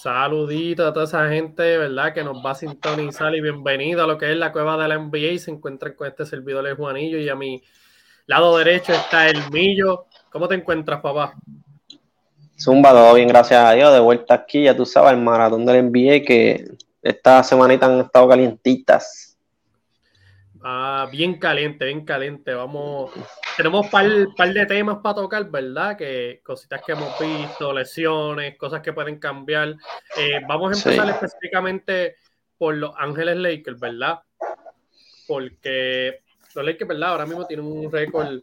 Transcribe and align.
Saludito 0.00 0.86
a 0.86 0.92
toda 0.92 1.06
esa 1.06 1.28
gente, 1.28 1.76
¿verdad? 1.76 2.14
Que 2.14 2.22
nos 2.22 2.36
va 2.36 2.52
a 2.52 2.54
sintonizar 2.54 3.34
y 3.34 3.40
bienvenido 3.40 4.04
a 4.04 4.06
lo 4.06 4.16
que 4.16 4.30
es 4.30 4.38
la 4.38 4.52
cueva 4.52 4.80
de 4.80 4.86
la 4.86 4.96
NBA. 4.96 5.36
Se 5.40 5.50
encuentran 5.50 5.94
con 5.94 6.06
este 6.06 6.24
servidor 6.24 6.64
de 6.64 6.74
Juanillo 6.74 7.18
y 7.18 7.28
a 7.28 7.34
mi 7.34 7.60
lado 8.26 8.56
derecho 8.58 8.92
está 8.92 9.26
el 9.26 9.50
Millo. 9.50 10.06
¿Cómo 10.30 10.46
te 10.46 10.54
encuentras, 10.54 11.00
papá? 11.00 11.34
Zumba, 12.56 12.92
todo 12.92 13.14
bien, 13.14 13.26
gracias 13.26 13.60
a 13.60 13.72
Dios. 13.72 13.92
De 13.92 13.98
vuelta 13.98 14.34
aquí, 14.34 14.62
ya 14.62 14.76
tú 14.76 14.86
sabes, 14.86 15.14
el 15.14 15.18
maratón 15.18 15.66
del 15.66 15.86
NBA 15.86 16.24
que 16.24 16.64
esta 17.02 17.42
semanita 17.42 17.86
han 17.86 17.98
estado 17.98 18.28
calientitas. 18.28 19.27
Ah, 20.62 21.08
bien 21.10 21.38
caliente, 21.38 21.84
bien 21.84 22.04
caliente. 22.04 22.52
Vamos, 22.54 23.12
tenemos 23.56 23.86
un 23.86 23.90
par, 23.90 24.06
par, 24.36 24.52
de 24.52 24.66
temas 24.66 24.98
para 25.02 25.16
tocar, 25.16 25.48
¿verdad? 25.50 25.96
Que 25.96 26.40
cositas 26.44 26.82
que 26.84 26.92
hemos 26.92 27.18
visto, 27.18 27.72
lesiones, 27.72 28.56
cosas 28.56 28.80
que 28.80 28.92
pueden 28.92 29.18
cambiar. 29.18 29.76
Eh, 30.16 30.40
vamos 30.46 30.72
a 30.72 30.78
empezar 30.78 31.08
específicamente 31.10 32.16
por 32.56 32.74
los 32.74 32.92
Ángeles 32.96 33.36
Lakers, 33.36 33.78
¿verdad? 33.78 34.20
Porque 35.26 36.22
los 36.54 36.64
Lakers, 36.64 36.88
¿verdad? 36.88 37.10
Ahora 37.10 37.26
mismo 37.26 37.46
tienen 37.46 37.66
un 37.66 37.90
récord 37.90 38.40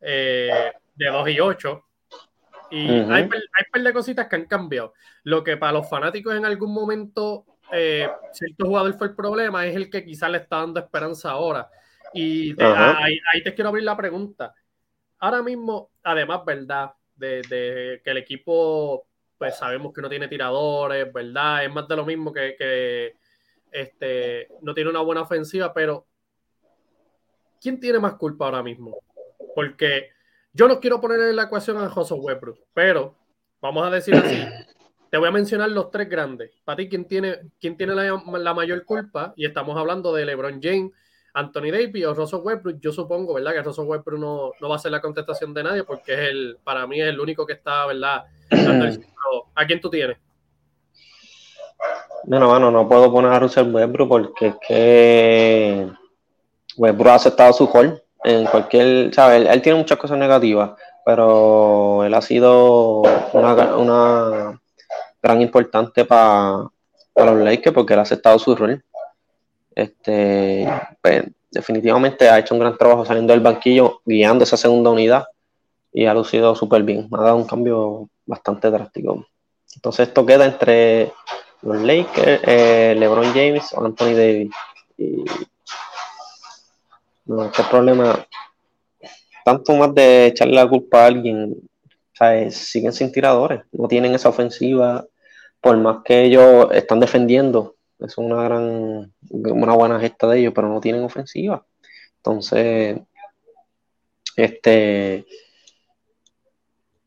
eh, 0.00 0.72
de 0.94 1.06
2 1.06 1.28
y 1.30 1.40
8. 1.40 1.84
Y 2.72 2.88
hay, 2.88 3.10
hay 3.10 3.22
un 3.24 3.28
par 3.72 3.82
de 3.82 3.92
cositas 3.92 4.28
que 4.28 4.36
han 4.36 4.44
cambiado. 4.44 4.94
Lo 5.24 5.42
que 5.42 5.56
para 5.56 5.72
los 5.72 5.88
fanáticos 5.88 6.36
en 6.36 6.44
algún 6.44 6.72
momento 6.72 7.44
eh, 7.72 8.08
cierto 8.32 8.66
jugador 8.66 8.94
fue 8.94 9.08
el 9.08 9.14
problema, 9.14 9.66
es 9.66 9.76
el 9.76 9.90
que 9.90 10.04
quizás 10.04 10.30
le 10.30 10.38
está 10.38 10.56
dando 10.58 10.80
esperanza 10.80 11.30
ahora. 11.30 11.70
Y 12.12 12.54
ahí, 12.60 13.42
te 13.44 13.54
quiero 13.54 13.68
abrir 13.68 13.84
la 13.84 13.96
pregunta. 13.96 14.54
Ahora 15.18 15.42
mismo, 15.42 15.90
además, 16.02 16.44
¿verdad? 16.44 16.92
De, 17.14 18.00
que 18.02 18.10
el 18.10 18.16
equipo, 18.16 19.06
pues 19.38 19.56
sabemos 19.56 19.92
que 19.92 20.00
no 20.00 20.08
tiene 20.08 20.28
tiradores, 20.28 21.12
¿verdad? 21.12 21.64
Es 21.64 21.72
más 21.72 21.86
de 21.86 21.96
lo 21.96 22.04
mismo 22.04 22.32
que, 22.32 23.14
este, 23.70 24.48
no 24.62 24.74
tiene 24.74 24.90
una 24.90 25.00
buena 25.00 25.22
ofensiva, 25.22 25.72
pero 25.72 26.06
¿quién 27.60 27.78
tiene 27.78 27.98
más 27.98 28.14
culpa 28.14 28.46
ahora 28.46 28.62
mismo? 28.62 28.98
Porque 29.54 30.10
yo 30.52 30.66
no 30.66 30.80
quiero 30.80 31.00
poner 31.00 31.20
en 31.20 31.36
la 31.36 31.44
ecuación 31.44 31.76
a 31.76 31.88
José 31.88 32.14
Westbrook, 32.14 32.58
pero 32.74 33.14
vamos 33.60 33.86
a 33.86 33.90
decir 33.90 34.14
así, 34.14 34.42
te 35.10 35.18
voy 35.18 35.28
a 35.28 35.32
mencionar 35.32 35.68
los 35.70 35.90
tres 35.90 36.08
grandes. 36.08 36.52
Para 36.64 36.76
ti, 36.76 36.88
¿quién 36.88 37.04
tiene, 37.04 37.38
quién 37.60 37.76
tiene 37.76 37.94
la, 37.94 38.54
mayor 38.54 38.84
culpa? 38.84 39.32
Y 39.36 39.44
estamos 39.44 39.76
hablando 39.76 40.14
de 40.14 40.24
LeBron 40.24 40.60
James, 40.62 40.92
Anthony 41.34 41.72
Davis 41.72 42.06
o 42.06 42.14
Russell 42.14 42.40
Westbrook. 42.42 42.78
Yo 42.80 42.92
supongo, 42.92 43.34
¿verdad? 43.34 43.52
Que 43.52 43.62
Russell 43.62 43.86
Westbrook 43.86 44.20
no, 44.20 44.52
no 44.60 44.68
va 44.68 44.76
a 44.76 44.78
ser 44.78 44.92
la 44.92 45.00
contestación 45.00 45.52
de 45.52 45.64
nadie 45.64 45.82
porque 45.82 46.14
es 46.14 46.30
el, 46.30 46.58
para 46.62 46.86
mí 46.86 47.00
es 47.00 47.08
el 47.08 47.18
único 47.18 47.44
que 47.44 47.54
está, 47.54 47.86
¿verdad? 47.86 48.24
¿A 49.54 49.66
quién 49.66 49.80
tú 49.80 49.90
tienes? 49.90 50.16
Bueno, 52.24 52.48
bueno, 52.48 52.70
no 52.70 52.88
puedo 52.88 53.10
poner 53.10 53.32
a 53.32 53.40
Russell 53.40 53.74
Westbrook 53.74 54.08
porque 54.08 54.46
es 54.46 54.54
que 54.66 55.88
Westbrook 56.76 57.08
ha 57.08 57.14
aceptado 57.14 57.52
su 57.52 57.66
rol 57.66 58.00
en 58.22 58.44
cualquier, 58.46 59.12
¿sabes? 59.12 59.48
Él, 59.48 59.62
tiene 59.62 59.78
muchas 59.78 59.98
cosas 59.98 60.18
negativas, 60.18 60.72
pero 61.04 62.04
él 62.04 62.14
ha 62.14 62.20
sido 62.20 63.02
una 63.32 64.60
gran 65.22 65.40
importante 65.40 66.04
para 66.04 66.70
los 67.16 67.38
Lakers 67.38 67.74
porque 67.74 67.92
él 67.92 67.98
ha 67.98 68.02
aceptado 68.02 68.38
su 68.38 68.54
rol. 68.54 68.82
Este, 69.74 70.68
pues, 71.00 71.24
definitivamente 71.50 72.28
ha 72.28 72.38
hecho 72.38 72.54
un 72.54 72.60
gran 72.60 72.76
trabajo 72.76 73.04
saliendo 73.04 73.32
del 73.32 73.42
banquillo, 73.42 74.00
guiando 74.04 74.44
esa 74.44 74.56
segunda 74.56 74.90
unidad 74.90 75.26
y 75.92 76.06
ha 76.06 76.14
lucido 76.14 76.54
súper 76.54 76.82
bien. 76.82 77.08
Ha 77.12 77.22
dado 77.22 77.36
un 77.36 77.46
cambio 77.46 78.08
bastante 78.26 78.70
drástico. 78.70 79.26
Entonces 79.74 80.08
esto 80.08 80.26
queda 80.26 80.46
entre 80.46 81.12
los 81.62 81.80
Lakers, 81.80 82.42
eh, 82.46 82.94
LeBron 82.98 83.32
James 83.32 83.72
o 83.74 83.84
Anthony 83.84 84.14
Davis. 84.14 84.50
Y 84.96 85.24
no, 87.26 87.44
este 87.44 87.62
problema, 87.64 88.26
tanto 89.44 89.74
más 89.74 89.94
de 89.94 90.26
echarle 90.26 90.54
la 90.54 90.68
culpa 90.68 91.04
a 91.04 91.06
alguien, 91.06 91.56
siguen 92.50 92.92
sin 92.92 93.12
tiradores, 93.12 93.62
no 93.72 93.88
tienen 93.88 94.14
esa 94.14 94.28
ofensiva, 94.28 95.06
por 95.60 95.76
más 95.78 95.98
que 96.04 96.24
ellos 96.24 96.68
están 96.72 97.00
defendiendo, 97.00 97.76
es 97.98 98.16
una 98.18 98.42
gran, 98.42 99.12
una 99.30 99.74
buena 99.74 100.00
gesta 100.00 100.26
de 100.28 100.40
ellos, 100.40 100.52
pero 100.54 100.68
no 100.68 100.80
tienen 100.80 101.04
ofensiva. 101.04 101.64
Entonces, 102.16 102.98
este, 104.36 105.26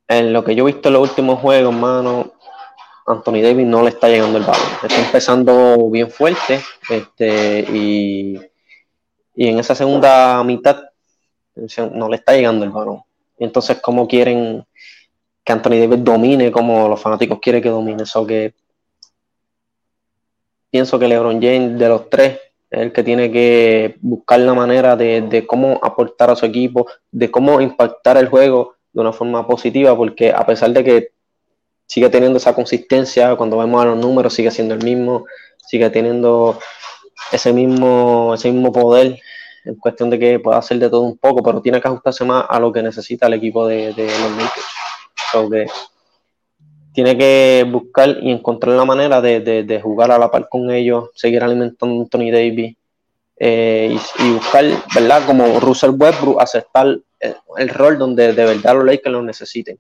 en 0.08 0.34
lo 0.34 0.44
que 0.44 0.56
yo 0.56 0.68
he 0.68 0.72
visto 0.74 0.90
en 0.90 0.94
los 0.94 1.10
últimos 1.10 1.40
juegos, 1.40 1.74
hermano, 1.74 2.34
Anthony 3.06 3.42
Davis 3.42 3.66
no 3.66 3.84
le 3.84 3.90
está 3.90 4.08
llegando 4.08 4.38
el 4.38 4.44
balón. 4.44 4.68
Está 4.84 5.00
empezando 5.00 5.90
bien 5.90 6.10
fuerte, 6.10 6.62
este, 6.90 7.66
y, 7.72 8.40
y 9.36 9.48
en 9.48 9.60
esa 9.60 9.76
segunda 9.76 10.44
mitad 10.44 10.84
no 11.92 12.10
le 12.10 12.16
está 12.16 12.34
llegando 12.34 12.66
el 12.66 12.72
balón. 12.72 13.02
Entonces, 13.38 13.80
¿cómo 13.82 14.08
quieren 14.08 14.66
que 15.44 15.52
Anthony 15.52 15.80
Davis 15.80 16.04
domine 16.04 16.52
como 16.52 16.88
los 16.88 17.00
fanáticos 17.00 17.40
quieren 17.40 17.62
que 17.62 17.70
domine. 17.70 18.04
Eso 18.04 18.26
que 18.26 18.54
pienso 20.70 20.98
que 20.98 21.08
LeBron 21.08 21.42
James 21.42 21.78
de 21.78 21.88
los 21.88 22.10
tres 22.10 22.40
es 22.72 22.80
el 22.80 22.92
que 22.92 23.04
tiene 23.04 23.32
que 23.32 23.98
buscar 24.02 24.40
la 24.40 24.54
manera 24.54 24.96
de, 24.96 25.46
cómo 25.48 25.80
aportar 25.84 26.32
a 26.32 26.36
su 26.36 26.46
equipo, 26.46 26.88
de 27.12 27.30
cómo 27.30 27.62
impactar 27.62 28.18
el 28.18 28.28
juego 28.28 28.76
de 28.92 29.02
una 29.02 29.14
forma 29.14 29.46
positiva, 29.46 29.96
porque 29.96 30.32
a 30.32 30.46
pesar 30.46 30.72
de 30.72 30.84
que 30.84 31.12
sigue 31.86 32.10
teniendo 32.10 32.38
esa 32.38 32.56
consistencia, 32.56 33.36
cuando 33.36 33.58
vemos 33.58 33.82
a 33.82 33.86
los 33.86 33.98
números 34.00 34.34
sigue 34.34 34.50
siendo 34.50 34.74
el 34.74 34.84
mismo, 34.84 35.26
sigue 35.68 35.90
teniendo 35.90 36.58
ese 37.32 37.54
mismo, 37.54 38.34
ese 38.34 38.52
mismo 38.52 38.72
poder 38.72 39.20
en 39.66 39.76
cuestión 39.76 40.10
de 40.10 40.18
que 40.18 40.40
pueda 40.40 40.58
hacer 40.58 40.80
de 40.80 40.90
todo 40.90 41.02
un 41.02 41.18
poco, 41.18 41.44
pero 41.44 41.62
tiene 41.62 41.80
que 41.80 41.88
ajustarse 41.88 42.26
más 42.26 42.46
a 42.50 42.60
lo 42.60 42.72
que 42.72 42.82
necesita 42.82 43.28
el 43.28 43.34
equipo 43.34 43.68
de, 43.68 43.94
de 43.94 44.06
los 44.06 44.32
Lakers 44.32 44.83
que 45.50 45.68
tiene 46.94 47.18
que 47.18 47.66
buscar 47.70 48.18
y 48.22 48.32
encontrar 48.32 48.76
la 48.76 48.86
manera 48.86 49.22
de, 49.22 49.80
jugar 49.82 50.12
a 50.12 50.20
la 50.20 50.30
par 50.30 50.48
con 50.50 50.72
ellos, 50.72 51.10
seguir 51.16 51.44
alimentando 51.44 52.00
a 52.00 52.04
Anthony 52.04 52.32
Davis 52.32 52.76
eh, 53.38 53.98
y, 54.20 54.34
buscar, 54.34 54.66
¿verdad? 54.94 55.24
Como 55.26 55.60
Russell 55.60 55.96
Westbrook, 55.98 56.40
aceptar 56.40 57.00
el, 57.58 57.70
rol 57.70 57.98
donde 57.98 58.34
de 58.34 58.46
verdad 58.46 58.76
los 58.76 58.86
Lakers 58.86 59.12
lo 59.12 59.24
necesiten. 59.24 59.80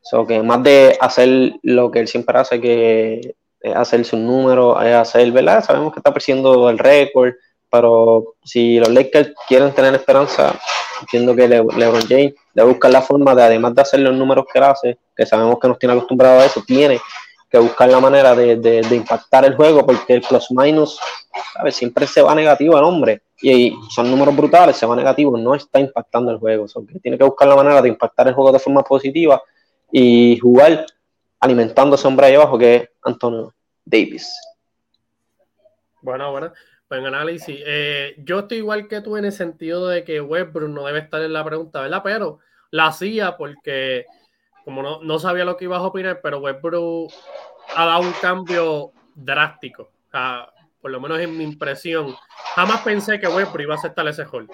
So 0.00 0.26
que 0.26 0.42
más 0.42 0.62
de 0.62 0.96
hacer 1.00 1.52
lo 1.62 1.90
que 1.90 2.00
él 2.00 2.08
siempre 2.08 2.38
hace, 2.38 2.60
que 2.60 3.36
es 3.60 3.76
hacerse 3.76 4.16
un 4.16 4.26
número, 4.26 4.80
es 4.80 4.94
hacer, 4.94 5.30
¿verdad? 5.30 5.62
Sabemos 5.62 5.92
que 5.92 6.00
está 6.00 6.12
persiguiendo 6.12 6.68
el 6.70 6.78
récord, 6.78 7.34
pero 7.72 8.34
si 8.44 8.78
los 8.78 8.90
Lakers 8.90 9.32
quieren 9.48 9.72
tener 9.72 9.94
esperanza, 9.94 10.54
entiendo 11.00 11.34
que 11.34 11.48
LeBron 11.48 12.06
James 12.06 12.34
debe 12.52 12.68
buscar 12.68 12.90
la 12.90 13.00
forma 13.00 13.34
de, 13.34 13.44
además 13.44 13.74
de 13.74 13.80
hacer 13.80 14.00
los 14.00 14.14
números 14.14 14.44
que 14.52 14.58
hace, 14.58 14.98
que 15.16 15.24
sabemos 15.24 15.58
que 15.58 15.68
nos 15.68 15.78
tiene 15.78 15.94
acostumbrado 15.94 16.40
a 16.40 16.44
eso, 16.44 16.62
tiene 16.66 17.00
que 17.50 17.58
buscar 17.58 17.88
la 17.88 17.98
manera 17.98 18.34
de, 18.34 18.84
impactar 18.90 19.46
el 19.46 19.56
juego, 19.56 19.86
porque 19.86 20.12
el 20.12 20.20
plus 20.20 20.50
minus, 20.50 21.00
¿sabes? 21.54 21.74
Siempre 21.74 22.06
se 22.06 22.20
va 22.20 22.34
negativo 22.34 22.76
el 22.76 22.84
hombre, 22.84 23.22
y 23.40 23.74
son 23.88 24.10
números 24.10 24.36
brutales, 24.36 24.76
se 24.76 24.84
va 24.84 24.94
negativo, 24.94 25.38
no 25.38 25.54
está 25.54 25.80
impactando 25.80 26.30
el 26.30 26.36
juego, 26.36 26.66
tiene 27.02 27.16
que 27.16 27.24
buscar 27.24 27.48
la 27.48 27.56
manera 27.56 27.80
de 27.80 27.88
impactar 27.88 28.28
el 28.28 28.34
juego 28.34 28.52
de 28.52 28.58
forma 28.58 28.82
positiva 28.82 29.42
y 29.90 30.38
jugar 30.38 30.84
alimentando 31.40 31.96
ese 31.96 32.06
hombre 32.06 32.26
ahí 32.26 32.34
abajo 32.34 32.58
que 32.58 32.76
es 32.76 32.88
Antonio 33.02 33.54
Davis. 33.86 34.30
Bueno, 36.02 36.30
bueno 36.32 36.52
en 36.98 37.06
análisis. 37.06 37.60
Eh, 37.64 38.14
yo 38.18 38.40
estoy 38.40 38.58
igual 38.58 38.88
que 38.88 39.00
tú 39.00 39.16
en 39.16 39.24
el 39.24 39.32
sentido 39.32 39.88
de 39.88 40.04
que 40.04 40.20
Westbrook 40.20 40.70
no 40.70 40.86
debe 40.86 41.00
estar 41.00 41.22
en 41.22 41.32
la 41.32 41.44
pregunta, 41.44 41.80
¿verdad? 41.80 42.02
Pero 42.02 42.38
la 42.70 42.86
hacía 42.86 43.36
porque, 43.36 44.06
como 44.64 44.82
no, 44.82 45.02
no 45.02 45.18
sabía 45.18 45.44
lo 45.44 45.56
que 45.56 45.64
ibas 45.64 45.80
a 45.80 45.86
opinar, 45.86 46.20
pero 46.22 46.38
Westbrook 46.38 47.12
ha 47.74 47.86
dado 47.86 48.02
un 48.02 48.12
cambio 48.20 48.92
drástico. 49.14 49.90
por 50.80 50.90
lo 50.90 51.00
menos 51.00 51.20
en 51.20 51.36
mi 51.36 51.44
impresión. 51.44 52.14
Jamás 52.54 52.80
pensé 52.82 53.20
que 53.20 53.28
Westbrook 53.28 53.62
iba 53.62 53.74
a 53.74 53.78
aceptar 53.78 54.06
ese 54.08 54.24
gol. 54.24 54.48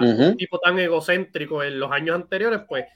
Un 0.00 0.36
tipo 0.36 0.58
tan 0.58 0.78
egocéntrico 0.78 1.62
en 1.62 1.78
los 1.78 1.90
años 1.90 2.14
anteriores, 2.14 2.60
pues 2.68 2.86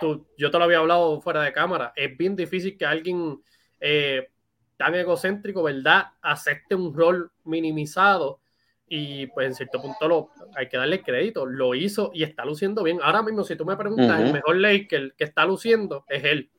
tú, 0.00 0.26
yo 0.36 0.50
te 0.50 0.58
lo 0.58 0.64
había 0.64 0.78
hablado 0.78 1.20
fuera 1.20 1.42
de 1.42 1.52
cámara. 1.52 1.92
Es 1.94 2.16
bien 2.16 2.34
difícil 2.34 2.76
que 2.76 2.86
alguien 2.86 3.40
eh, 3.80 4.28
tan 4.76 4.94
egocéntrico, 4.94 5.62
¿verdad? 5.62 6.06
Acepte 6.22 6.74
un 6.74 6.94
rol 6.94 7.30
minimizado 7.44 8.40
y 8.88 9.26
pues 9.28 9.48
en 9.48 9.54
cierto 9.54 9.82
punto 9.82 10.06
lo, 10.06 10.30
hay 10.54 10.68
que 10.68 10.76
darle 10.76 11.02
crédito, 11.02 11.44
lo 11.44 11.74
hizo 11.74 12.10
y 12.14 12.22
está 12.22 12.44
luciendo 12.44 12.82
bien. 12.82 12.98
Ahora 13.02 13.22
mismo, 13.22 13.42
si 13.42 13.56
tú 13.56 13.64
me 13.64 13.76
preguntas, 13.76 14.20
el 14.20 14.32
mejor 14.32 14.56
Laker 14.56 15.14
que 15.16 15.24
está 15.24 15.44
luciendo 15.44 16.04
es 16.08 16.24
él. 16.24 16.50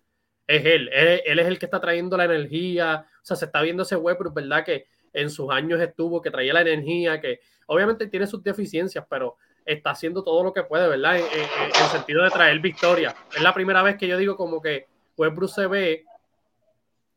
Es 0.45 0.65
él. 0.65 0.89
él. 0.91 1.39
es 1.39 1.47
el 1.47 1.59
que 1.59 1.65
está 1.65 1.79
trayendo 1.79 2.17
la 2.17 2.25
energía. 2.25 3.05
O 3.21 3.25
sea, 3.25 3.37
se 3.37 3.45
está 3.45 3.61
viendo 3.61 3.83
ese 3.83 3.95
Westbrook, 3.95 4.33
¿verdad? 4.33 4.65
Que 4.65 4.87
en 5.13 5.29
sus 5.29 5.49
años 5.49 5.79
estuvo, 5.79 6.21
que 6.21 6.31
traía 6.31 6.53
la 6.53 6.61
energía, 6.61 7.21
que 7.21 7.39
obviamente 7.67 8.07
tiene 8.07 8.27
sus 8.27 8.43
deficiencias, 8.43 9.05
pero 9.09 9.37
está 9.65 9.91
haciendo 9.91 10.23
todo 10.23 10.43
lo 10.43 10.53
que 10.53 10.63
puede, 10.63 10.87
¿verdad? 10.87 11.17
En, 11.17 11.23
el 11.23 11.89
sentido 11.91 12.23
de 12.23 12.29
traer 12.29 12.59
victoria. 12.59 13.15
Es 13.35 13.41
la 13.41 13.53
primera 13.53 13.83
vez 13.83 13.97
que 13.97 14.07
yo 14.07 14.17
digo 14.17 14.35
como 14.35 14.61
que 14.61 14.87
Westbrook 15.17 15.49
se 15.49 15.67
ve 15.67 16.05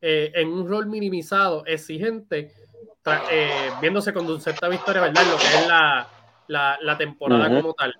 eh, 0.01 0.31
en 0.33 0.47
un 0.49 0.67
rol 0.67 0.87
minimizado, 0.87 1.63
exigente, 1.65 2.51
eh, 3.31 3.69
viéndose 3.79 4.13
con 4.13 4.41
cierta 4.41 4.67
victoria, 4.67 5.01
¿verdad? 5.01 5.23
Lo 5.31 5.37
que 5.37 5.45
es 5.45 5.67
la, 5.67 6.77
la, 6.81 6.97
temporada 6.97 7.49
como 7.49 7.73
tal. 7.73 7.93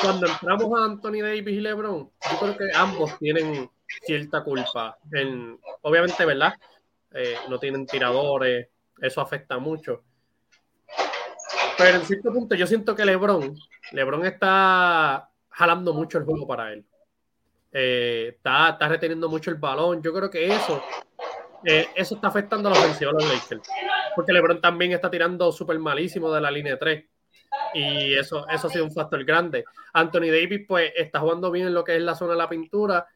Cuando 0.00 0.26
entramos 0.26 0.78
a 0.78 0.84
Anthony 0.84 1.20
Davis 1.22 1.48
y 1.48 1.60
LeBron, 1.60 2.10
yo 2.30 2.38
creo 2.38 2.56
que 2.56 2.70
ambos 2.74 3.18
tienen 3.18 3.70
cierta 4.02 4.42
culpa. 4.42 4.96
En, 5.12 5.58
obviamente, 5.82 6.24
¿verdad? 6.24 6.54
Eh, 7.12 7.36
no 7.48 7.58
tienen 7.58 7.86
tiradores, 7.86 8.68
eso 9.00 9.20
afecta 9.20 9.58
mucho. 9.58 10.04
Pero 11.76 11.96
en 11.96 12.04
cierto 12.04 12.32
punto 12.32 12.54
yo 12.54 12.66
siento 12.66 12.94
que 12.94 13.04
LeBron, 13.04 13.56
LeBron 13.92 14.26
está 14.26 15.30
jalando 15.50 15.92
mucho 15.92 16.18
el 16.18 16.24
juego 16.24 16.46
para 16.46 16.72
él. 16.72 16.84
Eh, 17.72 18.32
está, 18.36 18.70
está, 18.70 18.88
reteniendo 18.88 19.28
mucho 19.28 19.50
el 19.50 19.56
balón. 19.56 20.02
Yo 20.02 20.12
creo 20.12 20.30
que 20.30 20.46
eso, 20.46 20.82
eh, 21.64 21.88
eso 21.94 22.14
está 22.14 22.28
afectando 22.28 22.68
a 22.68 22.72
la 22.72 22.78
ofensiva 22.78 23.12
de 23.12 23.24
los 23.24 23.32
Lakers. 23.32 23.68
Porque 24.14 24.32
LeBron 24.32 24.60
también 24.60 24.92
está 24.92 25.10
tirando 25.10 25.52
súper 25.52 25.78
malísimo 25.78 26.32
de 26.32 26.40
la 26.40 26.50
línea 26.50 26.78
3. 26.78 27.04
Y 27.74 28.14
eso, 28.14 28.48
eso 28.48 28.66
ha 28.66 28.70
sido 28.70 28.84
un 28.84 28.92
factor 28.92 29.24
grande. 29.24 29.64
Anthony 29.92 30.30
Davis, 30.30 30.64
pues, 30.66 30.92
está 30.96 31.20
jugando 31.20 31.50
bien 31.50 31.66
en 31.66 31.74
lo 31.74 31.84
que 31.84 31.96
es 31.96 32.02
la 32.02 32.14
zona 32.14 32.32
de 32.32 32.38
la 32.38 32.48
pintura 32.48 33.06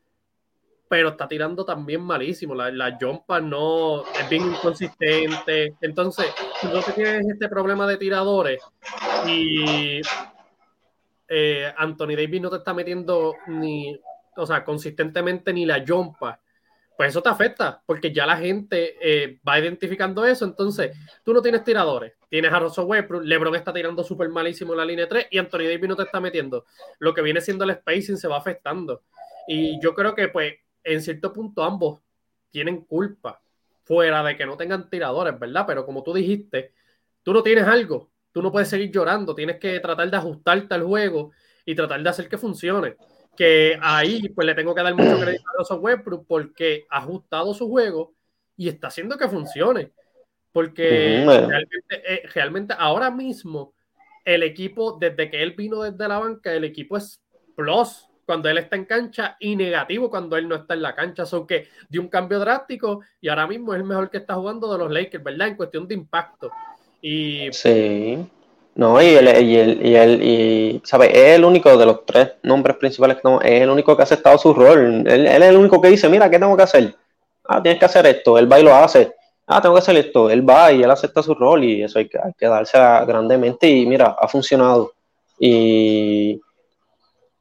pero 0.93 1.09
está 1.09 1.27
tirando 1.27 1.65
también 1.65 2.03
malísimo. 2.03 2.55
La, 2.55 2.71
la 2.71 2.99
jumpa 3.01 3.41
no 3.41 4.05
es 4.05 4.29
bien 4.29 4.45
inconsistente. 4.45 5.75
Entonces, 5.81 6.27
no 6.65 6.83
te 6.83 6.93
tienes 6.93 7.27
este 7.31 7.49
problema 7.49 7.87
de 7.87 7.97
tiradores 7.97 8.61
y 9.27 10.03
eh, 11.29 11.73
Anthony 11.79 12.15
Davis 12.15 12.43
no 12.43 12.51
te 12.51 12.57
está 12.57 12.75
metiendo 12.75 13.37
ni, 13.47 13.99
o 14.37 14.46
sea, 14.46 14.64
consistentemente 14.64 15.52
ni 15.52 15.67
la 15.67 15.84
jumpa, 15.87 16.40
pues 16.96 17.11
eso 17.11 17.23
te 17.23 17.29
afecta, 17.31 17.82
porque 17.87 18.12
ya 18.12 18.26
la 18.26 18.37
gente 18.37 18.96
eh, 19.00 19.40
va 19.46 19.58
identificando 19.58 20.25
eso. 20.25 20.44
Entonces, 20.44 20.96
tú 21.25 21.32
no 21.32 21.43
tienes 21.43 21.64
tiradores, 21.64 22.14
tienes 22.29 22.52
a 22.52 22.61
Russell 22.61 22.84
Westbrook, 22.84 23.25
LeBron 23.25 23.55
está 23.56 23.73
tirando 23.73 24.05
súper 24.05 24.29
malísimo 24.29 24.73
en 24.73 24.79
la 24.79 24.84
línea 24.84 25.08
3 25.08 25.29
y 25.31 25.38
Anthony 25.38 25.64
Davis 25.64 25.88
no 25.88 25.96
te 25.96 26.05
está 26.05 26.20
metiendo. 26.20 26.67
Lo 26.99 27.14
que 27.14 27.23
viene 27.23 27.40
siendo 27.40 27.64
el 27.64 27.75
spacing 27.75 28.19
se 28.19 28.29
va 28.29 28.37
afectando. 28.37 29.02
Y 29.49 29.81
yo 29.82 29.94
creo 29.94 30.14
que, 30.14 30.29
pues, 30.29 30.55
en 30.84 31.02
cierto 31.02 31.32
punto 31.32 31.62
ambos 31.62 32.00
tienen 32.50 32.84
culpa, 32.84 33.40
fuera 33.84 34.23
de 34.23 34.37
que 34.37 34.46
no 34.46 34.56
tengan 34.56 34.88
tiradores, 34.88 35.38
¿verdad? 35.38 35.64
Pero 35.67 35.84
como 35.84 36.02
tú 36.02 36.12
dijiste, 36.12 36.73
tú 37.23 37.32
no 37.32 37.43
tienes 37.43 37.64
algo, 37.64 38.11
tú 38.32 38.43
no 38.43 38.52
puedes 38.52 38.69
seguir 38.69 38.90
llorando, 38.90 39.34
tienes 39.34 39.58
que 39.58 39.81
tratar 39.81 40.11
de 40.11 40.17
ajustarte 40.17 40.75
al 40.75 40.84
juego 40.84 41.32
y 41.64 41.75
tratar 41.75 42.02
de 42.02 42.08
hacer 42.08 42.29
que 42.29 42.38
funcione. 42.38 42.96
Que 43.37 43.79
ahí 43.81 44.29
pues 44.29 44.46
le 44.46 44.55
tengo 44.55 44.75
que 44.75 44.82
dar 44.82 44.94
mucho 44.94 45.19
crédito 45.20 45.44
a 45.49 45.58
Russell 45.58 45.79
Westbrook 45.79 46.26
porque 46.26 46.87
ha 46.90 46.99
ajustado 46.99 47.55
su 47.55 47.69
juego 47.69 48.14
y 48.56 48.69
está 48.69 48.88
haciendo 48.88 49.17
que 49.17 49.29
funcione. 49.29 49.93
Porque 50.52 51.25
realmente, 51.26 52.02
eh, 52.06 52.23
realmente 52.34 52.75
ahora 52.79 53.11
mismo 53.11 53.75
el 54.25 54.43
equipo, 54.43 54.99
desde 55.00 55.31
que 55.31 55.43
él 55.43 55.52
vino 55.52 55.82
desde 55.82 56.06
la 56.06 56.19
banca, 56.19 56.52
el 56.52 56.64
equipo 56.64 56.96
es 56.96 57.23
plus 57.56 58.06
cuando 58.25 58.49
él 58.49 58.58
está 58.58 58.76
en 58.76 58.84
cancha 58.84 59.37
y 59.40 59.56
negativo 59.56 60.08
cuando 60.08 60.37
él 60.37 60.49
no 60.49 60.55
está 60.55 60.75
en 60.75 60.82
la 60.82 60.94
cancha. 60.94 61.26
Son 61.26 61.46
que 61.46 61.69
dio 61.88 62.00
un 62.00 62.08
cambio 62.08 62.38
drástico 62.38 63.00
y 63.20 63.29
ahora 63.29 63.46
mismo 63.46 63.75
es 63.75 63.81
el 63.81 63.87
mejor 63.87 64.11
que 64.11 64.19
está 64.19 64.34
jugando 64.34 64.70
de 64.73 64.79
los 64.79 64.90
Lakers, 64.90 65.25
¿verdad? 65.25 65.49
En 65.49 65.56
cuestión 65.56 65.88
de 65.88 65.94
impacto. 65.94 66.50
Y... 67.00 67.49
Sí. 67.52 68.26
No, 68.75 69.03
y 69.03 69.07
él, 69.07 69.27
y 69.45 69.57
él, 69.57 69.81
y 69.87 69.95
él, 69.95 70.23
y, 70.23 70.83
¿sabe? 70.85 71.11
Es 71.11 71.37
el 71.37 71.45
único 71.45 71.77
de 71.77 71.85
los 71.85 72.07
tres 72.07 72.33
nombres 72.43 72.77
principales 72.77 73.17
que 73.17 73.23
no, 73.25 73.41
es 73.41 73.63
el 73.63 73.69
único 73.69 73.95
que 73.95 74.03
ha 74.03 74.05
aceptado 74.05 74.39
su 74.39 74.55
rol. 74.55 75.07
Él, 75.07 75.27
es 75.27 75.43
el 75.43 75.57
único 75.57 75.81
que 75.81 75.89
dice, 75.89 76.09
mira, 76.09 76.31
¿qué 76.31 76.39
tengo 76.39 76.57
que 76.57 76.63
hacer? 76.63 76.95
Ah, 77.47 77.63
tienes 77.63 77.79
que 77.79 77.85
hacer 77.85 78.07
esto. 78.07 78.39
Él 78.39 78.51
va 78.51 78.61
y 78.61 78.63
lo 78.63 78.75
hace. 78.75 79.15
Ah, 79.47 79.61
tengo 79.61 79.75
que 79.75 79.81
hacer 79.81 79.97
esto. 79.97 80.31
Él 80.31 80.49
va 80.49 80.73
y 80.73 80.83
él 80.83 80.91
acepta 80.91 81.23
su 81.23 81.35
rol 81.35 81.65
y 81.65 81.83
eso 81.83 81.99
hay 81.99 82.09
que, 82.09 82.19
hay 82.19 82.33
que 82.39 82.47
darse 82.47 82.79
grandemente 83.07 83.69
y 83.69 83.85
mira, 83.85 84.17
ha 84.19 84.27
funcionado. 84.27 84.93
Y, 85.39 86.41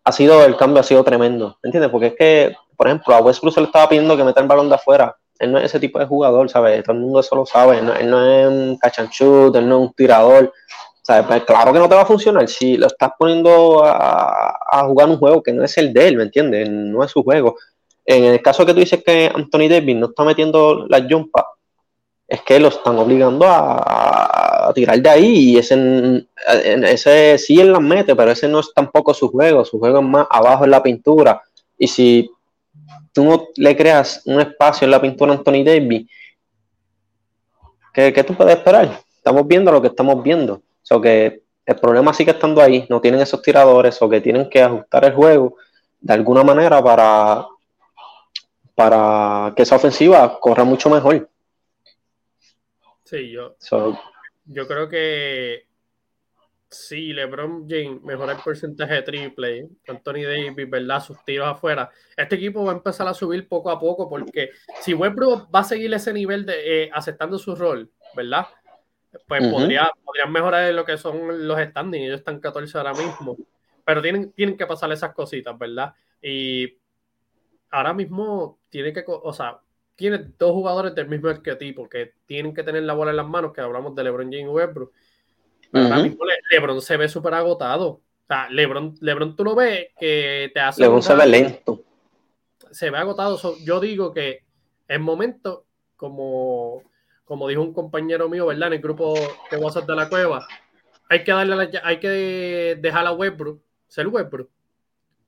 ha 0.03 0.11
sido, 0.11 0.43
el 0.45 0.57
cambio 0.57 0.79
ha 0.79 0.83
sido 0.83 1.03
tremendo, 1.03 1.57
¿entiendes? 1.63 1.91
Porque 1.91 2.07
es 2.07 2.15
que, 2.15 2.55
por 2.75 2.87
ejemplo, 2.87 3.13
a 3.13 3.21
Westbrook 3.21 3.53
se 3.53 3.61
le 3.61 3.67
estaba 3.67 3.87
pidiendo 3.87 4.17
que 4.17 4.23
meta 4.23 4.41
el 4.41 4.47
balón 4.47 4.69
de 4.69 4.75
afuera. 4.75 5.15
Él 5.37 5.51
no 5.51 5.57
es 5.57 5.65
ese 5.65 5.79
tipo 5.79 5.99
de 5.99 6.05
jugador, 6.05 6.49
¿sabes? 6.49 6.83
Todo 6.83 6.95
el 6.95 7.01
mundo 7.01 7.19
eso 7.19 7.35
lo 7.35 7.45
sabe. 7.45 7.79
Él 7.79 7.85
no, 7.85 7.93
es 7.93 8.47
un 8.47 8.77
catch 8.77 8.99
and 8.99 9.09
shoot, 9.09 9.55
él 9.55 9.67
no 9.67 9.77
es 9.77 9.87
un 9.87 9.93
tirador. 9.93 10.53
Pues 11.05 11.43
claro 11.43 11.73
que 11.73 11.79
no 11.79 11.89
te 11.89 11.95
va 11.95 12.01
a 12.01 12.05
funcionar 12.05 12.47
si 12.47 12.77
lo 12.77 12.87
estás 12.87 13.11
poniendo 13.17 13.81
a, 13.83 14.83
jugar 14.85 15.09
un 15.09 15.17
juego 15.17 15.41
que 15.41 15.51
no 15.51 15.63
es 15.63 15.77
el 15.77 15.91
de 15.93 16.07
él, 16.07 16.17
¿me 16.17 16.23
entiendes? 16.23 16.69
No 16.69 17.03
es 17.03 17.11
su 17.11 17.23
juego. 17.23 17.57
En 18.05 18.23
el 18.23 18.41
caso 18.41 18.65
que 18.65 18.73
tú 18.73 18.79
dices 18.79 19.03
que 19.03 19.31
Anthony 19.33 19.67
Davis 19.67 19.95
no 19.95 20.07
está 20.07 20.23
metiendo 20.23 20.85
las 20.87 21.03
jumpas, 21.09 21.45
es 22.27 22.41
que 22.43 22.59
lo 22.59 22.69
están 22.69 22.97
obligando 22.97 23.45
a, 23.47 24.71
tirar 24.73 25.01
de 25.01 25.09
ahí 25.09 25.25
y 25.25 25.57
ese, 25.57 26.25
ese 26.83 27.37
sí 27.37 27.59
él 27.59 27.73
las 27.73 27.81
mete, 27.81 28.15
pero 28.15 28.31
ese 28.31 28.47
no 28.47 28.59
es 28.59 28.71
tampoco 28.73 29.13
su 29.13 29.29
juego, 29.29 29.65
su 29.65 29.79
juego 29.79 29.99
es 29.99 30.05
más 30.05 30.27
abajo 30.29 30.63
en 30.63 30.71
la 30.71 30.81
pintura. 30.81 31.41
Y 31.77 31.87
si 31.87 32.31
tú 33.11 33.25
no 33.25 33.47
le 33.57 33.75
creas 33.75 34.21
un 34.25 34.39
espacio 34.39 34.85
en 34.85 34.91
la 34.91 35.01
pintura 35.01 35.33
a 35.33 35.35
Anthony 35.35 35.63
Davis, 35.65 36.07
¿qué, 37.93 38.23
tú 38.23 38.33
puedes 38.33 38.55
esperar? 38.55 39.01
Estamos 39.17 39.45
viendo 39.45 39.71
lo 39.71 39.81
que 39.81 39.89
estamos 39.89 40.23
viendo. 40.23 40.61
O 40.91 41.01
que 41.01 41.43
el 41.65 41.75
problema 41.75 42.13
sigue 42.13 42.31
estando 42.31 42.61
ahí, 42.61 42.85
no 42.89 42.99
tienen 42.99 43.21
esos 43.21 43.41
tiradores 43.41 44.01
o 44.01 44.09
que 44.09 44.21
tienen 44.21 44.49
que 44.49 44.61
ajustar 44.61 45.05
el 45.05 45.13
juego 45.13 45.55
de 45.99 46.13
alguna 46.13 46.43
manera 46.43 46.83
para, 46.83 47.45
para 48.75 49.53
que 49.55 49.63
esa 49.63 49.75
ofensiva 49.75 50.39
corra 50.39 50.63
mucho 50.63 50.89
mejor. 50.89 51.29
Sí, 53.05 53.31
yo, 53.31 53.55
yo 54.45 54.67
creo 54.67 54.89
que 54.89 55.65
si 56.69 57.11
LeBron 57.11 57.67
James 57.69 58.01
mejora 58.01 58.31
el 58.31 58.39
porcentaje 58.39 58.93
de 58.93 59.01
triple, 59.01 59.69
Anthony 59.87 60.23
Davis, 60.23 60.69
¿verdad? 60.69 61.03
Sus 61.03 61.23
tiros 61.25 61.47
afuera, 61.47 61.91
este 62.15 62.35
equipo 62.35 62.63
va 62.63 62.71
a 62.71 62.75
empezar 62.75 63.07
a 63.07 63.13
subir 63.13 63.47
poco 63.47 63.69
a 63.69 63.79
poco 63.79 64.09
porque 64.09 64.51
si 64.79 64.93
Westbrook 64.93 65.53
va 65.53 65.59
a 65.59 65.65
seguir 65.65 65.93
ese 65.93 66.13
nivel 66.13 66.45
de 66.45 66.83
eh, 66.83 66.89
aceptando 66.93 67.37
su 67.37 67.55
rol, 67.55 67.91
¿verdad? 68.15 68.47
Pues 69.27 69.47
podría, 69.47 69.91
podrían 70.03 70.31
mejorar 70.31 70.73
lo 70.73 70.85
que 70.85 70.97
son 70.97 71.47
los 71.47 71.59
standings, 71.59 72.05
ellos 72.05 72.19
están 72.19 72.39
14 72.39 72.77
ahora 72.77 72.93
mismo, 72.93 73.37
pero 73.83 74.01
tienen, 74.01 74.31
tienen 74.31 74.57
que 74.57 74.65
pasar 74.65 74.91
esas 74.91 75.13
cositas, 75.13 75.57
¿verdad? 75.57 75.93
Y 76.21 76.77
ahora 77.71 77.93
mismo 77.93 78.59
tiene 78.69 78.93
que, 78.93 79.03
o 79.05 79.33
sea, 79.33 79.59
tiene 79.95 80.17
dos 80.37 80.51
jugadores 80.51 80.95
del 80.95 81.07
mismo 81.07 81.29
arquetipo 81.29 81.87
que 81.87 82.13
tienen 82.25 82.53
que 82.53 82.63
tener 82.63 82.83
la 82.83 82.93
bola 82.93 83.11
en 83.11 83.17
las 83.17 83.27
manos, 83.27 83.53
que 83.53 83.61
hablamos 83.61 83.93
de 83.95 84.03
LeBron 84.03 84.31
James 84.31 84.45
y 84.45 84.47
Westbrook. 84.47 84.91
Ahora 85.73 86.03
mismo 86.03 86.25
LeBron 86.49 86.81
se 86.81 86.97
ve 86.97 87.07
súper 87.07 87.33
agotado. 87.33 87.87
O 87.87 88.01
sea, 88.27 88.49
LeBron, 88.49 88.95
LeBron 88.99 89.35
tú 89.35 89.43
lo 89.43 89.55
ves 89.55 89.89
que 89.99 90.51
te 90.53 90.59
hace. 90.59 90.81
LeBron 90.81 91.01
se 91.01 91.15
ve 91.15 91.27
lento. 91.27 91.83
Se 92.71 92.89
ve 92.89 92.97
agotado. 92.97 93.39
yo 93.63 93.79
digo 93.79 94.13
que 94.13 94.43
en 94.87 95.01
momento, 95.01 95.65
como, 95.95 96.83
como 97.25 97.47
dijo 97.47 97.61
un 97.61 97.73
compañero 97.73 98.29
mío, 98.29 98.47
¿verdad? 98.47 98.67
En 98.67 98.73
el 98.73 98.81
grupo 98.81 99.13
de 99.49 99.57
WhatsApp 99.57 99.87
de 99.87 99.95
la 99.95 100.09
cueva, 100.09 100.47
hay 101.09 101.23
que 101.23 101.31
darle 101.31 101.79
hay 101.83 101.99
que 101.99 102.77
dejar 102.79 103.05
a 103.05 103.11
Westbrook 103.11 103.61
ser 103.87 104.07
Westbrook 104.07 104.49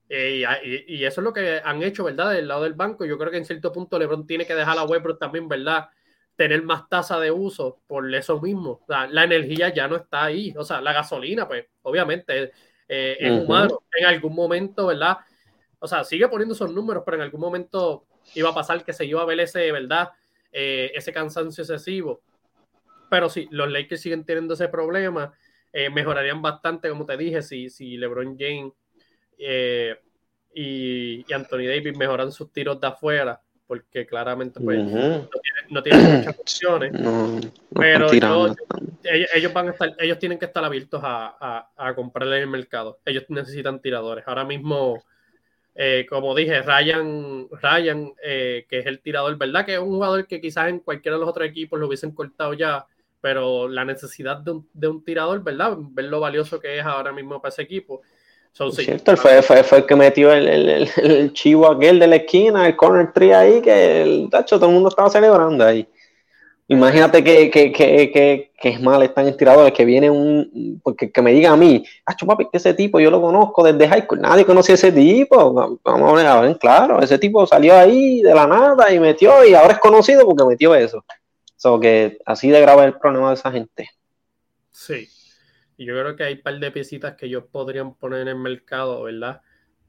eh, 0.10 0.46
y, 0.88 1.04
eso 1.04 1.22
es 1.22 1.26
lo 1.26 1.34
que 1.34 1.60
han 1.64 1.82
hecho, 1.82 2.04
¿verdad? 2.04 2.34
Del 2.34 2.48
lado 2.48 2.64
del 2.64 2.74
banco. 2.74 3.04
Yo 3.04 3.18
creo 3.18 3.32
que 3.32 3.38
en 3.38 3.46
cierto 3.46 3.72
punto 3.72 3.98
LeBron 3.98 4.28
tiene 4.28 4.46
que 4.46 4.54
dejar 4.54 4.78
a 4.78 4.84
Westbrook 4.84 5.18
también, 5.18 5.48
¿verdad? 5.48 5.90
Tener 6.36 6.62
más 6.62 6.88
tasa 6.88 7.20
de 7.20 7.32
uso 7.32 7.82
por 7.88 8.14
eso 8.14 8.40
mismo. 8.40 8.86
la 8.88 9.24
energía 9.24 9.74
ya 9.74 9.88
no 9.88 9.96
está 9.96 10.26
ahí. 10.26 10.54
O 10.56 10.64
sea, 10.64 10.82
la 10.82 10.94
gasolina, 10.94 11.48
pues, 11.48 11.66
obviamente, 11.82 12.52
eh, 12.88 13.18
es 13.20 13.32
humano. 13.32 13.84
En 13.92 14.06
algún 14.06 14.36
momento, 14.36 14.88
¿verdad? 14.88 15.18
O 15.80 15.88
sea, 15.88 16.04
sigue 16.04 16.28
poniendo 16.28 16.54
esos 16.54 16.72
números, 16.72 17.02
pero 17.04 17.18
en 17.18 17.24
algún 17.24 17.42
momento 17.42 18.06
iba 18.36 18.50
a 18.50 18.54
pasar 18.54 18.84
que 18.84 18.94
se 18.94 19.06
iba 19.06 19.22
a 19.22 19.26
ver 19.26 19.40
ese, 19.40 19.72
¿verdad? 19.72 20.12
Eh, 20.53 20.91
ese 20.95 21.12
cansancio 21.12 21.63
excesivo. 21.63 22.22
Pero 23.10 23.27
sí, 23.27 23.48
los 23.51 23.69
Lakers 23.69 24.01
siguen 24.01 24.24
teniendo 24.24 24.53
ese 24.53 24.69
problema. 24.69 25.33
mejorarían 25.91 26.41
bastante, 26.41 26.89
como 26.89 27.05
te 27.05 27.17
dije, 27.17 27.41
si, 27.41 27.69
si 27.69 27.98
LeBron 27.98 28.38
James 28.38 28.74
eh, 29.38 30.00
y, 30.53 31.33
Anthony 31.33 31.67
Davis 31.67 31.98
mejoran 31.98 32.31
sus 32.31 32.51
tiros 32.51 32.79
de 32.79 32.88
afuera, 32.88 33.41
porque 33.65 34.05
claramente 34.05 34.60
pues, 34.60 34.79
no, 35.69 35.81
tienen, 35.81 36.19
muchas 36.19 36.39
opciones. 36.39 36.91
pero 37.74 38.12
ellos, 38.12 39.53
van 39.53 39.69
a 39.69 39.72
estar, 39.72 39.95
ellos 40.00 40.19
tienen 40.19 40.38
que 40.38 40.45
estar 40.45 40.63
abiertos 40.63 41.01
a, 41.03 41.72
a, 41.75 41.95
comprarle 41.95 42.38
en 42.38 42.43
el 42.43 42.50
mercado. 42.50 43.00
Ellos 43.05 43.25
necesitan 43.29 43.81
tiradores. 43.81 44.24
Ahora 44.27 44.45
mismo, 44.45 45.03
eh, 45.75 46.06
como 46.10 46.36
dije, 46.36 46.62
Ryan, 46.62 47.48
Ryan 47.50 48.13
eh, 48.24 48.65
que 48.70 48.80
es 48.80 48.86
el 48.86 49.01
tirador, 49.01 49.38
¿verdad? 49.38 49.65
Que 49.65 49.74
es 49.74 49.80
un 49.80 49.89
jugador 49.89 50.27
que 50.27 50.42
quizás 50.42 50.70
en 50.70 50.80
cualquiera 50.80 51.18
de 51.18 51.22
los 51.22 51.30
otros 51.30 51.48
equipos 51.48 51.80
lo 51.80 51.88
hubiesen 51.88 52.12
cortado 52.12 52.53
ya, 52.53 52.86
pero 53.22 53.68
la 53.68 53.86
necesidad 53.86 54.38
de 54.38 54.51
un, 54.51 54.70
de 54.74 54.88
un 54.88 55.03
tirador, 55.03 55.44
¿verdad? 55.44 55.75
Ver 55.77 56.06
lo 56.06 56.20
valioso 56.20 56.60
que 56.60 56.80
es 56.80 56.86
ahora 56.86 57.12
mismo 57.12 57.42
para 57.42 57.51
ese 57.51 57.63
equipo 57.63 58.01
cierto, 58.72 59.18
fue, 59.18 59.42
fue, 59.42 59.77
el 59.77 59.86
que 59.86 59.96
metió 59.96 60.32
el, 60.32 60.48
el, 60.48 61.34
chivo 61.34 61.68
aquel 61.68 62.00
de 62.00 62.08
la 62.08 62.18
esquina, 62.18 62.68
el 62.68 62.75
corner 62.75 63.12
tree 63.12 63.34
ahí, 63.34 63.62
que 63.62 64.03
el 64.03 64.30
tacho, 64.30 64.58
todo 64.58 64.70
el 64.70 64.75
mundo 64.75 64.89
estaba 64.89 65.10
celebrando 65.10 65.65
ahí. 65.65 65.88
Imagínate 66.67 67.24
que, 67.24 67.51
que, 67.51 67.72
que, 67.74 68.12
que, 68.12 68.51
que 68.58 68.70
es 68.70 68.82
mal, 68.82 69.03
están 69.03 69.27
estiradores, 69.27 69.74
que 69.74 69.84
viene 69.84 70.10
un, 70.10 70.79
porque 70.82 71.12
que 71.12 71.22
me 71.22 71.34
diga 71.34 71.51
a 71.51 71.58
mí, 71.58 71.84
Acho 72.05 72.25
papi, 72.25 72.46
que 72.50 72.58
ese 72.58 72.74
tipo 72.74 73.00
yo 73.00 73.12
lo 73.12 73.22
conozco 73.22 73.63
desde 73.63 73.88
high 73.88 74.03
school, 74.03 74.22
nadie 74.22 74.46
conocía 74.46 74.75
ese 74.75 74.91
tipo, 74.91 75.53
vamos 75.84 76.24
a 76.24 76.41
ver, 76.41 76.58
claro, 76.58 77.01
ese 77.01 77.20
tipo 77.20 77.46
salió 77.46 77.75
ahí 77.75 78.22
de 78.22 78.34
la 78.34 78.48
nada 78.48 78.91
y 78.93 79.00
metió, 79.00 79.46
y 79.46 79.53
ahora 79.53 79.74
es 79.74 79.79
conocido 79.79 80.25
porque 80.25 80.46
metió 80.46 80.74
eso. 80.74 81.03
So 81.58 81.79
que 81.79 82.17
así 82.25 82.50
de 82.50 82.62
grave 82.62 82.86
el 82.86 82.98
problema 82.98 83.29
de 83.29 83.36
esa 83.36 83.51
gente. 83.51 83.89
Sí, 84.72 85.08
y 85.77 85.86
yo 85.86 85.93
creo 85.93 86.15
que 86.15 86.24
hay 86.24 86.34
un 86.34 86.41
par 86.41 86.60
de 86.60 86.72
piecitas 86.72 87.15
que 87.15 87.25
ellos 87.25 87.43
podrían 87.51 87.96
poner 87.96 88.22
en 88.22 88.27
el 88.29 88.36
mercado, 88.36 89.03
¿verdad? 89.03 89.41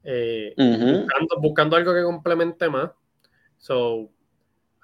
Eh, 0.03 0.53
buscando, 0.57 1.41
buscando, 1.41 1.75
algo 1.75 1.93
que 1.93 2.03
complemente 2.03 2.69
más. 2.69 2.91
So, 3.57 4.09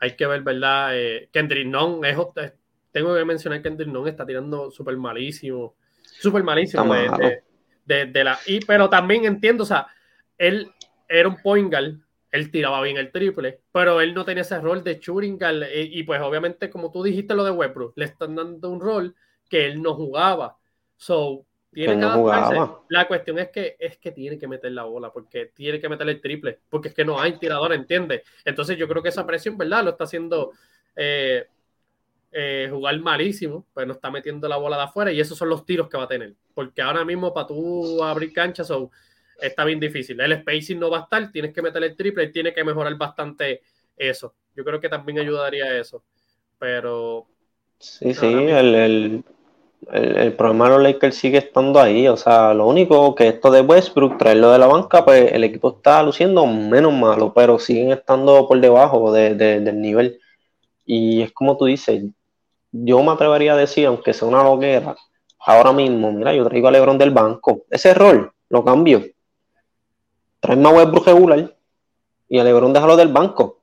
hay 0.02 0.16
que 0.16 0.26
ver, 0.26 0.42
¿verdad? 0.42 0.98
Eh, 0.98 1.30
Kendrick 1.32 1.68
Nunn, 1.68 2.04
es, 2.04 2.18
tengo 2.92 3.16
que 3.16 3.24
mencionar 3.24 3.60
que 3.60 3.70
Kendrick 3.70 3.90
Nunn 3.90 4.08
está 4.08 4.26
tirando 4.26 4.72
súper 4.72 4.98
malísimo, 4.98 5.76
súper 6.02 6.44
malísimo 6.44 6.94
de, 7.86 8.06
de, 8.08 8.24
la... 8.24 8.40
Y, 8.48 8.66
pero 8.66 8.90
también 8.90 9.26
entiendo, 9.26 9.64
o 9.64 9.68
sea, 9.68 9.88
él 10.40 10.72
era 11.08 11.30
un 11.30 11.38
point 11.38 11.72
guard, 11.72 12.00
él 12.32 12.50
tiraba 12.50 12.82
bien 12.82 12.98
el 12.98 13.12
triple, 13.12 13.62
pero 13.72 14.02
él 14.02 14.16
no 14.16 14.26
tenía 14.26 14.42
ese 14.42 14.60
rol 14.60 14.84
de 14.84 15.00
shooting 15.00 15.38
guard, 15.38 15.64
y, 15.72 16.00
y 16.00 16.04
pues 16.04 16.20
obviamente 16.22 16.72
como 16.72 16.92
tú 16.92 17.04
dijiste 17.04 17.36
lo 17.36 17.44
de 17.44 17.52
Westbrook, 17.52 17.94
le 17.96 18.06
están 18.06 18.36
dando 18.36 18.70
un 18.72 18.82
rol 18.82 19.16
que 19.50 19.68
él 19.68 19.84
no 19.84 19.94
jugaba. 19.94 20.58
So, 20.98 21.46
tiene 21.72 21.94
que 21.94 22.70
La 22.90 23.08
cuestión 23.08 23.40
es 23.40 23.50
que 23.50 23.78
es 23.80 23.98
que 23.98 24.12
tiene 24.12 24.38
que 24.38 24.48
meter 24.48 24.72
la 24.72 24.84
bola, 24.84 25.12
porque 25.12 25.48
tiene 25.48 25.80
que 25.80 25.88
meter 25.88 26.08
el 26.10 26.20
triple, 26.20 26.60
porque 26.70 26.90
es 26.90 26.94
que 26.94 27.06
no 27.06 27.20
hay 27.20 27.38
tirador, 27.38 27.74
¿entiendes? 27.74 28.24
Entonces 28.44 28.78
yo 28.78 28.88
creo 28.88 29.02
que 29.02 29.10
esa 29.10 29.26
presión, 29.26 29.58
¿verdad? 29.58 29.84
Lo 29.84 29.92
está 29.92 30.04
haciendo 30.04 30.52
eh, 30.96 31.46
eh, 32.34 32.68
jugar 32.70 33.00
malísimo, 33.00 33.66
pues 33.74 33.88
no 33.88 33.94
está 33.94 34.12
metiendo 34.12 34.48
la 34.48 34.58
bola 34.58 34.78
de 34.78 34.84
afuera 34.84 35.12
y 35.12 35.20
esos 35.20 35.38
son 35.38 35.50
los 35.50 35.66
tiros 35.66 35.90
que 35.90 35.98
va 35.98 36.04
a 36.04 36.10
tener. 36.10 36.34
Porque 36.54 36.82
ahora 36.82 37.06
mismo 37.06 37.34
para 37.34 37.48
tú 37.48 38.04
abrir 38.04 38.34
canchas 38.34 38.72
está 39.40 39.66
bien 39.66 39.80
difícil. 39.80 40.20
El 40.20 40.40
spacing 40.42 40.80
no 40.80 40.90
va 40.90 41.00
a 41.00 41.02
estar, 41.04 41.32
tienes 41.32 41.54
que 41.54 41.62
meter 41.62 41.84
el 41.84 41.96
triple 41.96 42.26
y 42.26 42.32
tiene 42.32 42.54
que 42.54 42.64
mejorar 42.64 42.96
bastante 42.98 43.62
eso. 43.96 44.36
Yo 44.56 44.64
creo 44.64 44.80
que 44.80 44.90
también 44.90 45.20
ayudaría 45.20 45.66
a 45.66 45.78
eso. 45.78 46.04
Pero... 46.60 47.28
Sí, 47.80 48.14
sí, 48.14 48.28
el 48.28 48.76
el, 48.76 49.24
problema 50.38 50.66
de 50.66 50.72
los 50.72 50.84
Lakers 50.84 51.16
sigue 51.16 51.40
estando 51.40 51.80
ahí. 51.80 52.08
O 52.08 52.18
sea, 52.18 52.54
lo 52.54 52.68
único 52.68 53.16
que 53.16 53.28
esto 53.28 53.52
de 53.52 53.62
Westbrook, 53.62 54.18
traerlo 54.18 54.52
de 54.52 54.60
la 54.60 54.68
banca, 54.68 55.04
pues 55.04 55.32
el 55.34 55.44
equipo 55.44 55.76
está 55.78 56.04
luciendo 56.04 56.46
menos 56.46 56.94
malo, 56.94 57.34
pero 57.34 57.60
siguen 57.60 57.92
estando 57.92 58.48
por 58.48 58.60
debajo 58.60 59.12
del 59.12 59.82
nivel. 59.82 60.20
Y 60.86 61.22
es 61.22 61.32
como 61.32 61.58
tú 61.58 61.66
dices, 61.66 62.04
yo 62.72 63.04
me 63.04 63.12
atrevería 63.12 63.54
a 63.54 63.58
decir, 63.58 63.88
aunque 63.88 64.14
sea 64.14 64.28
una 64.28 64.44
loquera, 64.44 64.96
ahora 65.40 65.74
mismo, 65.74 66.12
mira, 66.12 66.34
yo 66.34 66.46
traigo 66.48 66.68
a 66.68 66.72
Lebron 66.72 66.98
del 66.98 67.12
banco. 67.12 67.64
Ese 67.70 67.94
rol 67.94 68.32
lo 68.50 68.64
cambio. 68.64 69.04
Traeme 70.40 70.70
a 70.70 70.72
Westbrook 70.72 71.06
regular 71.06 71.56
y 72.30 72.40
a 72.40 72.44
Lebron 72.44 72.74
déjalo 72.74 72.96
del 72.96 73.10
banco. 73.10 73.58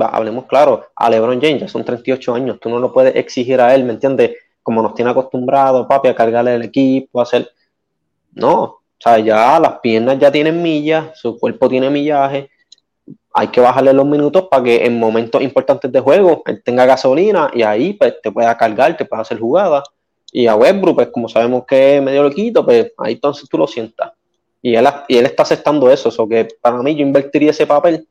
Hablemos 0.00 0.46
claro, 0.46 0.86
a 0.94 1.10
Lebron 1.10 1.40
James 1.40 1.60
ya 1.60 1.68
son 1.68 1.84
38 1.84 2.34
años, 2.34 2.60
tú 2.60 2.70
no 2.70 2.78
lo 2.78 2.92
puedes 2.92 3.16
exigir 3.16 3.60
a 3.60 3.74
él, 3.74 3.84
¿me 3.84 3.92
entiendes? 3.92 4.36
Como 4.66 4.82
nos 4.82 4.94
tiene 4.94 5.12
acostumbrado, 5.12 5.86
papi, 5.86 6.08
a 6.08 6.14
cargarle 6.16 6.56
el 6.56 6.62
equipo, 6.64 7.20
a 7.20 7.22
hacer. 7.22 7.48
No, 8.32 8.62
o 8.62 8.80
sea, 8.98 9.20
ya 9.20 9.60
las 9.60 9.78
piernas 9.78 10.18
ya 10.18 10.32
tienen 10.32 10.60
millas, 10.60 11.16
su 11.20 11.38
cuerpo 11.38 11.68
tiene 11.68 11.88
millaje. 11.88 12.50
Hay 13.32 13.46
que 13.46 13.60
bajarle 13.60 13.92
los 13.92 14.04
minutos 14.04 14.48
para 14.50 14.64
que 14.64 14.84
en 14.84 14.98
momentos 14.98 15.40
importantes 15.40 15.92
de 15.92 16.00
juego 16.00 16.42
él 16.46 16.64
tenga 16.64 16.84
gasolina 16.84 17.48
y 17.54 17.62
ahí 17.62 17.92
pues, 17.92 18.20
te 18.20 18.32
pueda 18.32 18.56
cargar, 18.56 18.96
te 18.96 19.04
pueda 19.04 19.22
hacer 19.22 19.38
jugadas. 19.38 19.84
Y 20.32 20.48
a 20.48 20.56
Westbrook, 20.56 20.96
pues 20.96 21.08
como 21.10 21.28
sabemos 21.28 21.62
que 21.64 21.98
es 21.98 22.02
medio 22.02 22.24
loquito, 22.24 22.64
pues 22.64 22.92
ahí 22.98 23.12
entonces 23.12 23.48
tú 23.48 23.58
lo 23.58 23.68
sientas. 23.68 24.14
Y 24.60 24.74
él, 24.74 24.88
y 25.06 25.16
él 25.16 25.26
está 25.26 25.44
aceptando 25.44 25.88
eso, 25.92 26.10
o 26.20 26.28
que 26.28 26.48
para 26.60 26.82
mí 26.82 26.96
yo 26.96 27.02
invertiría 27.02 27.52
ese 27.52 27.68
papel, 27.68 28.08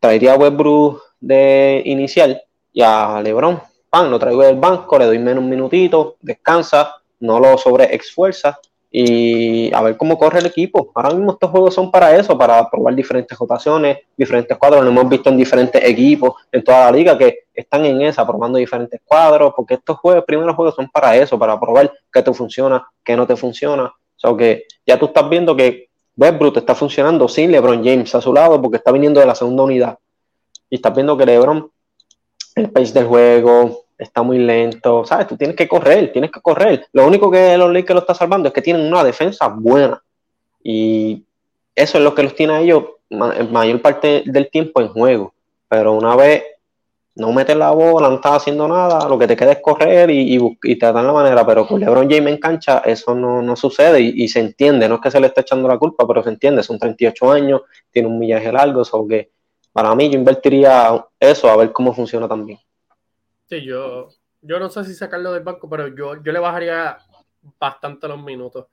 traería 0.00 0.32
a 0.32 0.36
Westbrook 0.36 1.00
de 1.20 1.80
inicial 1.84 2.42
y 2.72 2.82
a 2.82 3.20
LeBron 3.22 3.70
pan, 3.92 4.10
lo 4.10 4.18
traigo 4.18 4.42
del 4.42 4.56
banco, 4.56 4.98
le 4.98 5.04
doy 5.04 5.18
menos 5.18 5.44
un 5.44 5.50
minutito, 5.50 6.16
descansa, 6.22 6.96
no 7.20 7.38
lo 7.38 7.58
sobre 7.58 7.94
esfuerza 7.94 8.58
y 8.90 9.72
a 9.74 9.82
ver 9.82 9.98
cómo 9.98 10.16
corre 10.16 10.38
el 10.38 10.46
equipo. 10.46 10.90
Ahora 10.94 11.10
mismo 11.10 11.32
estos 11.32 11.50
juegos 11.50 11.74
son 11.74 11.90
para 11.90 12.16
eso, 12.16 12.36
para 12.38 12.70
probar 12.70 12.94
diferentes 12.94 13.38
rotaciones, 13.38 13.98
diferentes 14.16 14.56
cuadros. 14.56 14.82
Lo 14.82 14.90
hemos 14.90 15.08
visto 15.10 15.28
en 15.28 15.36
diferentes 15.36 15.84
equipos 15.84 16.34
en 16.50 16.64
toda 16.64 16.86
la 16.86 16.96
liga 16.96 17.18
que 17.18 17.40
están 17.52 17.84
en 17.84 18.00
esa, 18.00 18.26
probando 18.26 18.56
diferentes 18.56 18.98
cuadros, 19.04 19.52
porque 19.54 19.74
estos 19.74 19.98
juegos, 19.98 20.24
primeros 20.24 20.56
juegos 20.56 20.74
son 20.74 20.88
para 20.88 21.14
eso, 21.14 21.38
para 21.38 21.60
probar 21.60 21.92
qué 22.10 22.22
te 22.22 22.32
funciona, 22.32 22.86
qué 23.04 23.14
no 23.14 23.26
te 23.26 23.36
funciona. 23.36 23.84
O 23.84 23.92
sea 24.16 24.34
que 24.34 24.64
ya 24.86 24.98
tú 24.98 25.06
estás 25.06 25.28
viendo 25.28 25.54
que 25.54 25.90
Westbrook 26.16 26.56
está 26.56 26.74
funcionando 26.74 27.28
sin 27.28 27.52
LeBron 27.52 27.84
James 27.84 28.14
a 28.14 28.22
su 28.22 28.32
lado 28.32 28.60
porque 28.60 28.78
está 28.78 28.90
viniendo 28.90 29.20
de 29.20 29.26
la 29.26 29.34
segunda 29.34 29.64
unidad. 29.64 29.98
Y 30.70 30.76
estás 30.76 30.94
viendo 30.94 31.14
que 31.18 31.26
LeBron, 31.26 31.70
el 32.54 32.70
pace 32.70 32.92
del 32.92 33.06
juego, 33.06 33.84
está 33.98 34.22
muy 34.22 34.38
lento, 34.38 35.04
¿sabes? 35.04 35.26
Tú 35.28 35.36
tienes 35.36 35.56
que 35.56 35.68
correr, 35.68 36.12
tienes 36.12 36.30
que 36.30 36.40
correr. 36.40 36.86
Lo 36.92 37.06
único 37.06 37.30
que 37.30 37.56
los 37.56 37.72
Lakers 37.72 37.94
lo 37.94 38.00
está 38.00 38.14
salvando 38.14 38.48
es 38.48 38.54
que 38.54 38.62
tienen 38.62 38.86
una 38.86 39.04
defensa 39.04 39.48
buena. 39.48 40.02
Y 40.62 41.24
eso 41.74 41.98
es 41.98 42.04
lo 42.04 42.14
que 42.14 42.22
los 42.22 42.34
tiene 42.34 42.52
a 42.54 42.60
ellos 42.60 42.84
mayor 43.10 43.80
parte 43.80 44.22
del 44.26 44.50
tiempo 44.50 44.80
en 44.80 44.88
juego. 44.88 45.34
Pero 45.68 45.92
una 45.92 46.16
vez 46.16 46.42
no 47.14 47.30
metes 47.32 47.56
la 47.56 47.70
bola, 47.70 48.08
no 48.08 48.16
estás 48.16 48.36
haciendo 48.36 48.66
nada, 48.66 49.06
lo 49.06 49.18
que 49.18 49.26
te 49.26 49.36
queda 49.36 49.52
es 49.52 49.58
correr 49.60 50.10
y, 50.10 50.38
y, 50.62 50.78
te 50.78 50.92
dan 50.92 51.06
la 51.06 51.12
manera. 51.12 51.46
Pero 51.46 51.66
con 51.66 51.80
LeBron 51.80 52.10
James 52.10 52.32
en 52.32 52.38
cancha 52.38 52.78
eso 52.84 53.14
no, 53.14 53.56
sucede 53.56 54.00
y, 54.00 54.28
se 54.28 54.40
entiende. 54.40 54.88
No 54.88 54.96
es 54.96 55.00
que 55.00 55.10
se 55.10 55.20
le 55.20 55.26
esté 55.28 55.42
echando 55.42 55.68
la 55.68 55.78
culpa, 55.78 56.06
pero 56.06 56.22
se 56.22 56.30
entiende. 56.30 56.62
Son 56.62 56.78
38 56.78 57.30
años, 57.30 57.62
tiene 57.90 58.08
un 58.08 58.18
millaje 58.18 58.50
largo, 58.50 58.82
o 58.90 59.08
que 59.08 59.30
para 59.72 59.94
mí 59.94 60.10
yo 60.10 60.18
invertiría 60.18 61.04
eso 61.18 61.50
a 61.50 61.56
ver 61.56 61.72
cómo 61.72 61.94
funciona 61.94 62.28
también. 62.28 62.58
Sí, 63.48 63.62
yo, 63.62 64.08
yo 64.40 64.58
no 64.58 64.68
sé 64.68 64.84
si 64.84 64.94
sacarlo 64.94 65.32
del 65.32 65.42
banco, 65.42 65.68
pero 65.68 65.88
yo, 65.88 66.22
yo 66.22 66.32
le 66.32 66.38
bajaría 66.38 66.98
bastante 67.58 68.08
los 68.08 68.22
minutos. 68.22 68.66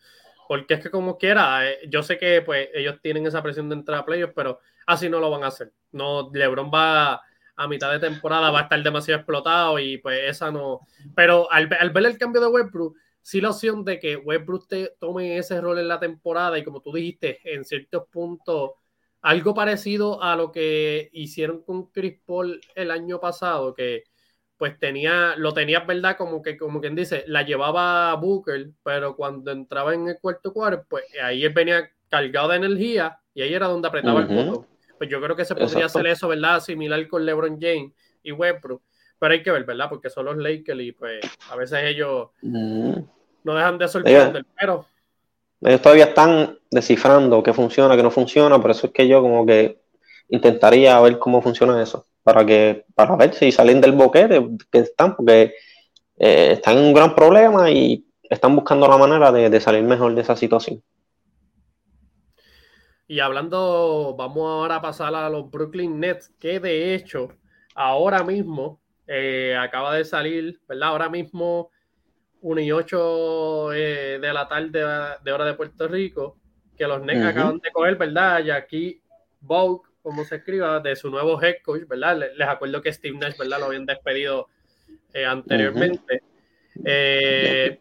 Porque 0.48 0.74
es 0.74 0.82
que 0.82 0.90
como 0.90 1.18
quiera, 1.18 1.70
eh, 1.70 1.80
yo 1.90 2.02
sé 2.02 2.18
que 2.18 2.42
pues 2.42 2.70
ellos 2.74 2.98
tienen 3.02 3.26
esa 3.28 3.44
presión 3.44 3.70
de 3.70 3.76
entrar 3.76 4.00
a 4.00 4.06
playoffs, 4.06 4.34
pero 4.36 4.60
así 4.88 5.08
no 5.10 5.20
lo 5.20 5.30
van 5.30 5.44
a 5.44 5.48
hacer. 5.48 5.72
No, 5.92 6.32
LeBron 6.34 6.72
va 6.74 7.22
a 7.56 7.68
mitad 7.68 7.92
de 7.92 8.00
temporada, 8.00 8.52
va 8.52 8.62
a 8.62 8.64
estar 8.64 8.82
demasiado 8.82 9.20
explotado 9.20 9.80
y 9.80 9.98
pues 9.98 10.22
esa 10.24 10.50
no. 10.50 10.82
Pero 11.16 11.52
al, 11.52 11.68
ver 11.68 12.06
el 12.06 12.18
cambio 12.18 12.42
de 12.42 12.48
Westbrook, 12.48 12.96
sí 13.22 13.42
la 13.42 13.50
opción 13.52 13.84
de 13.84 14.00
que 14.00 14.16
Westbrook 14.16 14.68
tome 14.98 15.38
ese 15.38 15.62
rol 15.62 15.78
en 15.78 15.88
la 15.88 16.00
temporada 16.00 16.58
y 16.58 16.64
como 16.64 16.82
tú 16.82 16.94
dijiste, 16.94 17.40
en 17.44 17.64
ciertos 17.66 18.08
puntos, 18.10 18.72
algo 19.22 19.54
parecido 19.54 20.22
a 20.24 20.36
lo 20.36 20.52
que 20.52 21.10
hicieron 21.14 21.64
con 21.64 21.88
Chris 21.92 22.20
Paul 22.26 22.62
el 22.76 22.92
año 22.92 23.20
pasado, 23.20 23.74
que 23.74 24.04
pues 24.58 24.78
tenía, 24.78 25.36
lo 25.38 25.54
tenía, 25.54 25.80
¿verdad? 25.82 26.18
Como 26.18 26.42
que, 26.42 26.58
como 26.58 26.82
quien 26.82 26.96
dice, 26.96 27.24
la 27.28 27.44
llevaba 27.44 28.12
a 28.12 28.16
Booker, 28.16 28.72
pero 28.84 29.16
cuando 29.16 29.52
entraba 29.52 29.94
en 29.94 30.10
el 30.10 30.20
cuarto 30.20 30.52
cuarto, 30.52 30.86
pues 30.90 31.06
ahí 31.24 31.46
él 31.46 31.54
venía 31.54 31.90
cargado 32.10 32.50
de 32.50 32.58
energía 32.58 33.20
y 33.34 33.42
ahí 33.42 33.54
era 33.54 33.68
donde 33.68 33.88
apretaba 33.88 34.22
el 34.22 34.28
botón. 34.28 34.68
Pues 34.98 35.10
yo 35.10 35.22
creo 35.22 35.36
que 35.36 35.46
se 35.46 35.56
podría 35.56 35.86
hacer 35.86 36.08
eso, 36.08 36.28
¿verdad? 36.28 36.60
Similar 36.60 37.08
con 37.08 37.26
LeBron 37.26 37.58
James 37.60 37.94
y 38.22 38.34
Westbrook. 38.34 38.82
Pero 39.18 39.34
hay 39.34 39.44
que 39.44 39.52
ver, 39.52 39.64
¿verdad? 39.64 39.88
Porque 39.88 40.10
son 40.10 40.26
los 40.26 40.36
Lakers 40.36 40.82
y 40.82 40.92
pues 40.92 41.22
a 41.50 41.56
veces 41.56 41.80
ellos 41.84 42.30
no 42.42 43.06
dejan 43.46 43.78
de 43.78 43.88
sorprender, 43.88 44.46
pero... 44.60 44.86
Ellos 45.62 45.82
todavía 45.82 46.06
están 46.06 46.58
descifrando 46.72 47.44
qué 47.44 47.54
funciona, 47.54 47.96
qué 47.96 48.04
no 48.04 48.12
funciona, 48.12 48.62
por 48.62 48.72
eso 48.72 48.88
es 48.88 48.94
que 48.94 49.08
yo 49.08 49.22
como 49.22 49.46
que 49.46 49.82
intentaría 50.30 51.00
ver 51.02 51.20
cómo 51.20 51.42
funciona 51.42 51.82
eso 51.82 52.06
para 52.24 52.46
que 52.46 52.86
para 52.96 53.16
ver 53.16 53.34
si 53.34 53.52
salen 53.52 53.82
del 53.82 53.94
boquete 53.94 54.48
que 54.72 54.80
están, 54.80 55.16
porque 55.16 55.54
eh, 56.18 56.52
están 56.54 56.78
en 56.78 56.86
un 56.86 56.94
gran 56.94 57.16
problema 57.16 57.72
y 57.72 58.06
están 58.30 58.56
buscando 58.56 58.88
la 58.88 58.98
manera 58.98 59.32
de, 59.32 59.60
salir 59.60 59.84
mejor 59.84 60.14
de 60.14 60.22
esa 60.22 60.36
situación. 60.36 60.84
Y 63.08 63.20
hablando, 63.20 64.16
vamos 64.16 64.44
ahora 64.44 64.76
a 64.76 64.82
pasar 64.82 65.16
a 65.16 65.30
los 65.30 65.50
Brooklyn 65.50 66.00
Nets, 66.00 66.30
que 66.40 66.60
de 66.60 66.94
hecho 66.94 67.30
ahora 67.74 68.24
mismo 68.24 68.80
eh, 69.08 69.58
acaba 69.60 69.96
de 69.96 70.06
salir, 70.06 70.62
¿verdad? 70.68 70.90
Ahora 70.90 71.10
mismo 71.10 71.72
1 72.42 72.62
y 72.62 72.72
8 72.72 73.74
eh, 73.74 74.20
de 74.22 74.34
la 74.34 74.48
tarde 74.48 74.84
de 75.24 75.32
hora 75.32 75.46
de 75.46 75.54
Puerto 75.54 75.88
Rico, 75.88 76.38
que 76.78 76.88
los 76.88 77.02
Nets 77.02 77.26
acaban 77.26 77.60
de 77.60 77.72
coger, 77.72 77.96
¿verdad? 77.96 78.44
Y 78.44 78.52
aquí 78.52 79.02
Vogue 79.42 79.82
como 80.02 80.24
se 80.24 80.38
escriba, 80.38 80.80
de 80.80 80.96
su 80.96 81.10
nuevo 81.10 81.42
head 81.42 81.58
coach, 81.64 81.84
¿verdad? 81.88 82.18
Les, 82.36 82.48
acuerdo 82.48 82.82
que 82.82 82.92
Steve 82.92 83.18
Nash, 83.18 83.38
¿verdad? 83.38 83.60
Lo 83.60 83.66
habían 83.66 83.86
despedido 83.86 84.48
eh, 85.14 85.26
anteriormente. 85.26 86.24
Eh, 86.86 87.80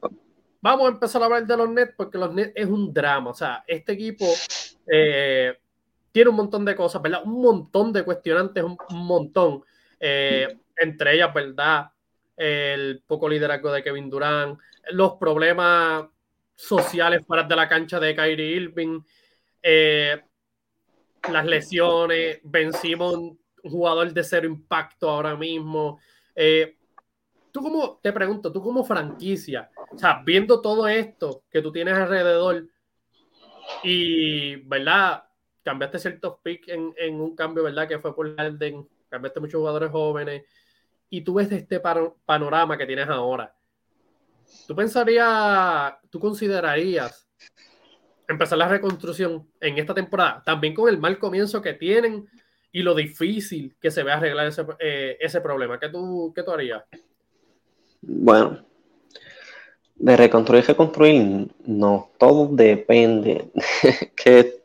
vamos 0.61 0.89
a 0.89 0.93
empezar 0.93 1.23
a 1.23 1.27
hablar 1.27 1.47
de 1.47 1.57
los 1.57 1.71
Nets 1.71 1.95
porque 1.97 2.19
los 2.19 2.35
Nets 2.35 2.53
es 2.55 2.67
un 2.67 2.93
drama. 2.93 3.31
O 3.31 3.35
sea, 3.35 3.65
este 3.67 3.93
equipo 3.93 4.27
tiene 4.85 6.31
un 6.31 6.37
montón 6.37 6.65
de 6.65 6.75
cosas, 6.75 7.01
¿verdad? 7.01 7.23
Un 7.25 7.41
montón 7.41 7.93
de 7.93 8.03
cuestionantes, 8.03 8.65
un, 8.65 8.77
montón. 8.91 9.63
Entre 9.99 11.15
ellas, 11.15 11.33
¿verdad? 11.33 11.91
El 12.39 13.03
poco 13.05 13.29
liderazgo 13.29 13.73
de 13.73 13.83
Kevin 13.83 14.09
Durant, 14.09 14.61
los 14.93 15.15
problemas 15.15 16.05
sociales 16.55 17.25
fuera 17.27 17.43
de 17.43 17.57
la 17.57 17.69
cancha 17.69 17.99
de 17.99 18.15
Kyrie 18.15 18.57
Irving, 18.57 19.01
eh, 19.61 20.23
las 21.33 21.45
lesiones, 21.45 22.39
vencimos 22.45 23.15
un 23.15 23.41
jugador 23.65 24.13
de 24.13 24.23
cero 24.23 24.47
impacto 24.47 25.11
ahora 25.11 25.35
mismo. 25.35 25.99
tú 27.51 27.61
como, 27.61 27.99
te 28.01 28.13
pregunto, 28.13 28.53
tú 28.53 28.63
como 28.63 28.85
franquicia, 28.85 29.69
o 29.91 29.99
sea, 29.99 30.23
viendo 30.25 30.61
todo 30.61 30.87
esto 30.87 31.43
que 31.51 31.61
tú 31.61 31.73
tienes 31.73 31.95
alrededor 31.95 32.69
y, 33.83 34.57
¿verdad? 34.69 35.25
Cambiaste 35.65 35.99
ciertos 35.99 36.37
picks 36.41 36.69
en, 36.69 36.95
en 36.97 37.21
un 37.21 37.35
cambio, 37.35 37.65
¿verdad? 37.65 37.89
Que 37.89 37.99
fue 37.99 38.15
por 38.15 38.33
Harden, 38.37 38.89
cambiaste 39.09 39.41
muchos 39.41 39.59
jugadores 39.59 39.91
jóvenes 39.91 40.45
y 41.11 41.23
tú 41.23 41.35
ves 41.35 41.51
este 41.53 41.81
panorama 41.81 42.77
que 42.77 42.87
tienes 42.87 43.09
ahora. 43.09 43.55
¿Tú 44.67 44.75
pensarías, 44.75 45.95
tú 46.11 46.19
considerarías 46.19 47.29
empezar 48.27 48.59
la 48.59 48.69
reconstrucción 48.69 49.49
en 49.61 49.79
esta 49.79 49.95
temporada, 49.95 50.43
también 50.45 50.75
con 50.75 50.89
el 50.89 50.99
mal 50.99 51.19
comienzo 51.19 51.63
que 51.63 51.75
tienen 51.75 52.29
y 52.73 52.83
lo 52.83 52.95
difícil 52.95 53.77
que 53.81 53.91
se 53.91 54.03
ve 54.03 54.13
arreglar 54.13 54.47
ese, 54.47 54.65
eh, 54.79 55.17
ese 55.21 55.41
problema? 55.41 55.79
¿Qué 55.79 55.89
tú, 55.89 56.33
¿Qué 56.35 56.43
tú 56.43 56.51
harías? 56.51 56.85
Bueno, 58.01 58.65
de 59.99 60.17
reconstruir 60.17 60.65
reconstruir, 60.65 61.49
no, 61.65 62.11
todo 62.19 62.49
depende. 62.53 63.51
que, 64.17 64.58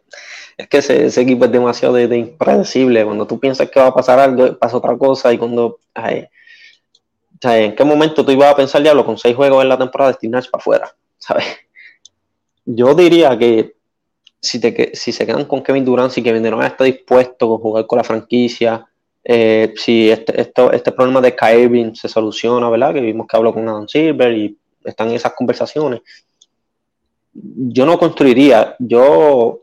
es 0.57 0.67
que 0.67 0.77
ese, 0.77 1.21
equipo 1.21 1.45
es 1.45 1.51
demasiado 1.51 1.95
de, 1.95 2.17
impredecible. 2.17 3.03
Cuando 3.05 3.25
tú 3.25 3.39
piensas 3.39 3.69
que 3.69 3.79
va 3.79 3.87
a 3.87 3.93
pasar 3.93 4.19
algo, 4.19 4.57
pasa 4.57 4.77
otra 4.77 4.97
cosa. 4.97 5.33
Y 5.33 5.37
cuando. 5.37 5.79
¿En 7.45 7.75
qué 7.75 7.83
momento 7.83 8.23
tú 8.23 8.31
ibas 8.31 8.53
a 8.53 8.55
pensar, 8.55 8.81
diablo, 8.81 9.05
con 9.05 9.17
seis 9.17 9.35
juegos 9.35 9.63
en 9.63 9.69
la 9.69 9.77
temporada, 9.77 10.11
destinados 10.11 10.47
para 10.47 10.61
afuera? 10.61 10.95
¿Sabes? 11.17 11.45
Yo 12.65 12.95
diría 12.95 13.37
que 13.37 13.75
si, 14.39 14.59
te, 14.59 14.91
si 14.93 15.11
se 15.11 15.25
quedan 15.25 15.45
con 15.45 15.61
Kevin 15.61 15.83
Durant, 15.83 16.11
si 16.11 16.23
Kevin 16.23 16.43
Durant 16.43 16.63
está 16.63 16.85
dispuesto 16.85 17.55
a 17.55 17.57
jugar 17.57 17.85
con 17.85 17.97
la 17.97 18.03
franquicia, 18.03 18.85
eh, 19.23 19.73
si 19.77 20.09
este, 20.09 20.39
esto, 20.39 20.71
este 20.71 20.91
problema 20.91 21.21
de 21.21 21.35
Kyrie 21.35 21.95
se 21.95 22.07
soluciona, 22.07 22.69
¿verdad? 22.69 22.93
Que 22.93 23.01
vimos 23.01 23.27
que 23.27 23.37
habló 23.37 23.53
con 23.53 23.67
Adam 23.67 23.87
Silver 23.87 24.33
y 24.33 24.57
están 24.83 25.11
esas 25.11 25.33
conversaciones. 25.33 26.01
Yo 27.33 27.85
no 27.85 27.97
construiría, 27.97 28.75
yo 28.79 29.62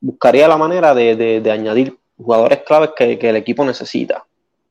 buscaría 0.00 0.48
la 0.48 0.56
manera 0.56 0.94
de, 0.94 1.42
añadir 1.50 1.96
jugadores 2.16 2.62
claves 2.66 2.90
que, 2.96 3.18
el 3.20 3.36
equipo 3.36 3.64
necesita. 3.64 4.24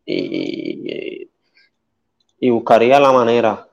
Y, 0.05 1.29
y, 2.39 2.49
buscaría 2.49 2.99
la 2.99 3.11
manera, 3.11 3.67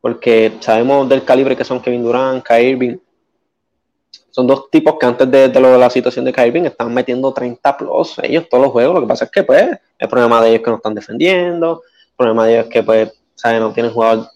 porque 0.00 0.54
sabemos 0.60 1.08
del 1.08 1.24
calibre 1.24 1.56
que 1.56 1.64
son 1.64 1.80
Kevin 1.80 2.02
Durant, 2.02 2.44
Kyrie 2.44 3.00
Son 4.30 4.46
dos 4.46 4.68
tipos 4.70 4.96
que 4.98 5.06
antes 5.06 5.30
de, 5.30 5.48
lo 5.60 5.70
de 5.70 5.78
la 5.78 5.90
situación 5.90 6.24
de 6.24 6.32
Kyrie 6.32 6.66
están 6.66 6.92
metiendo 6.92 7.32
30 7.32 7.76
plus 7.76 8.18
ellos 8.22 8.48
todos 8.48 8.64
los 8.64 8.72
juegos. 8.72 8.94
Lo 8.94 9.00
que 9.02 9.06
pasa 9.06 9.24
es 9.26 9.30
que, 9.30 9.42
pues, 9.44 9.68
el 9.98 10.08
problema 10.08 10.40
de 10.40 10.48
ellos 10.48 10.58
es 10.58 10.64
que 10.64 10.70
no 10.70 10.76
están 10.76 10.94
defendiendo, 10.94 11.82
el 12.10 12.16
problema 12.16 12.46
de 12.46 12.54
ellos 12.54 12.66
es 12.66 12.72
que, 12.72 12.82
pues, 12.82 13.12
¿sabes? 13.34 13.60
no 13.60 13.72
tienen 13.72 13.92
jugador 13.92 14.28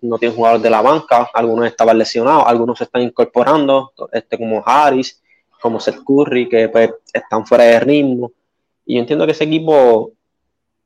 no 0.00 0.18
tienen 0.18 0.36
jugadores 0.36 0.62
de 0.62 0.70
la 0.70 0.82
banca, 0.82 1.28
algunos 1.32 1.66
estaban 1.66 1.98
lesionados, 1.98 2.44
algunos 2.46 2.78
se 2.78 2.84
están 2.84 3.02
incorporando, 3.02 3.92
este, 4.12 4.38
como 4.38 4.62
Harris, 4.64 5.20
como 5.60 5.80
Seth 5.80 6.02
Curry, 6.04 6.48
que 6.48 6.68
pues, 6.68 6.90
están 7.12 7.46
fuera 7.46 7.64
de 7.64 7.80
ritmo. 7.80 8.32
Y 8.84 8.94
yo 8.94 9.00
entiendo 9.00 9.26
que 9.26 9.32
ese 9.32 9.44
equipo, 9.44 10.12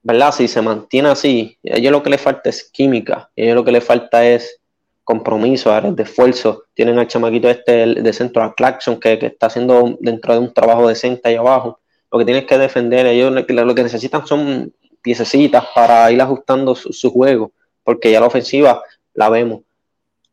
¿verdad? 0.03 0.33
Si 0.33 0.49
se 0.49 0.63
mantiene 0.63 1.09
así, 1.09 1.59
a 1.65 1.77
ellos 1.77 1.93
lo 1.93 2.03
que 2.03 2.11
le 2.11 2.19
falta 2.19 2.49
es 2.49 2.65
química, 2.71 3.17
a 3.17 3.31
ellos 3.37 3.55
lo 3.55 3.65
que 3.65 3.73
le 3.73 3.81
falta 3.81 4.27
es 4.27 4.61
compromiso, 5.05 5.79
de 5.81 6.03
esfuerzo. 6.03 6.65
Tienen 6.75 6.99
al 6.99 7.09
chamaquito 7.09 7.49
este 7.51 7.95
de 7.95 8.13
centro, 8.13 8.43
a 8.43 8.55
Clarkson, 8.55 9.01
que, 9.01 9.15
está 9.15 9.47
haciendo 9.47 9.97
dentro 10.01 10.35
de 10.35 10.39
un 10.39 10.55
trabajo 10.55 10.89
decente 10.89 11.29
ahí 11.29 11.35
abajo. 11.35 11.81
Lo 12.13 12.19
que 12.19 12.25
tienes 12.25 12.45
que 12.47 12.59
defender, 12.59 13.07
ellos 13.07 13.33
lo 13.49 13.75
que 13.75 13.83
necesitan 13.83 14.27
son 14.27 14.73
piececitas 15.03 15.65
para 15.75 16.11
ir 16.13 16.21
ajustando 16.21 16.75
su, 16.75 16.93
su 16.93 17.11
juego, 17.11 17.53
porque 17.83 18.11
ya 18.11 18.21
la 18.21 18.27
ofensiva 18.27 18.83
la 19.15 19.29
vemos. 19.29 19.63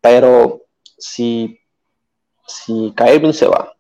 Pero 0.02 0.62
si, 0.98 1.60
si 2.46 2.94
Kyrie 2.96 3.34
se 3.34 3.48
va, 3.48 3.74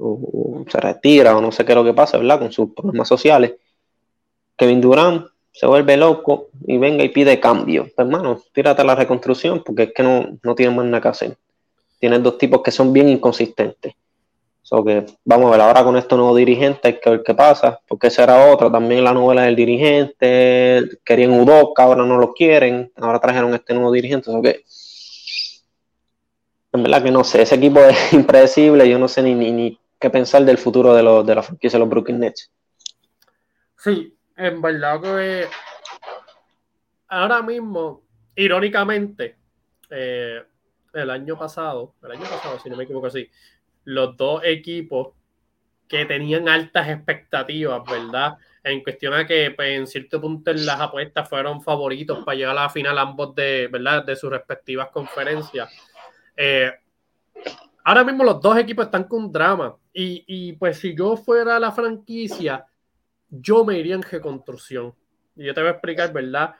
o, 0.00 0.64
se 0.68 0.80
retira, 0.80 1.36
o 1.36 1.40
no 1.40 1.52
sé 1.52 1.64
qué 1.64 1.72
es 1.72 1.76
lo 1.76 1.84
que 1.84 1.94
pasa, 1.94 2.18
¿verdad? 2.18 2.38
Con 2.38 2.52
sus 2.52 2.72
problemas 2.72 3.08
sociales, 3.08 3.54
Kevin 4.56 4.80
Durant 4.80 5.26
se 5.52 5.66
vuelve 5.66 5.96
loco 5.96 6.48
y 6.66 6.78
venga 6.78 7.04
y 7.04 7.08
pide 7.08 7.40
cambio. 7.40 7.84
Pues, 7.84 7.98
hermano, 7.98 8.40
tírate 8.52 8.82
a 8.82 8.84
la 8.84 8.94
reconstrucción 8.94 9.62
porque 9.64 9.84
es 9.84 9.92
que 9.94 10.02
no, 10.02 10.38
no 10.42 10.54
tienen 10.54 10.76
más 10.76 10.86
nada 10.86 11.00
que 11.00 11.08
hacer. 11.08 11.36
Tienes 11.98 12.22
dos 12.22 12.38
tipos 12.38 12.62
que 12.62 12.70
son 12.70 12.92
bien 12.92 13.08
inconsistentes. 13.08 13.94
So 14.62 14.84
que 14.84 15.04
vamos 15.24 15.48
a 15.48 15.50
ver 15.52 15.60
ahora 15.62 15.82
con 15.82 15.96
este 15.96 16.14
nuevo 16.14 16.36
dirigente, 16.36 16.88
hay 16.88 17.00
que 17.00 17.10
ver 17.10 17.22
qué 17.24 17.34
pasa, 17.34 17.80
porque 17.88 18.06
esa 18.06 18.22
era 18.22 18.52
otra, 18.52 18.70
también 18.70 19.02
la 19.02 19.12
novela 19.12 19.42
del 19.42 19.56
dirigente, 19.56 20.84
querían 21.04 21.32
Udoca, 21.32 21.82
ahora 21.82 22.04
no 22.04 22.18
lo 22.18 22.32
quieren, 22.32 22.92
ahora 22.96 23.18
trajeron 23.18 23.52
este 23.54 23.74
nuevo 23.74 23.90
dirigente, 23.90 24.30
so 24.30 24.40
que 24.40 24.62
en 26.72 26.82
verdad 26.82 27.02
que 27.02 27.10
no 27.10 27.24
sé, 27.24 27.42
ese 27.42 27.56
equipo 27.56 27.80
es 27.80 27.96
impredecible, 28.12 28.88
yo 28.88 28.98
no 28.98 29.08
sé 29.08 29.22
ni, 29.22 29.34
ni, 29.34 29.78
qué 30.00 30.10
pensar 30.10 30.44
del 30.44 30.58
futuro 30.58 30.94
de, 30.94 31.02
los, 31.02 31.26
de 31.26 31.34
la 31.34 31.42
franquicia 31.42 31.78
de 31.78 31.84
los 31.84 31.88
Brooklyn 31.90 32.18
Nets. 32.18 32.50
Sí, 33.76 34.16
en 34.36 34.62
verdad 34.62 35.00
que 35.00 35.46
ahora 37.08 37.42
mismo, 37.42 38.02
irónicamente, 38.34 39.36
eh, 39.90 40.42
el 40.94 41.10
año 41.10 41.38
pasado, 41.38 41.94
el 42.02 42.12
año 42.12 42.22
pasado, 42.22 42.58
si 42.58 42.70
no 42.70 42.76
me 42.76 42.84
equivoco 42.84 43.08
así, 43.08 43.28
los 43.84 44.16
dos 44.16 44.42
equipos 44.44 45.08
que 45.86 46.06
tenían 46.06 46.48
altas 46.48 46.88
expectativas, 46.88 47.82
¿verdad? 47.84 48.38
En 48.62 48.82
cuestión 48.82 49.12
a 49.12 49.26
que 49.26 49.50
pues, 49.50 49.70
en 49.70 49.86
cierto 49.86 50.20
punto 50.20 50.50
en 50.50 50.64
las 50.64 50.80
apuestas 50.80 51.28
fueron 51.28 51.62
favoritos 51.62 52.24
para 52.24 52.36
llegar 52.36 52.56
a 52.56 52.62
la 52.62 52.70
final 52.70 52.98
ambos 52.98 53.34
de, 53.34 53.68
¿verdad? 53.70 54.04
De 54.04 54.16
sus 54.16 54.30
respectivas 54.30 54.88
conferencias. 54.90 55.70
Eh, 56.36 56.72
ahora 57.84 58.04
mismo 58.04 58.24
los 58.24 58.40
dos 58.40 58.56
equipos 58.58 58.86
están 58.86 59.04
con 59.04 59.30
drama 59.30 59.76
y, 59.92 60.24
y, 60.26 60.52
pues 60.54 60.78
si 60.78 60.94
yo 60.94 61.16
fuera 61.16 61.58
la 61.58 61.72
franquicia, 61.72 62.66
yo 63.28 63.64
me 63.64 63.78
iría 63.78 63.94
en 63.94 64.02
reconstrucción. 64.02 64.94
Y 65.36 65.44
yo 65.44 65.54
te 65.54 65.60
voy 65.60 65.68
a 65.68 65.72
explicar, 65.72 66.12
¿verdad? 66.12 66.54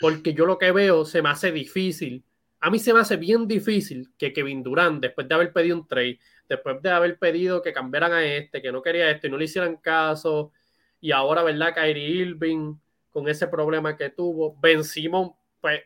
Porque 0.00 0.34
yo 0.34 0.46
lo 0.46 0.58
que 0.58 0.72
veo 0.72 1.04
se 1.04 1.22
me 1.22 1.30
hace 1.30 1.52
difícil. 1.52 2.24
A 2.60 2.70
mí 2.70 2.78
se 2.78 2.92
me 2.92 3.00
hace 3.00 3.16
bien 3.16 3.46
difícil 3.46 4.10
que 4.18 4.32
Kevin 4.32 4.62
Durant, 4.62 5.00
después 5.00 5.28
de 5.28 5.34
haber 5.34 5.52
pedido 5.52 5.76
un 5.76 5.86
trade, 5.86 6.18
después 6.48 6.80
de 6.82 6.90
haber 6.90 7.18
pedido 7.18 7.62
que 7.62 7.72
cambiaran 7.72 8.12
a 8.12 8.24
este, 8.24 8.62
que 8.62 8.72
no 8.72 8.82
quería 8.82 9.10
esto 9.10 9.26
y 9.26 9.30
no 9.30 9.36
le 9.36 9.44
hicieran 9.44 9.76
caso, 9.76 10.52
y 11.00 11.12
ahora, 11.12 11.42
¿verdad? 11.42 11.74
Kyrie 11.74 12.08
Irving, 12.08 12.74
con 13.10 13.28
ese 13.28 13.46
problema 13.48 13.96
que 13.96 14.10
tuvo, 14.10 14.56
Ben 14.60 14.84
Simon, 14.84 15.32
pues 15.60 15.82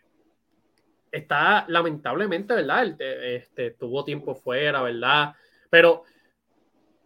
está 1.10 1.64
lamentablemente, 1.68 2.54
¿verdad? 2.54 2.86
Este, 2.86 3.36
este, 3.36 3.70
tuvo 3.72 4.04
tiempo 4.04 4.34
fuera, 4.34 4.82
¿verdad? 4.82 5.34
Pero 5.68 6.04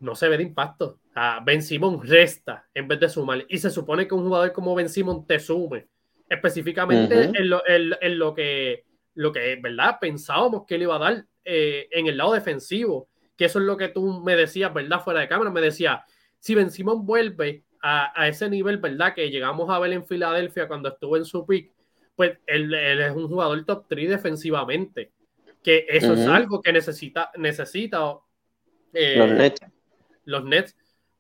no 0.01 0.15
se 0.15 0.29
ve 0.29 0.37
de 0.37 0.45
impacto. 0.45 0.99
ben 1.45 1.63
Simon 1.63 2.01
resta 2.03 2.69
en 2.75 2.89
vez 2.89 3.01
de 3.01 3.09
sumar. 3.09 3.45
Y 3.49 3.59
se 3.59 3.71
supone 3.71 4.07
que 4.07 4.15
un 4.15 4.25
jugador 4.25 4.53
como 4.53 4.75
Ben 4.75 4.89
Simon 4.89 5.27
te 5.27 5.39
sume. 5.39 5.89
Específicamente 6.29 7.31
en, 7.35 7.51
lo, 7.51 7.63
en, 7.67 8.19
lo, 8.19 8.35
que, 8.35 8.85
lo 9.15 9.31
que, 9.33 9.59
¿verdad? 9.63 9.99
Pensábamos 10.01 10.65
que 10.67 10.77
él 10.77 10.83
iba 10.83 10.97
a 10.97 10.99
dar 10.99 11.25
eh, 11.45 11.87
en 11.91 12.07
el 12.07 12.17
lado 12.17 12.33
defensivo 12.33 13.09
que 13.37 13.47
eso 13.47 13.59
es 13.59 13.65
lo 13.65 13.77
que 13.77 13.89
tú 13.89 14.21
me 14.21 14.37
decías, 14.37 14.73
¿verdad? 14.73 15.03
Fuera 15.03 15.21
de 15.21 15.29
cámara, 15.29 15.51
me 15.51 15.61
decía, 15.61 16.05
si 16.39 16.55
Ben 16.55 16.71
Simon 16.71 17.05
vuelve 17.05 17.65
a, 17.83 18.29
ese 18.29 18.49
nivel, 18.49 18.79
¿verdad? 18.79 19.15
Que 19.15 19.31
llegamos 19.31 19.69
a 19.69 19.79
ver 19.79 19.93
en 19.93 20.07
Filadelfia 20.07 20.69
cuando 20.69 20.89
estuvo 20.89 21.17
en 21.17 21.25
su 21.25 21.45
pick, 21.45 21.74
pues 22.17 22.39
él, 22.47 22.73
es 22.75 23.13
un 23.13 23.29
jugador 23.29 23.65
top 23.65 23.87
3 23.89 24.11
defensivamente. 24.11 25.13
Que 25.63 25.87
eso 25.89 26.13
es 26.13 26.27
algo 26.27 26.61
que 26.61 26.73
necesita, 26.73 27.31
necesita 27.39 28.19
eh, 28.93 29.17
los, 29.17 29.31
Nets. 29.31 29.61
los 30.25 30.45
Nets. 30.45 30.77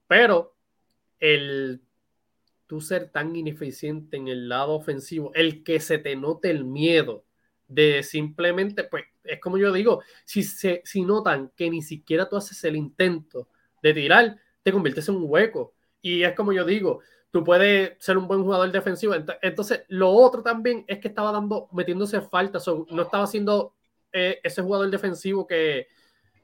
Pero 0.06 0.54
el 1.18 1.80
tú 2.66 2.80
ser 2.80 3.10
tan 3.10 3.34
ineficiente 3.36 4.16
en 4.16 4.28
el 4.28 4.48
lado 4.48 4.72
ofensivo, 4.72 5.32
el 5.34 5.62
que 5.64 5.80
se 5.80 5.98
te 5.98 6.16
note 6.16 6.50
el 6.50 6.64
miedo 6.64 7.24
de 7.68 8.02
simplemente, 8.02 8.84
pues, 8.84 9.04
es 9.22 9.40
como 9.40 9.58
yo 9.58 9.72
digo, 9.72 10.02
si, 10.24 10.42
se, 10.42 10.82
si 10.84 11.02
notan 11.02 11.50
que 11.56 11.70
ni 11.70 11.82
siquiera 11.82 12.28
tú 12.28 12.36
haces 12.36 12.62
el 12.64 12.76
intento 12.76 13.48
de 13.82 13.94
tirar, 13.94 14.38
te 14.62 14.72
conviertes 14.72 15.08
en 15.08 15.16
un 15.16 15.24
hueco. 15.26 15.74
Y 16.00 16.22
es 16.22 16.34
como 16.34 16.52
yo 16.52 16.64
digo, 16.64 17.00
tú 17.34 17.42
puedes 17.42 17.94
ser 17.98 18.16
un 18.16 18.28
buen 18.28 18.44
jugador 18.44 18.70
defensivo. 18.70 19.12
Entonces, 19.42 19.82
lo 19.88 20.08
otro 20.12 20.40
también 20.40 20.84
es 20.86 21.00
que 21.00 21.08
estaba 21.08 21.32
dando, 21.32 21.68
metiéndose 21.72 22.20
faltas, 22.20 22.64
no 22.68 23.02
estaba 23.02 23.24
haciendo 23.24 23.74
eh, 24.12 24.38
ese 24.44 24.62
jugador 24.62 24.88
defensivo 24.88 25.44
que, 25.44 25.88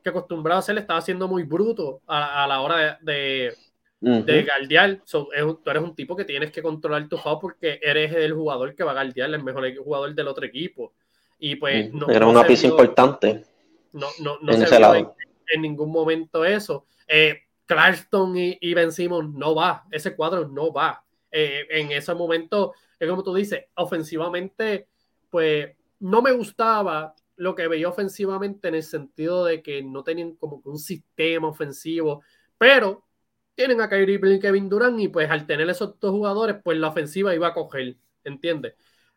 que 0.03 0.11
acostumbrado 0.11 0.59
a 0.59 0.63
ser 0.63 0.77
estaba 0.79 1.01
siendo 1.01 1.29
muy 1.29 1.45
bruto 1.45 2.01
a, 2.09 2.45
la 2.49 2.61
hora 2.61 2.99
de, 3.03 3.55
de, 4.01 4.43
guardiar. 4.43 5.01
tú 5.09 5.31
eres 5.65 5.83
un 5.85 5.95
tipo 5.95 6.17
que 6.17 6.25
tienes 6.25 6.51
que 6.51 6.61
controlar 6.61 7.09
tu 7.09 7.19
foul 7.19 7.39
porque 7.41 7.79
eres 7.81 8.13
el 8.13 8.33
jugador 8.33 8.75
que 8.75 8.83
va 8.83 8.91
a 8.91 8.95
guardiar, 8.95 9.33
el 9.33 9.45
mejor 9.45 9.73
jugador 9.77 10.13
del 10.13 10.27
otro 10.27 10.45
equipo. 10.45 10.93
Y 11.39 11.55
pues 11.55 11.93
no, 11.93 12.09
Era 12.09 12.27
una 12.27 12.45
pieza 12.45 12.67
importante. 12.67 13.45
No, 13.93 14.09
no, 14.19 14.39
no 14.43 14.53
se 14.55 14.77
vio 14.77 15.15
en, 15.55 15.63
ningún 15.63 15.93
momento 15.93 16.45
eso. 16.45 16.87
Eh, 17.07 17.43
Clarkson 17.71 18.37
y, 18.37 18.59
y, 18.61 18.75
Ben 18.75 18.91
Simmons 18.91 19.33
no 19.33 19.55
va, 19.55 19.85
ese 19.93 20.17
cuadro 20.17 20.49
no 20.49 20.73
va. 20.73 21.05
Eh, 21.31 21.67
en 21.71 21.93
ese 21.93 22.13
momento, 22.15 22.75
es 22.99 23.09
como 23.09 23.23
tú 23.23 23.33
dices, 23.33 23.67
ofensivamente, 23.77 24.89
pues 25.31 25.71
no 26.01 26.21
me 26.21 26.33
gustaba 26.33 27.15
lo 27.37 27.55
que 27.55 27.69
veía 27.69 27.89
ofensivamente 27.89 28.67
en 28.67 28.75
el 28.75 28.83
sentido 28.83 29.45
de 29.45 29.63
que 29.63 29.85
no 29.85 30.03
tenían 30.03 30.35
como 30.35 30.61
que 30.61 30.69
un 30.69 30.81
sistema 30.81 31.47
ofensivo, 31.47 32.23
pero 32.59 33.07
tienen 33.55 33.81
a 33.81 33.89
Kyrie 33.89 34.17
Irving 34.17 34.37
y 34.37 34.41
Kevin 34.41 34.69
Durant 34.69 34.99
y 34.99 35.09
pues 35.09 35.31
al 35.31 35.47
tener 35.47 35.71
esos 35.71 35.99
dos 36.01 36.11
jugadores, 36.11 36.57
pues 36.65 36.77
la 36.77 36.89
ofensiva 36.89 37.35
iba 37.35 37.49
a 37.49 37.55
coger, 37.55 37.97
¿entiendes? 38.25 38.75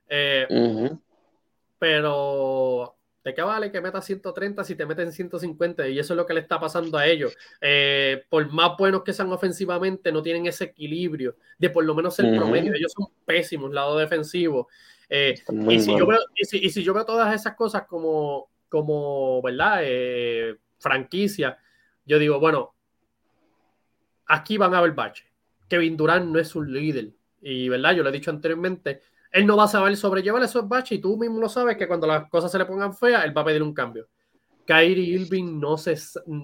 Eh, 0.08 0.48
pero 1.80 2.96
¿de 3.24 3.34
qué 3.34 3.42
vale 3.42 3.72
que 3.72 3.82
metas 3.82 4.06
130 4.06 4.64
si 4.64 4.76
te 4.76 4.86
meten 4.86 5.12
150? 5.12 5.88
Y 5.88 6.00
eso 6.00 6.14
es 6.14 6.18
lo 6.18 6.26
que 6.26 6.34
le 6.34 6.42
está 6.42 6.60
pasando 6.60 6.98
a 6.98 7.08
ellos. 7.08 7.36
Eh, 7.62 8.26
por 8.30 8.52
más 8.52 8.78
buenos 8.78 9.04
que 9.04 9.14
sean 9.14 9.32
ofensivamente, 9.32 10.12
no 10.12 10.22
tienen 10.22 10.46
ese 10.46 10.66
equilibrio 10.66 11.38
de 11.58 11.70
por 11.70 11.86
lo 11.86 11.96
menos 11.96 12.20
el 12.20 12.36
promedio. 12.38 12.74
Ellos 12.74 12.92
son 12.92 13.08
pésimos, 13.26 13.72
lado 13.72 13.98
defensivo. 13.98 14.68
Eh, 15.10 15.36
y, 15.70 15.80
si 15.80 15.98
yo 15.98 16.06
veo, 16.06 16.20
y, 16.36 16.70
si, 16.70 16.84
yo 16.84 16.94
veo, 16.94 17.06
todas 17.06 17.34
esas 17.34 17.56
cosas 17.56 17.84
como, 17.88 18.50
como 18.68 19.42
¿verdad? 19.42 19.80
Eh, 19.84 20.58
franquicia, 20.80 21.58
yo 22.06 22.20
digo, 22.20 22.40
bueno, 22.40 22.74
aquí 24.28 24.58
van 24.58 24.74
a 24.74 24.80
haber 24.80 24.92
bache. 24.92 25.26
Kevin 25.70 25.96
Durant 25.96 26.26
no 26.26 26.40
es 26.40 26.56
un 26.56 26.72
líder. 26.74 27.12
Y, 27.42 27.70
¿verdad? 27.70 27.94
Yo 27.96 28.04
lo 28.04 28.10
he 28.10 28.14
dicho 28.14 28.32
anteriormente, 28.32 29.02
él 29.34 29.48
no 29.48 29.58
va 29.58 29.64
a 29.64 29.68
saber 29.68 29.98
sobrellevar 29.98 30.44
esos 30.44 30.70
baches 30.70 31.00
y 31.00 31.02
tú 31.02 31.18
mismo 31.18 31.40
lo 31.42 31.50
sabes 31.50 31.76
que 31.76 31.88
cuando 31.88 32.06
las 32.06 32.30
cosas 32.30 32.52
se 32.52 32.60
le 32.60 32.66
pongan 32.66 32.94
feas, 32.94 33.26
él 33.26 33.36
va 33.36 33.42
a 33.42 33.46
pedir 33.46 33.64
un 33.64 33.74
cambio. 33.74 34.08
Kyrie 34.66 35.20
Irving 35.20 35.60
no 35.60 35.76
se, 35.78 35.98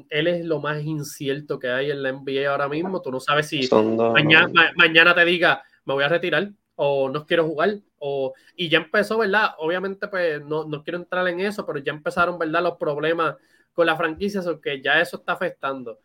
él 0.09 0.27
es 0.27 0.43
lo 0.43 0.59
más 0.59 0.83
incierto 0.83 1.59
que 1.59 1.69
hay 1.69 1.91
en 1.91 2.01
la 2.01 2.11
NBA 2.11 2.49
ahora 2.49 2.67
mismo. 2.67 2.99
Tú 3.01 3.11
no 3.11 3.19
sabes 3.19 3.47
si 3.47 3.69
mañana, 3.71 4.73
mañana 4.75 5.13
te 5.13 5.23
diga, 5.23 5.63
me 5.85 5.93
voy 5.93 6.03
a 6.03 6.09
retirar 6.09 6.51
o 6.75 7.09
no 7.09 7.25
quiero 7.27 7.45
jugar. 7.45 7.77
O, 7.99 8.33
y 8.55 8.69
ya 8.69 8.79
empezó, 8.79 9.19
¿verdad? 9.19 9.51
Obviamente, 9.59 10.07
pues 10.07 10.43
no, 10.43 10.65
no 10.65 10.83
quiero 10.83 10.97
entrar 10.97 11.27
en 11.27 11.41
eso, 11.41 11.65
pero 11.65 11.77
ya 11.79 11.93
empezaron, 11.93 12.39
¿verdad? 12.39 12.63
Los 12.63 12.77
problemas 12.77 13.35
con 13.71 13.85
la 13.85 13.95
franquicia, 13.95 14.41
que 14.61 14.81
ya 14.81 14.99
eso 14.99 15.17
está 15.17 15.33
afectando. 15.33 15.99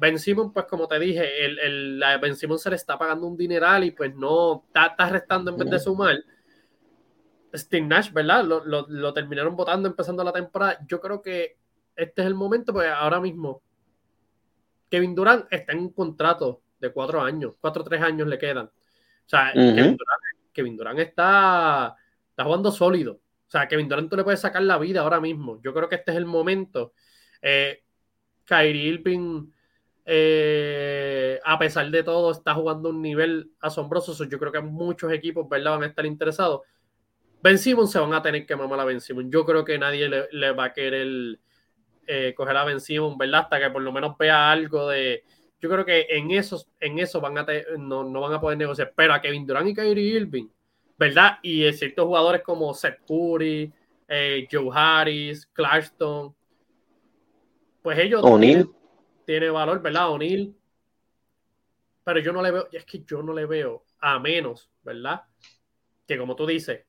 Ben 0.00 0.18
Simon, 0.18 0.50
pues 0.50 0.64
como 0.64 0.88
te 0.88 0.98
dije, 0.98 1.44
el, 1.44 1.58
el, 1.58 2.02
Ben 2.22 2.34
Simon 2.34 2.58
se 2.58 2.70
le 2.70 2.76
está 2.76 2.98
pagando 2.98 3.26
un 3.26 3.36
dineral 3.36 3.84
y 3.84 3.90
pues 3.90 4.14
no 4.14 4.64
está, 4.66 5.10
restando 5.10 5.50
en 5.50 5.58
vez 5.58 5.70
de 5.70 5.78
sumar. 5.78 6.16
Steve 7.54 7.86
Nash, 7.86 8.10
¿verdad? 8.10 8.44
Lo, 8.44 8.64
lo, 8.64 9.12
terminaron 9.12 9.54
votando 9.54 9.88
empezando 9.88 10.24
la 10.24 10.32
temporada. 10.32 10.78
Yo 10.88 11.00
creo 11.00 11.20
que 11.20 11.58
este 11.94 12.22
es 12.22 12.26
el 12.26 12.34
momento, 12.34 12.72
pues 12.72 12.88
ahora 12.88 13.20
mismo 13.20 13.62
Kevin 14.88 15.14
Durant 15.14 15.46
está 15.50 15.72
en 15.72 15.80
un 15.80 15.92
contrato 15.92 16.62
de 16.78 16.90
cuatro 16.92 17.20
años, 17.20 17.54
cuatro 17.60 17.82
o 17.82 17.84
tres 17.84 18.00
años 18.00 18.26
le 18.26 18.38
quedan. 18.38 18.66
O 18.66 19.28
sea, 19.28 19.52
Kevin, 20.52 20.76
Durant, 20.76 20.98
está, 20.98 21.94
está 22.30 22.44
jugando 22.44 22.72
sólido. 22.72 23.12
O 23.12 23.50
sea, 23.50 23.68
Kevin 23.68 23.88
Durant 23.88 24.08
tú 24.08 24.16
le 24.16 24.24
puedes 24.24 24.40
sacar 24.40 24.62
la 24.62 24.78
vida 24.78 25.02
ahora 25.02 25.20
mismo. 25.20 25.60
Yo 25.62 25.74
creo 25.74 25.90
que 25.90 25.96
este 25.96 26.12
es 26.12 26.16
el 26.16 26.24
momento. 26.24 26.94
Eh, 27.42 27.82
Kyrie 28.46 28.88
Irving 28.88 29.50
eh, 30.12 31.38
a 31.44 31.56
pesar 31.56 31.88
de 31.88 32.02
todo, 32.02 32.32
está 32.32 32.52
jugando 32.52 32.88
un 32.88 33.00
nivel 33.00 33.52
asombroso. 33.60 34.12
Yo 34.24 34.40
creo 34.40 34.50
que 34.50 34.60
muchos 34.60 35.12
equipos 35.12 35.48
¿verdad? 35.48 35.70
van 35.70 35.84
a 35.84 35.86
estar 35.86 36.04
interesados. 36.04 36.62
Ben 37.40 37.56
Simmons 37.56 37.92
se 37.92 38.00
van 38.00 38.12
a 38.12 38.20
tener 38.20 38.44
que 38.44 38.56
mamar 38.56 38.80
a 38.80 38.84
Ben 38.84 39.00
Simmons. 39.00 39.30
Yo 39.30 39.46
creo 39.46 39.64
que 39.64 39.78
nadie 39.78 40.08
le, 40.08 40.50
va 40.50 40.64
a 40.64 40.72
querer 40.72 41.38
eh, 42.08 42.34
coger 42.36 42.56
a 42.56 42.64
Ben 42.64 42.80
Simmons, 42.80 43.16
¿verdad? 43.16 43.42
Hasta 43.42 43.60
que 43.60 43.70
por 43.70 43.82
lo 43.82 43.92
menos 43.92 44.18
vea 44.18 44.50
algo 44.50 44.88
de. 44.88 45.22
Yo 45.60 45.70
creo 45.70 45.84
que 45.84 46.06
en 46.10 46.32
eso, 46.32 46.60
en 46.80 46.98
eso 46.98 47.20
van 47.20 47.38
a 47.38 47.46
no, 47.78 48.02
no, 48.02 48.20
van 48.20 48.32
a 48.32 48.40
poder 48.40 48.58
negociar. 48.58 48.92
Pero 48.96 49.14
a 49.14 49.20
Kevin 49.20 49.46
Durant 49.46 49.68
y 49.68 49.74
Kyrie 49.74 50.16
Irving, 50.16 50.48
¿verdad? 50.98 51.38
Y 51.40 51.72
ciertos 51.72 52.06
jugadores 52.06 52.42
como 52.42 52.74
Seth 52.74 52.98
Curry, 53.06 53.72
eh, 54.08 54.48
Joe 54.50 54.70
Harris, 54.74 55.46
Clarkson, 55.46 56.34
pues 57.80 57.96
ellos 58.00 58.22
tiene 59.30 59.48
valor, 59.48 59.80
¿verdad? 59.80 60.10
O'Neill. 60.10 60.56
Pero 62.02 62.18
yo 62.18 62.32
no 62.32 62.42
le 62.42 62.50
veo, 62.50 62.68
es 62.72 62.84
que 62.84 63.04
yo 63.06 63.22
no 63.22 63.32
le 63.32 63.46
veo 63.46 63.84
a 64.00 64.18
menos, 64.18 64.68
¿verdad? 64.82 65.22
Que 66.04 66.18
como 66.18 66.34
tú 66.34 66.46
dices, 66.46 66.80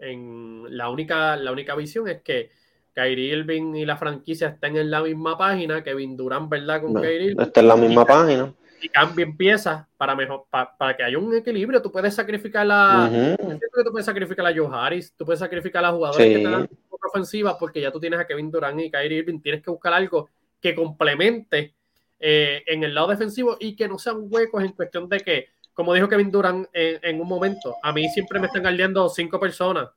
en 0.00 0.64
la 0.68 0.90
única, 0.90 1.36
la 1.36 1.52
única 1.52 1.76
visión 1.76 2.08
es 2.08 2.22
que 2.22 2.50
Kyrie 2.92 3.36
Irving 3.36 3.76
y 3.76 3.86
la 3.86 3.96
franquicia 3.96 4.48
estén 4.48 4.76
en 4.76 4.90
la 4.90 5.00
misma 5.00 5.38
página, 5.38 5.84
Kevin 5.84 6.16
Durant, 6.16 6.48
¿verdad? 6.48 6.82
Con 6.82 6.94
Kyrie 6.94 7.26
Irving. 7.26 7.42
Está 7.42 7.60
en 7.60 7.68
la 7.68 7.76
misma 7.76 8.04
página. 8.04 8.52
Y 8.82 8.88
cambien 8.88 9.36
piezas 9.36 9.86
para 9.96 10.16
mejor, 10.16 10.46
para, 10.50 10.96
que 10.96 11.04
haya 11.04 11.18
un 11.18 11.36
equilibrio. 11.36 11.80
Tú 11.80 11.92
puedes 11.92 12.14
sacrificar 12.14 12.66
la. 12.66 13.36
Tú 13.38 13.92
puedes 13.92 14.06
sacrificar 14.06 14.44
a 14.44 14.52
Joe 14.52 14.68
Harris, 14.72 15.14
tú 15.16 15.24
puedes 15.24 15.38
sacrificar 15.38 15.84
a 15.84 15.92
jugadores 15.92 16.26
que 16.26 16.42
te 16.42 16.50
dan 16.50 16.68
ofensiva 17.00 17.56
porque 17.56 17.80
ya 17.80 17.92
tú 17.92 18.00
tienes 18.00 18.18
a 18.18 18.26
Kevin 18.26 18.50
Durant 18.50 18.80
y 18.80 18.90
Kyrie 18.90 19.18
Irving. 19.18 19.40
Tienes 19.40 19.62
que 19.62 19.70
buscar 19.70 19.92
algo 19.92 20.28
que 20.60 20.74
complemente 20.74 21.74
eh, 22.18 22.62
en 22.66 22.82
el 22.82 22.94
lado 22.94 23.08
defensivo 23.08 23.56
y 23.60 23.76
que 23.76 23.88
no 23.88 23.98
sean 23.98 24.26
huecos 24.30 24.62
en 24.64 24.72
cuestión 24.72 25.08
de 25.08 25.20
que, 25.20 25.48
como 25.74 25.92
dijo 25.94 26.08
Kevin 26.08 26.30
Durant 26.30 26.68
en, 26.72 27.20
un 27.20 27.28
momento, 27.28 27.76
a 27.82 27.92
mí 27.92 28.08
siempre 28.08 28.40
me 28.40 28.46
están 28.46 28.62
guardiando 28.62 29.08
cinco 29.08 29.38
personas. 29.38 29.88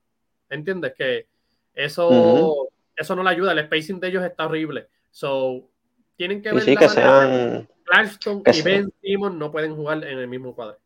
¿Entiendes? 0.50 0.93
Que 0.98 1.28
eso, 1.74 2.69
eso 2.95 3.15
no 3.15 3.24
le 3.24 3.30
ayuda. 3.30 3.54
El 3.54 3.65
spacing 3.65 4.00
de 4.00 4.08
ellos 4.10 4.24
está 4.24 4.45
horrible. 4.45 4.88
So, 5.12 5.69
tienen 6.15 6.41
que 6.41 6.52
ver. 6.52 6.63
Sí, 6.63 6.76
que 6.76 6.89
sean. 6.89 7.69
Clarkson 7.86 8.43
y 8.45 8.62
Ben 8.62 8.93
Simmons 9.02 9.36
no 9.36 9.52
pueden 9.52 9.76
jugar 9.76 10.04
en 10.04 10.19
el 10.19 10.28
mismo 10.28 10.54
cuadro. 10.54 10.78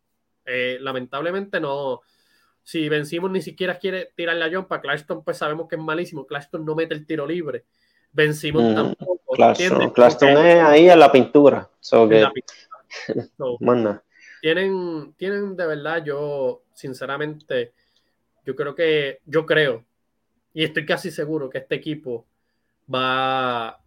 Eh, 0.44 0.78
lamentablemente 0.80 1.60
no. 1.60 2.00
Si 2.62 2.88
Ben 2.88 3.04
Simmons 3.04 3.32
ni 3.32 3.42
siquiera 3.42 3.78
quiere 3.78 4.12
tirarle 4.14 4.44
a 4.44 4.50
John, 4.50 4.66
para 4.66 4.82
pues 5.24 5.36
sabemos 5.36 5.68
que 5.68 5.76
es 5.76 5.82
malísimo. 5.82 6.26
Clarkson 6.26 6.64
no 6.64 6.74
mete 6.74 6.94
el 6.94 7.04
tiro 7.04 7.26
libre. 7.26 7.64
Ben 8.12 8.32
Simmons 8.32 8.74
tampoco. 8.74 9.13
Clarkson, 9.34 10.36
es 10.38 10.62
ahí 10.62 10.88
a 10.88 10.96
la 10.96 11.12
pintura. 11.12 11.68
tienen, 14.40 15.14
tienen 15.16 15.56
de 15.56 15.66
verdad, 15.66 16.04
yo 16.04 16.62
sinceramente, 16.74 17.72
yo 18.44 18.54
creo 18.54 18.74
que, 18.74 19.20
yo 19.24 19.46
creo, 19.46 19.84
y 20.52 20.64
estoy 20.64 20.84
casi 20.86 21.10
seguro 21.10 21.48
que 21.48 21.58
este 21.58 21.76
equipo 21.76 22.26
va, 22.92 23.80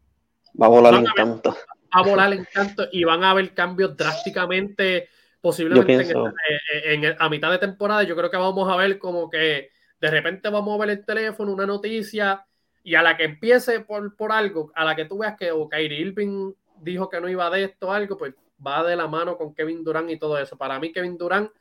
va 0.60 0.66
a 0.66 0.70
volar 0.70 0.96
en 0.96 1.06
canto. 1.06 1.52
Va 1.52 2.02
a 2.02 2.04
volar 2.04 2.34
en 2.34 2.48
y 2.92 3.04
van 3.04 3.24
a 3.24 3.32
haber 3.32 3.54
cambios 3.54 3.96
drásticamente, 3.96 5.10
posiblemente 5.40 6.14
en, 6.86 7.16
a 7.18 7.30
mitad 7.30 7.52
de 7.52 7.60
temporada. 7.60 8.04
Yo 8.04 8.16
creo 8.16 8.30
que 8.30 8.38
vamos 8.38 8.68
a 8.72 8.76
ver 8.76 9.00
como 9.00 9.30
que 9.30 9.70
de 10.00 10.12
repente 10.12 10.50
vamos 10.50 10.76
a 10.76 10.86
ver 10.86 10.98
el 10.98 11.06
teléfono, 11.06 11.54
una 11.54 11.66
noticia 11.66 12.47
y 12.88 12.96
a 12.96 13.02
la 13.02 13.18
que 13.18 13.26
empiece 13.26 13.82
por, 13.82 14.16
por 14.16 14.32
algo, 14.32 14.72
a 14.74 14.86
la 14.86 14.96
que 14.96 15.04
tú 15.04 15.18
veas 15.18 15.36
que 15.36 15.52
o 15.52 15.68
Kyrie 15.68 16.00
Irving 16.00 16.54
dijo 16.80 17.10
que 17.10 17.20
no 17.20 17.28
iba 17.28 17.50
de 17.50 17.66
esto 17.66 17.92
algo, 17.92 18.18
pues 18.18 18.34
va 18.66 18.82
de 18.82 18.96
la 18.96 19.08
mano 19.08 19.36
con 19.36 19.54
Kevin 19.54 19.84
Durant 19.84 20.10
y 20.10 20.18
todo 20.18 20.40
eso. 20.40 20.58
Para 20.58 20.80
mí, 20.80 20.94
Kevin 20.94 21.18
Durant 21.18 21.52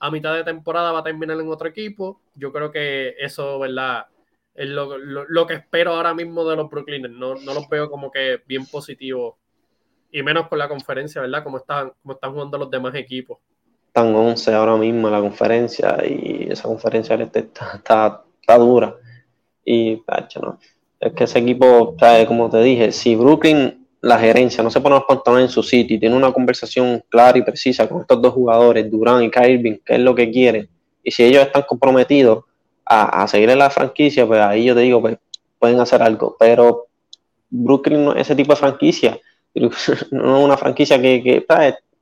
a 0.00 0.10
mitad 0.10 0.34
de 0.34 0.42
temporada 0.42 0.90
va 0.90 0.98
a 0.98 1.04
terminar 1.04 1.38
en 1.38 1.48
otro 1.48 1.68
equipo. 1.68 2.20
Yo 2.34 2.52
creo 2.52 2.72
que 2.72 3.14
eso, 3.20 3.60
¿verdad? 3.60 4.06
Es 4.56 4.68
lo, 4.70 5.46
que 5.46 5.54
espero 5.54 5.92
ahora 5.92 6.14
mismo 6.14 6.44
de 6.44 6.56
los 6.56 6.68
Brooklyners. 6.68 7.14
No, 7.14 7.36
no 7.36 7.54
los 7.54 7.68
veo 7.68 7.88
como 7.88 8.10
que 8.10 8.40
bien 8.44 8.66
positivos. 8.66 9.36
Y 10.10 10.24
menos 10.24 10.48
con 10.48 10.58
la 10.58 10.68
conferencia, 10.68 11.20
¿verdad? 11.20 11.44
Como 11.44 11.58
están, 11.58 11.92
como 12.02 12.14
están 12.14 12.32
jugando 12.32 12.58
los 12.58 12.72
demás 12.72 12.96
equipos. 12.96 13.38
Están 13.86 14.12
11 14.12 14.52
ahora 14.52 14.76
mismo 14.76 15.06
en 15.06 15.14
la 15.14 15.20
conferencia 15.20 15.96
y 16.04 16.48
esa 16.50 16.64
conferencia 16.64 17.14
está, 17.14 17.38
está, 17.76 18.24
está 18.40 18.58
dura. 18.58 18.96
Y, 19.64 20.02
¿no? 20.40 20.58
Es 21.02 21.12
que 21.14 21.24
ese 21.24 21.40
equipo, 21.40 21.96
como 22.28 22.48
te 22.48 22.62
dije, 22.62 22.92
si 22.92 23.16
Brooklyn, 23.16 23.86
la 24.00 24.20
gerencia, 24.20 24.62
no 24.62 24.70
se 24.70 24.80
pone 24.80 24.94
los 24.94 25.04
pantalones 25.04 25.46
en 25.46 25.50
su 25.50 25.62
sitio 25.64 25.96
y 25.96 26.00
tiene 26.00 26.14
una 26.14 26.32
conversación 26.32 27.02
clara 27.08 27.36
y 27.36 27.42
precisa 27.42 27.88
con 27.88 28.02
estos 28.02 28.22
dos 28.22 28.32
jugadores, 28.32 28.88
Durán 28.88 29.24
y 29.24 29.30
Kyrie 29.30 29.80
qué 29.84 29.94
es 29.94 30.00
lo 30.00 30.14
que 30.14 30.30
quieren, 30.30 30.68
y 31.02 31.10
si 31.10 31.24
ellos 31.24 31.42
están 31.42 31.62
comprometidos 31.62 32.44
a, 32.84 33.26
seguir 33.26 33.50
en 33.50 33.58
la 33.58 33.70
franquicia, 33.70 34.26
pues 34.26 34.40
ahí 34.40 34.64
yo 34.64 34.74
te 34.74 34.82
digo, 34.82 35.00
pues 35.00 35.16
pueden 35.58 35.80
hacer 35.80 36.02
algo. 36.02 36.36
Pero 36.38 36.86
Brooklyn 37.50 38.04
no 38.04 38.12
es 38.12 38.20
ese 38.22 38.36
tipo 38.36 38.52
de 38.52 38.56
franquicia. 38.56 39.18
no 39.54 39.68
es 40.38 40.44
una 40.44 40.56
franquicia 40.56 41.00
que, 41.00 41.22
que 41.22 41.46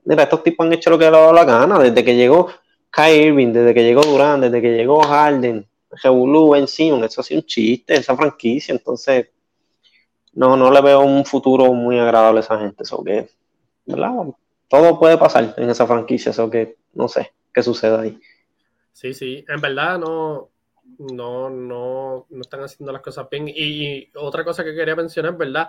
mira, 0.04 0.24
estos 0.24 0.42
tipos 0.42 0.66
han 0.66 0.72
hecho 0.72 0.90
lo 0.90 0.98
que 0.98 1.04
les 1.04 1.14
ha 1.14 1.18
dado 1.18 1.32
la 1.32 1.44
gana, 1.44 1.78
desde 1.78 2.04
que 2.04 2.16
llegó 2.16 2.48
Kyrie 2.90 3.28
Irving, 3.28 3.52
desde 3.52 3.72
que 3.72 3.84
llegó 3.84 4.02
Durán, 4.02 4.40
desde 4.40 4.60
que 4.60 4.76
llegó 4.76 5.00
Harden, 5.00 5.66
Revolú, 5.90 6.50
Ben 6.50 6.68
Simon, 6.68 7.04
eso 7.04 7.20
ha 7.20 7.24
sido 7.24 7.40
un 7.40 7.46
chiste, 7.46 7.94
esa 7.94 8.16
franquicia, 8.16 8.72
entonces 8.72 9.28
no, 10.32 10.56
no 10.56 10.70
le 10.70 10.80
veo 10.80 11.00
un 11.00 11.24
futuro 11.24 11.72
muy 11.72 11.98
agradable 11.98 12.38
a 12.40 12.42
esa 12.42 12.58
gente, 12.58 12.82
eso 12.82 13.02
que, 13.02 13.28
¿verdad? 13.86 14.12
Todo 14.68 14.98
puede 14.98 15.18
pasar 15.18 15.54
en 15.56 15.68
esa 15.68 15.86
franquicia, 15.86 16.30
eso 16.30 16.48
que 16.48 16.76
no 16.94 17.08
sé 17.08 17.32
qué 17.52 17.62
sucede 17.62 17.98
ahí. 17.98 18.20
Sí, 18.92 19.14
sí, 19.14 19.44
en 19.48 19.60
verdad 19.60 19.98
no, 19.98 20.50
no, 20.98 21.50
no, 21.50 22.26
no 22.28 22.40
están 22.40 22.62
haciendo 22.62 22.92
las 22.92 23.02
cosas 23.02 23.28
bien. 23.30 23.48
Y, 23.48 24.10
otra 24.14 24.44
cosa 24.44 24.64
que 24.64 24.74
quería 24.74 24.96
mencionar, 24.96 25.36
¿verdad? 25.36 25.68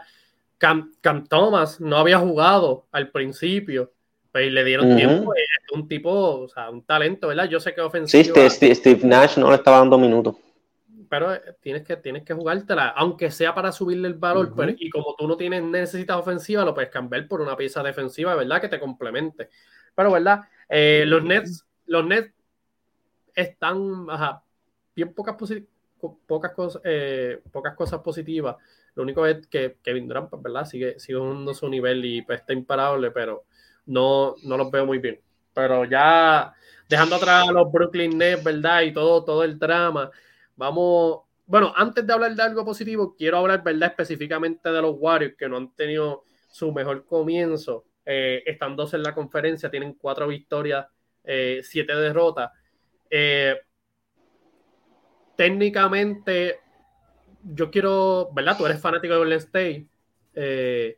Cam, 0.57 0.93
Thomas 1.27 1.81
no 1.81 1.97
había 1.97 2.19
jugado 2.19 2.85
al 2.91 3.09
principio, 3.09 3.91
pues 4.31 4.51
le 4.51 4.63
dieron 4.63 4.95
tiempo. 4.95 5.33
Es 5.33 5.71
un 5.73 5.87
tipo, 5.87 6.11
o 6.11 6.47
sea, 6.47 6.69
un 6.69 6.83
talento, 6.83 7.27
¿verdad? 7.27 7.49
Yo 7.49 7.59
sé 7.59 7.73
que 7.73 7.81
ofensivo. 7.81 8.49
Sí, 8.49 8.75
Steve, 8.75 8.99
Nash 9.03 9.37
no 9.37 9.49
le 9.49 9.55
estaba 9.57 9.79
dando 9.79 9.97
minutos. 9.97 10.35
Pero 11.09 11.33
eh, 11.33 11.41
tienes 11.59 11.83
que, 11.83 11.97
tienes 11.97 12.23
que 12.23 12.33
jugártela, 12.33 12.89
aunque 12.89 13.29
sea 13.31 13.53
para 13.53 13.71
subirle 13.71 14.07
el 14.07 14.13
valor. 14.13 14.53
y 14.77 14.89
como 14.89 15.15
tú 15.17 15.27
no 15.27 15.35
tienes 15.35 15.63
necesitas 15.63 16.17
ofensiva, 16.17 16.63
lo 16.63 16.73
puedes 16.73 16.89
cambiar 16.89 17.27
por 17.27 17.41
una 17.41 17.57
pieza 17.57 17.83
defensiva, 17.83 18.35
¿verdad? 18.35 18.61
Que 18.61 18.69
te 18.69 18.79
complemente. 18.79 19.49
Pero, 19.93 20.11
¿verdad? 20.11 20.41
Eh, 20.69 21.03
los 21.05 21.23
Nets, 21.23 21.65
los 21.87 22.05
Nets 22.05 22.33
están, 23.35 24.09
ajá, 24.09 24.43
bien 24.95 25.13
pocas, 25.13 25.35
pocas, 26.25 26.53
cosas, 26.53 26.81
eh, 26.85 27.41
pocas 27.51 27.75
cosas 27.75 27.99
positivas. 27.99 28.55
Lo 28.95 29.03
único 29.03 29.25
es 29.25 29.47
que 29.47 29.77
Kevin 29.83 30.07
Durant, 30.07 30.29
pues, 30.29 30.41
¿verdad? 30.41 30.65
Sigue, 30.65 30.97
sigue 30.99 31.19
su 31.53 31.69
nivel 31.69 32.05
y 32.05 32.21
pues, 32.21 32.39
está 32.39 32.53
imparable, 32.53 33.11
pero 33.11 33.43
no, 33.91 34.35
no 34.43 34.57
los 34.57 34.71
veo 34.71 34.85
muy 34.85 34.99
bien. 34.99 35.19
Pero 35.53 35.85
ya 35.85 36.53
dejando 36.87 37.17
atrás 37.17 37.47
a 37.47 37.51
los 37.51 37.71
Brooklyn 37.71 38.17
Nets, 38.17 38.43
¿verdad? 38.43 38.81
Y 38.81 38.93
todo, 38.93 39.23
todo 39.23 39.43
el 39.43 39.59
drama, 39.59 40.09
vamos. 40.55 41.21
Bueno, 41.45 41.73
antes 41.75 42.07
de 42.07 42.13
hablar 42.13 42.33
de 42.33 42.43
algo 42.43 42.63
positivo, 42.63 43.15
quiero 43.17 43.37
hablar, 43.37 43.63
¿verdad? 43.63 43.89
Específicamente 43.89 44.71
de 44.71 44.81
los 44.81 44.95
Warriors 44.97 45.35
que 45.37 45.49
no 45.49 45.57
han 45.57 45.75
tenido 45.75 46.23
su 46.49 46.71
mejor 46.71 47.05
comienzo. 47.05 47.85
Eh, 48.05 48.43
están 48.45 48.75
dos 48.75 48.93
en 48.93 49.03
la 49.03 49.13
conferencia, 49.13 49.69
tienen 49.69 49.93
cuatro 49.95 50.27
victorias, 50.27 50.87
eh, 51.23 51.59
siete 51.63 51.93
derrotas. 51.93 52.51
Eh, 53.09 53.57
técnicamente, 55.35 56.59
yo 57.43 57.69
quiero, 57.69 58.29
¿verdad? 58.33 58.57
Tú 58.57 58.65
eres 58.65 58.79
fanático 58.79 59.13
de 59.13 59.19
Golden 59.19 59.39
State. 59.39 59.87
Eh, 60.33 60.97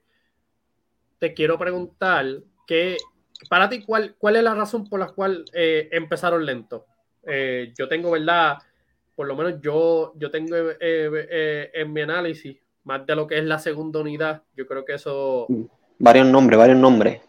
te 1.18 1.34
quiero 1.34 1.58
preguntar 1.58 2.26
que, 2.66 2.98
para 3.50 3.70
ti, 3.70 3.84
¿cuál, 3.84 4.16
¿cuál 4.18 4.36
es 4.36 4.44
la 4.44 4.56
razón 4.56 4.88
por 4.88 5.00
la 5.00 5.08
cual 5.08 5.46
eh, 5.54 5.90
empezaron 5.92 6.46
lento? 6.46 6.86
Eh, 7.26 7.74
yo 7.78 7.88
tengo, 7.88 8.12
¿verdad? 8.12 8.58
Por 9.16 9.28
lo 9.28 9.36
menos 9.36 9.62
yo, 9.62 10.14
yo 10.16 10.32
tengo 10.32 10.56
en 10.80 11.94
mi 11.94 12.02
análisis 12.02 12.58
más 12.84 13.06
de 13.06 13.16
lo 13.16 13.28
que 13.28 13.38
es 13.38 13.44
la 13.44 13.60
segunda 13.60 14.00
unidad. 14.00 14.44
Yo 14.56 14.66
creo 14.66 14.84
que 14.84 14.94
eso. 14.94 15.48
Varios 16.00 16.28
nombres, 16.28 16.58
varios 16.58 16.78
nombres. 16.78 17.22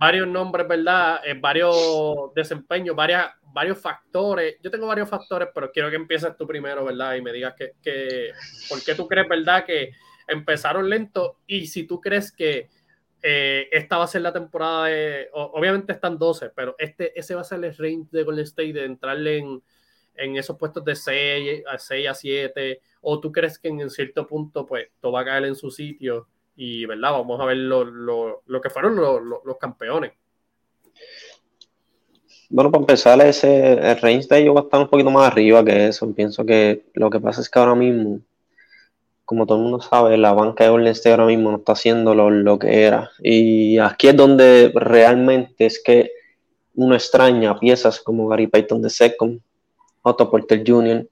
varios 0.00 0.28
nombres, 0.28 0.68
¿verdad? 0.68 1.20
varios 1.40 2.32
desempeños, 2.34 2.96
varias, 2.96 3.30
varios 3.52 3.78
factores. 3.78 4.56
Yo 4.62 4.70
tengo 4.70 4.86
varios 4.86 5.08
factores, 5.08 5.48
pero 5.54 5.70
quiero 5.70 5.90
que 5.90 5.96
empieces 5.96 6.36
tú 6.36 6.46
primero, 6.46 6.84
¿verdad? 6.84 7.14
Y 7.14 7.22
me 7.22 7.32
digas 7.32 7.54
que, 7.56 7.72
que 7.82 8.30
por 8.68 8.82
qué 8.82 8.94
tú 8.94 9.06
crees, 9.06 9.28
¿verdad? 9.28 9.64
Que 9.64 9.90
empezaron 10.26 10.88
lento 10.88 11.38
y 11.46 11.66
si 11.66 11.86
tú 11.86 12.00
crees 12.00 12.32
que 12.32 12.70
eh, 13.26 13.70
esta 13.72 13.96
va 13.96 14.04
a 14.04 14.06
ser 14.06 14.20
la 14.20 14.34
temporada 14.34 14.84
de, 14.84 15.30
obviamente 15.32 15.94
están 15.94 16.18
12, 16.18 16.50
pero 16.50 16.74
este, 16.78 17.18
ese 17.18 17.34
va 17.34 17.40
a 17.40 17.44
ser 17.44 17.64
el 17.64 17.74
range 17.74 18.08
de 18.10 18.22
Golden 18.22 18.44
State 18.44 18.74
de 18.74 18.84
entrarle 18.84 19.38
en, 19.38 19.62
en 20.14 20.36
esos 20.36 20.58
puestos 20.58 20.84
de 20.84 20.94
6 20.94 21.62
a 21.66 21.78
6 21.78 22.08
a 22.08 22.12
7, 22.12 22.80
o 23.00 23.20
tú 23.20 23.32
crees 23.32 23.58
que 23.58 23.68
en 23.68 23.88
cierto 23.88 24.26
punto 24.26 24.66
pues 24.66 24.88
todo 25.00 25.12
va 25.12 25.22
a 25.22 25.24
caer 25.24 25.46
en 25.46 25.56
su 25.56 25.70
sitio 25.70 26.28
y, 26.54 26.84
¿verdad? 26.84 27.12
Vamos 27.12 27.40
a 27.40 27.46
ver 27.46 27.56
lo, 27.56 27.82
lo, 27.82 28.42
lo 28.44 28.60
que 28.60 28.68
fueron 28.68 28.94
los 28.94 29.56
campeones. 29.58 30.12
Bueno, 32.50 32.70
para 32.70 32.82
empezar, 32.82 33.18
ese, 33.22 33.72
el 33.72 34.00
range 34.02 34.28
de 34.28 34.38
ellos 34.40 34.54
va 34.54 34.60
a 34.60 34.64
estar 34.64 34.80
un 34.80 34.88
poquito 34.88 35.10
más 35.10 35.32
arriba 35.32 35.64
que 35.64 35.88
eso. 35.88 36.14
Pienso 36.14 36.44
que 36.44 36.84
lo 36.92 37.08
que 37.08 37.20
pasa 37.20 37.40
es 37.40 37.48
que 37.48 37.58
ahora 37.58 37.74
mismo, 37.74 38.20
como 39.24 39.46
todo 39.46 39.58
el 39.58 39.64
mundo 39.64 39.80
sabe, 39.80 40.16
la 40.16 40.32
banca 40.32 40.64
de 40.64 40.70
Golden 40.70 40.94
ahora 41.06 41.26
mismo 41.26 41.50
no 41.50 41.58
está 41.58 41.72
haciendo 41.72 42.14
lo, 42.14 42.58
que 42.58 42.84
era. 42.84 43.10
Y 43.20 43.78
aquí 43.78 44.08
es 44.08 44.16
donde 44.16 44.72
realmente 44.74 45.66
es 45.66 45.82
que 45.82 46.10
uno 46.74 46.94
extraña 46.94 47.58
piezas 47.58 48.00
como 48.00 48.28
Gary 48.28 48.46
Payton 48.46 48.82
de 48.82 48.90
Second, 48.90 49.40
Otto 50.02 50.30
Porter 50.30 50.62
Jr. 50.66 51.06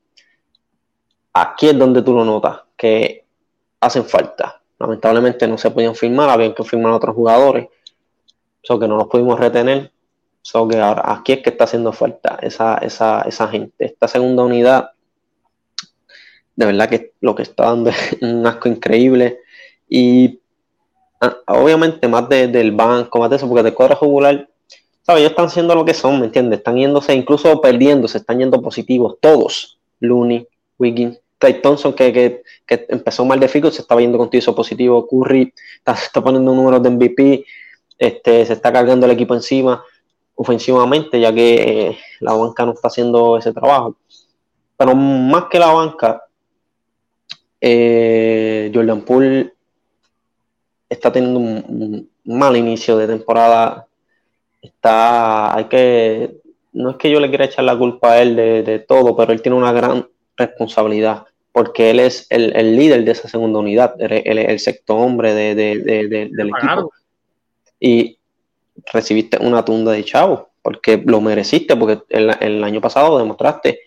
Aquí 1.32 1.68
es 1.68 1.78
donde 1.78 2.02
tú 2.02 2.12
lo 2.12 2.24
notas, 2.24 2.60
que 2.76 3.24
hacen 3.80 4.04
falta. 4.04 4.60
Lamentablemente 4.78 5.46
no 5.48 5.56
se 5.56 5.70
podían 5.70 5.94
firmar, 5.94 6.28
habían 6.28 6.54
que 6.54 6.64
firmar 6.64 6.92
otros 6.92 7.14
jugadores, 7.14 7.68
eso 8.62 8.78
que 8.78 8.88
no 8.88 8.96
los 8.96 9.06
pudimos 9.06 9.38
retener 9.38 9.92
So 10.42 10.66
que 10.66 10.78
ahora 10.80 11.02
aquí 11.06 11.32
es 11.32 11.42
que 11.42 11.50
está 11.50 11.64
haciendo 11.64 11.92
falta 11.92 12.38
esa, 12.42 12.74
esa, 12.78 13.22
esa 13.22 13.48
gente. 13.48 13.86
Esta 13.86 14.08
segunda 14.08 14.42
unidad, 14.42 14.90
de 16.56 16.66
verdad 16.66 16.88
que 16.88 17.12
lo 17.20 17.34
que 17.34 17.42
está 17.42 17.64
dando 17.64 17.90
es 17.90 18.16
un 18.20 18.46
asco 18.46 18.68
increíble. 18.68 19.38
Y 19.88 20.40
ah, 21.20 21.36
obviamente 21.46 22.08
más 22.08 22.28
del 22.28 22.72
banco, 22.72 23.18
más 23.18 23.30
de 23.30 23.36
eso, 23.36 23.48
porque 23.48 23.62
de 23.62 23.74
cuadro 23.74 23.98
regular, 24.00 24.48
¿sabes? 25.02 25.20
Ellos 25.20 25.32
están 25.32 25.46
haciendo 25.46 25.74
lo 25.74 25.84
que 25.84 25.94
son, 25.94 26.20
¿me 26.20 26.26
entiendes? 26.26 26.58
Están 26.58 26.76
yéndose, 26.76 27.14
incluso 27.14 27.60
perdiéndose, 27.60 28.18
están 28.18 28.38
yendo 28.38 28.60
positivos, 28.62 29.16
todos. 29.20 29.78
Looney, 30.00 30.46
Wiggins, 30.78 31.20
Clay 31.38 31.60
Thompson, 31.60 31.92
que, 31.92 32.12
que, 32.12 32.42
que, 32.66 32.86
empezó 32.88 33.24
mal 33.24 33.38
de 33.38 33.48
fico, 33.48 33.70
se 33.70 33.82
estaba 33.82 34.00
yendo 34.00 34.18
contigo 34.18 34.54
positivo. 34.54 35.06
Curry 35.06 35.52
está, 35.76 35.92
está 35.92 36.20
poniendo 36.22 36.54
números 36.54 36.82
de 36.82 36.90
MVP, 36.90 37.44
este, 37.98 38.46
se 38.46 38.52
está 38.52 38.72
cargando 38.72 39.06
el 39.06 39.12
equipo 39.12 39.34
encima 39.34 39.84
ofensivamente, 40.34 41.20
ya 41.20 41.32
que 41.32 41.54
eh, 41.88 41.98
la 42.20 42.32
banca 42.32 42.64
no 42.64 42.72
está 42.72 42.88
haciendo 42.88 43.36
ese 43.38 43.52
trabajo. 43.52 43.96
Pero 44.76 44.94
más 44.94 45.44
que 45.50 45.58
la 45.58 45.72
banca, 45.72 46.22
eh, 47.64 48.72
Jordan 48.74 49.02
Poole 49.02 49.52
está 50.88 51.12
teniendo 51.12 51.38
un, 51.38 52.10
mal 52.24 52.56
inicio 52.56 52.96
de 52.98 53.06
temporada. 53.06 53.86
Está, 54.60 55.56
hay 55.56 55.64
que, 55.66 56.36
no 56.72 56.90
es 56.90 56.96
que 56.96 57.10
yo 57.10 57.20
le 57.20 57.28
quiera 57.28 57.44
echar 57.44 57.64
la 57.64 57.78
culpa 57.78 58.12
a 58.12 58.22
él 58.22 58.36
de, 58.36 58.78
todo, 58.80 59.16
pero 59.16 59.32
él 59.32 59.40
tiene 59.40 59.56
una 59.56 59.72
gran 59.72 60.08
responsabilidad 60.36 61.24
porque 61.52 61.90
él 61.90 62.00
es 62.00 62.26
el, 62.30 62.76
líder 62.76 63.04
de 63.04 63.12
esa 63.12 63.28
segunda 63.28 63.58
unidad, 63.58 63.94
él 64.00 64.38
es 64.38 64.48
el 64.48 64.58
sexto 64.58 64.96
hombre 64.96 65.34
de, 65.34 65.54
del 65.54 66.48
equipo. 66.48 66.92
Y 67.78 68.18
recibiste 68.90 69.38
una 69.38 69.62
tunda 69.64 69.92
de 69.92 70.02
chavo, 70.02 70.48
porque 70.62 71.02
lo 71.04 71.20
mereciste, 71.20 71.76
porque 71.76 72.00
el, 72.08 72.64
año 72.64 72.80
pasado 72.80 73.18
demostraste 73.18 73.80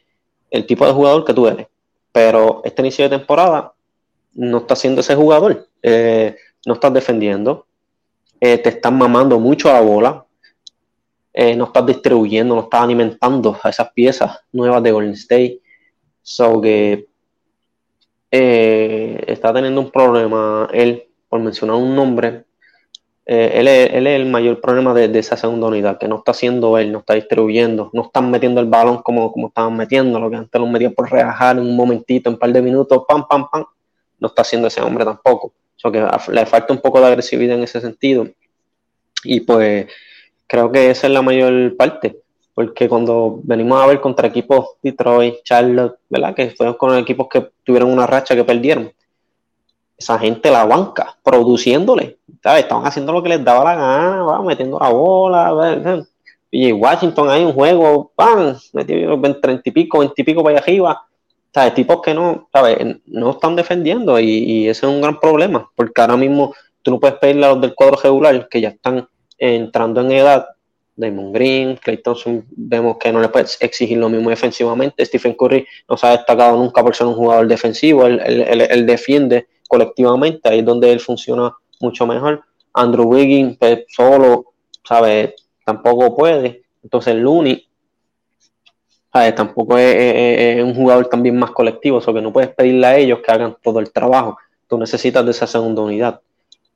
el 0.52 0.66
tipo 0.68 0.86
de 0.86 0.94
jugador 0.94 1.26
que 1.26 1.34
tú 1.34 1.48
eres. 1.48 1.68
Pero 2.16 2.62
este 2.64 2.82
inicio 2.82 3.04
de 3.04 3.18
temporada 3.18 3.74
no 4.36 4.60
estás 4.60 4.80
siendo 4.80 5.02
ese 5.02 5.16
jugador, 5.16 5.68
eh, 5.84 6.38
no 6.66 6.76
estás 6.76 6.94
defendiendo, 6.94 7.68
eh, 8.40 8.58
te 8.58 8.70
están 8.70 8.98
mamando 8.98 9.38
mucho 9.38 9.70
a 9.70 9.74
la 9.74 9.82
bola, 9.82 10.26
eh, 11.34 11.58
no 11.58 11.66
estás 11.66 11.86
distribuyendo, 11.86 12.56
no 12.56 12.62
estás 12.62 12.84
alimentando 12.84 13.60
a 13.62 13.70
esas 13.70 13.92
piezas 13.92 14.40
nuevas 14.54 14.82
de 14.82 14.94
Golden 14.94 15.12
State. 15.12 15.60
So 16.22 16.62
que 16.62 17.06
está 18.32 19.54
teniendo 19.54 19.82
un 19.82 19.92
problema 19.92 20.70
él, 20.72 21.10
por 21.28 21.42
mencionar 21.42 21.76
un 21.76 21.94
nombre, 21.94 22.45
eh, 23.28 23.52
él, 23.56 23.68
es, 23.68 23.92
el 23.92 24.28
mayor 24.28 24.62
problema 24.62 24.94
de, 24.94 25.18
esa 25.18 25.36
segunda 25.36 25.68
unidad, 25.68 25.98
que 25.98 26.08
no 26.08 26.18
está 26.18 26.32
haciendo 26.32 26.78
él, 26.78 26.92
no 26.92 27.00
está 27.00 27.16
distribuyendo, 27.16 27.90
no 27.92 28.04
están 28.04 28.30
metiendo 28.30 28.62
el 28.62 28.68
balón 28.68 29.02
como, 29.02 29.32
como 29.32 29.48
estaban 29.48 29.76
metiendo, 29.76 30.20
lo 30.20 30.30
que 30.30 30.36
antes 30.36 30.62
lo 30.62 30.68
metían 30.68 30.94
por 30.94 31.12
rebajar 31.12 31.58
en 31.58 31.64
un 31.64 31.76
momentito, 31.76 32.30
en 32.30 32.36
un 32.36 32.40
par 32.40 32.54
de 32.54 32.62
minutos, 32.62 33.04
pam, 33.08 33.28
pam, 33.28 33.50
pam, 33.50 33.66
no 34.20 34.28
está 34.28 34.44
haciendo 34.44 34.68
ese 34.68 34.82
hombre 34.82 35.06
tampoco. 35.06 35.54
O 35.84 35.92
que 35.92 36.04
le 36.32 36.46
falta 36.48 36.74
un 36.74 36.82
poco 36.82 37.00
de 37.00 37.06
agresividad 37.06 37.58
en 37.58 37.64
ese 37.64 37.80
sentido. 37.80 38.28
Y 39.24 39.42
pues 39.42 39.88
creo 40.48 40.72
que 40.72 40.90
esa 40.90 41.06
es 41.06 41.14
la 41.14 41.22
mayor 41.22 41.76
parte, 41.78 42.18
porque 42.56 42.90
cuando 42.90 43.40
venimos 43.44 43.82
a 43.82 43.86
ver 43.86 44.02
contra 44.02 44.28
equipos 44.28 44.78
Detroit, 44.82 45.44
Charlotte, 45.44 45.98
¿verdad? 46.10 46.34
Que 46.34 46.52
fueron 46.52 46.76
con 46.76 46.98
equipos 46.98 47.28
que 47.30 47.50
tuvieron 47.64 47.92
una 47.92 48.08
racha 48.08 48.36
que 48.36 48.44
perdieron 48.44 48.92
esa 49.98 50.20
gente 50.20 50.52
la 50.52 50.66
banca, 50.66 51.18
produciéndole, 51.24 52.18
Estaban 52.44 52.86
haciendo 52.86 53.12
lo 53.12 53.24
que 53.24 53.30
les 53.30 53.44
daba 53.44 53.64
la 53.64 53.76
gana, 53.76 54.42
metiendo 54.44 54.78
la 54.80 54.90
bola, 54.90 56.06
y 56.52 56.72
Washington 56.72 57.30
hay 57.30 57.44
un 57.44 57.52
juego, 57.52 58.12
¡pam! 58.16 58.56
Metió 58.72 59.20
30 59.20 59.62
y 59.66 59.72
pico, 59.72 60.00
20 60.00 60.14
y 60.16 60.24
pico 60.24 60.42
para 60.42 60.56
allá 60.56 60.64
arriba. 60.64 61.06
¿Sabes? 61.54 61.74
Tipos 61.74 62.02
que 62.02 62.14
no, 62.14 62.48
¿sabes? 62.54 62.78
No 63.08 63.32
están 63.32 63.56
defendiendo 63.56 64.20
y, 64.20 64.68
ese 64.70 64.86
es 64.86 64.92
un 64.92 65.02
gran 65.02 65.20
problema, 65.20 65.70
porque 65.76 66.00
ahora 66.02 66.16
mismo 66.16 66.54
tú 66.82 66.92
no 66.92 67.00
puedes 67.00 67.18
pedirle 67.18 67.46
a 67.46 67.50
los 67.50 67.62
del 67.62 67.74
cuadro 67.74 67.98
regular 68.02 68.48
que 68.48 68.62
ya 68.62 68.70
están 68.70 69.08
entrando 69.38 70.02
en 70.02 70.12
edad 70.12 70.46
Damon 70.96 71.34
Green, 71.34 71.76
Clay 71.76 71.98
Thompson, 71.98 72.46
vemos 72.52 72.98
que 72.98 73.12
no 73.12 73.20
le 73.20 73.28
puede 73.28 73.48
exigir 73.60 73.98
lo 73.98 74.08
mismo 74.08 74.30
defensivamente. 74.30 75.06
Stephen 75.06 75.34
Curry 75.34 75.68
no 75.90 75.98
se 75.98 76.08
ha 76.08 76.12
destacado 76.12 76.58
nunca 76.58 76.82
por 76.82 76.96
ser 76.96 77.08
un 77.08 77.16
jugador 77.16 77.48
defensivo, 77.48 78.06
él, 78.06 78.86
defiende 78.86 79.48
colectivamente, 79.68 80.50
ahí 80.50 80.60
es 80.60 80.66
donde 80.66 80.92
él 80.92 81.00
funciona 81.00 81.56
mucho 81.80 82.06
mejor. 82.06 82.44
Andrew 82.74 83.08
Wiggins 83.08 83.58
pues, 83.58 83.86
solo, 83.90 84.54
¿sabes? 84.84 85.34
Tampoco 85.66 86.16
puede. 86.16 86.64
Entonces 86.84 87.16
Looney 87.16 87.68
tampoco 89.36 89.78
es, 89.78 90.64
un 90.64 90.76
jugador 90.76 91.08
también 91.08 91.38
más 91.38 91.52
colectivo, 91.52 92.00
o 92.06 92.14
que 92.14 92.22
no 92.22 92.34
puedes 92.34 92.54
pedirle 92.54 92.88
a 92.88 92.98
ellos 92.98 93.20
que 93.20 93.32
hagan 93.32 93.56
todo 93.64 93.80
el 93.80 93.92
trabajo. 93.92 94.38
Tú 94.68 94.78
necesitas 94.78 95.24
de 95.24 95.32
esa 95.32 95.48
segunda 95.48 95.82
unidad, 95.82 96.22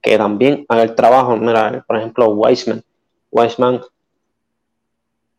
que 0.01 0.17
también 0.17 0.65
haga 0.69 0.83
el 0.83 0.95
trabajo. 0.95 1.35
Mira, 1.35 1.83
por 1.85 1.97
ejemplo, 1.97 2.29
Wiseman. 2.29 2.83
Wiseman, 3.31 3.81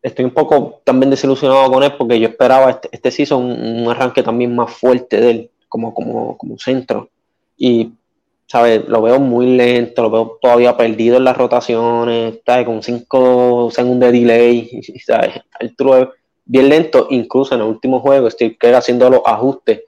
estoy 0.03 0.25
un 0.25 0.33
poco 0.33 0.81
también 0.85 1.11
desilusionado 1.11 1.71
con 1.71 1.83
él 1.83 1.93
porque 1.97 2.21
yo 2.21 2.29
esperaba 2.29 2.71
este, 2.71 2.89
este 2.93 3.11
season 3.11 3.45
un 3.45 3.89
arranque 3.89 4.23
también 4.23 4.55
más 4.55 4.73
fuerte 4.73 5.21
de 5.21 5.31
él, 5.31 5.51
como, 5.69 5.95
como, 5.95 6.37
como 6.37 6.59
centro. 6.59 7.09
Y 7.61 7.93
¿sabes? 8.51 8.89
Lo 8.89 9.01
veo 9.01 9.21
muy 9.21 9.47
lento, 9.57 10.03
lo 10.03 10.11
veo 10.11 10.39
todavía 10.43 10.77
perdido 10.77 11.19
en 11.19 11.25
las 11.25 11.37
rotaciones. 11.37 12.41
Con 12.67 12.83
5 12.83 13.71
segundos 13.71 14.11
de 14.11 14.19
delay, 14.19 14.81
¿sabes? 15.07 15.43
True 15.77 16.09
bien 16.51 16.69
lento, 16.69 17.07
incluso 17.11 17.55
en 17.55 17.61
el 17.61 17.69
último 17.69 18.01
juego, 18.01 18.29
Steve 18.29 18.57
Kerr 18.59 18.75
haciendo 18.75 19.09
los 19.09 19.21
ajustes, 19.25 19.83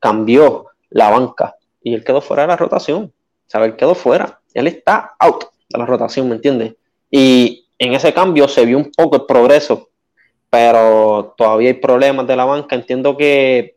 cambió 0.00 0.68
la 0.88 1.10
banca 1.10 1.56
y 1.82 1.92
él 1.92 2.02
quedó 2.02 2.22
fuera 2.22 2.44
de 2.44 2.48
la 2.48 2.56
rotación, 2.56 3.12
¿sabes? 3.46 3.72
Él 3.72 3.76
quedó 3.76 3.94
fuera, 3.94 4.40
él 4.54 4.68
está 4.68 5.14
out 5.18 5.44
de 5.68 5.78
la 5.78 5.84
rotación, 5.84 6.30
¿me 6.30 6.36
entiendes? 6.36 6.76
Y 7.10 7.66
en 7.78 7.92
ese 7.92 8.14
cambio 8.14 8.48
se 8.48 8.64
vio 8.64 8.78
un 8.78 8.90
poco 8.90 9.16
el 9.16 9.26
progreso, 9.26 9.90
pero 10.48 11.34
todavía 11.36 11.68
hay 11.68 11.74
problemas 11.74 12.26
de 12.26 12.36
la 12.36 12.46
banca, 12.46 12.74
entiendo 12.74 13.14
que 13.14 13.76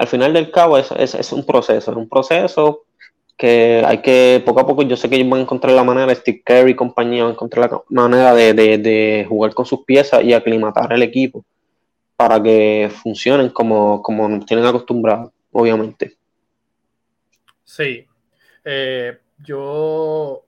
al 0.00 0.06
final 0.06 0.32
del 0.32 0.50
cabo 0.50 0.78
es, 0.78 0.90
es 0.92 1.30
un 1.30 1.44
proceso, 1.44 1.90
es 1.90 1.96
un 1.96 2.08
proceso 2.08 2.84
que 3.36 3.82
hay 3.86 4.00
que, 4.00 4.42
poco 4.46 4.60
a 4.60 4.66
poco, 4.66 4.80
yo 4.82 4.96
sé 4.96 5.10
que 5.10 5.16
ellos 5.16 5.28
van 5.28 5.40
a 5.40 5.42
encontrar 5.42 5.74
la 5.74 5.84
manera, 5.84 6.14
Steve 6.14 6.42
Kerr 6.42 6.70
y 6.70 6.74
compañía 6.74 7.24
van 7.24 7.32
a 7.32 7.34
encontrar 7.34 7.70
la 7.70 7.82
manera 7.88 8.34
de, 8.34 9.26
jugar 9.28 9.52
con 9.52 9.66
sus 9.66 9.84
piezas 9.84 10.24
y 10.24 10.32
aclimatar 10.32 10.90
el 10.94 11.02
equipo 11.02 11.44
para 12.16 12.42
que 12.42 12.90
funcionen 13.02 13.50
como, 13.50 14.02
como 14.02 14.26
nos 14.26 14.46
tienen 14.46 14.64
acostumbrados, 14.64 15.32
obviamente. 15.52 16.16
Sí. 17.62 18.06
Eh, 18.64 19.18
yo, 19.38 20.42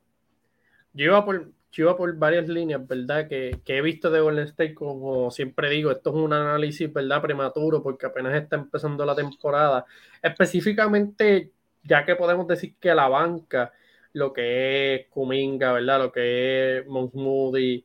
yo, 0.94 1.04
iba 1.04 1.22
por, 1.26 1.46
yo 1.72 1.96
por 1.96 2.14
varias 2.16 2.48
líneas, 2.48 2.86
¿verdad? 2.86 3.26
Que, 3.26 3.60
que, 3.64 3.78
he 3.78 3.82
visto 3.82 4.10
de 4.10 4.20
Golden 4.20 4.44
State, 4.44 4.74
como 4.74 5.30
siempre 5.30 5.70
digo, 5.70 5.90
esto 5.90 6.10
es 6.10 6.16
un 6.16 6.32
análisis, 6.32 6.92
¿verdad? 6.92 7.22
Prematuro, 7.22 7.82
porque 7.82 8.06
apenas 8.06 8.34
está 8.34 8.56
empezando 8.56 9.04
la 9.06 9.14
temporada. 9.14 9.86
Específicamente, 10.22 11.50
ya 11.82 12.04
que 12.04 12.14
podemos 12.14 12.46
decir 12.46 12.76
que 12.78 12.94
la 12.94 13.08
banca, 13.08 13.72
lo 14.12 14.34
que 14.34 14.94
es 14.94 15.06
Kuminga, 15.08 15.72
¿verdad? 15.72 15.98
Lo 15.98 16.12
que 16.12 16.78
es 16.78 16.86
Moody, 16.86 17.84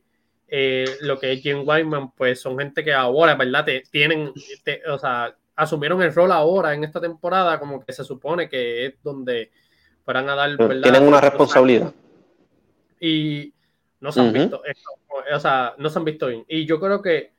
eh, 0.50 0.86
lo 1.02 1.18
que 1.18 1.32
es 1.32 1.42
Jim 1.42 1.64
Wyman, 1.66 2.12
pues 2.12 2.42
son 2.42 2.60
gente 2.60 2.84
que 2.84 2.94
ahora, 2.94 3.36
¿verdad? 3.36 3.64
Te, 3.64 3.84
tienen, 3.90 4.34
o 4.90 5.00
sea, 5.00 5.34
asumieron 5.56 6.02
el 6.02 6.14
rol 6.14 6.34
ahora 6.34 6.74
en 6.74 6.84
esta 6.84 7.00
temporada, 7.00 7.58
como 7.58 7.84
que 7.84 7.94
se 7.94 8.04
supone 8.04 8.50
que 8.50 8.86
es 8.86 8.96
donde 9.02 9.50
fueran 10.04 10.30
a 10.30 10.36
dar, 10.36 10.58
¿verdad? 10.58 10.84
Tienen 10.84 11.04
una 11.04 11.22
responsabilidad. 11.22 11.94
Y 13.00 13.54
no 14.00 14.12
se 14.12 14.22
han 14.22 14.34
visto, 14.34 14.62
o 15.34 15.40
sea, 15.40 15.76
no 15.78 15.90
se 15.90 16.00
han 16.00 16.06
visto 16.06 16.28
bien. 16.28 16.46
Y 16.48 16.66
yo 16.66 16.80
creo 16.80 17.02
que 17.02 17.32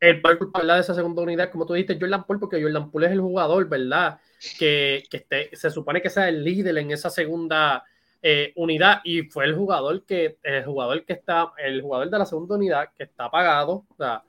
el 0.00 0.22
culpable 0.22 0.72
de 0.72 0.80
esa 0.80 0.94
segunda 0.94 1.22
unidad, 1.22 1.50
como 1.50 1.66
tú 1.66 1.74
dijiste, 1.74 1.98
Jordan 2.00 2.24
Poole, 2.24 2.40
porque 2.40 2.62
Jordan 2.62 2.90
Poole 2.90 3.06
es 3.06 3.12
el 3.12 3.20
jugador, 3.20 3.68
¿verdad? 3.68 4.18
Que, 4.58 5.04
que 5.10 5.50
se 5.52 5.70
supone 5.70 6.00
que 6.00 6.08
sea 6.08 6.28
el 6.28 6.42
líder 6.42 6.78
en 6.78 6.90
esa 6.90 7.10
segunda 7.10 7.84
eh, 8.22 8.52
unidad 8.56 9.00
y 9.04 9.22
fue 9.22 9.44
el 9.44 9.54
jugador 9.54 10.04
que, 10.04 10.38
el 10.42 10.64
jugador 10.64 11.04
que 11.04 11.12
está, 11.12 11.52
el 11.58 11.82
jugador 11.82 12.10
de 12.10 12.18
la 12.18 12.26
segunda 12.26 12.56
unidad 12.56 12.88
que 12.96 13.04
está 13.04 13.30
pagado, 13.30 13.86
o 13.88 13.96
sea, 13.96 14.24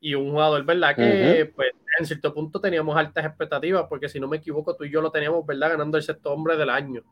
y 0.00 0.14
un 0.14 0.30
jugador, 0.30 0.64
¿verdad? 0.64 0.94
Que 0.96 1.50
pues 1.54 1.70
en 1.98 2.06
cierto 2.06 2.34
punto 2.34 2.60
teníamos 2.60 2.96
altas 2.96 3.24
expectativas, 3.24 3.86
porque 3.88 4.08
si 4.08 4.20
no 4.20 4.28
me 4.28 4.36
equivoco, 4.36 4.76
tú 4.76 4.84
y 4.84 4.90
yo 4.90 5.00
lo 5.00 5.10
teníamos, 5.10 5.46
¿verdad? 5.46 5.70
Ganando 5.70 5.96
el 5.96 6.02
sexto 6.02 6.32
hombre 6.32 6.56
del 6.56 6.70
año. 6.70 7.02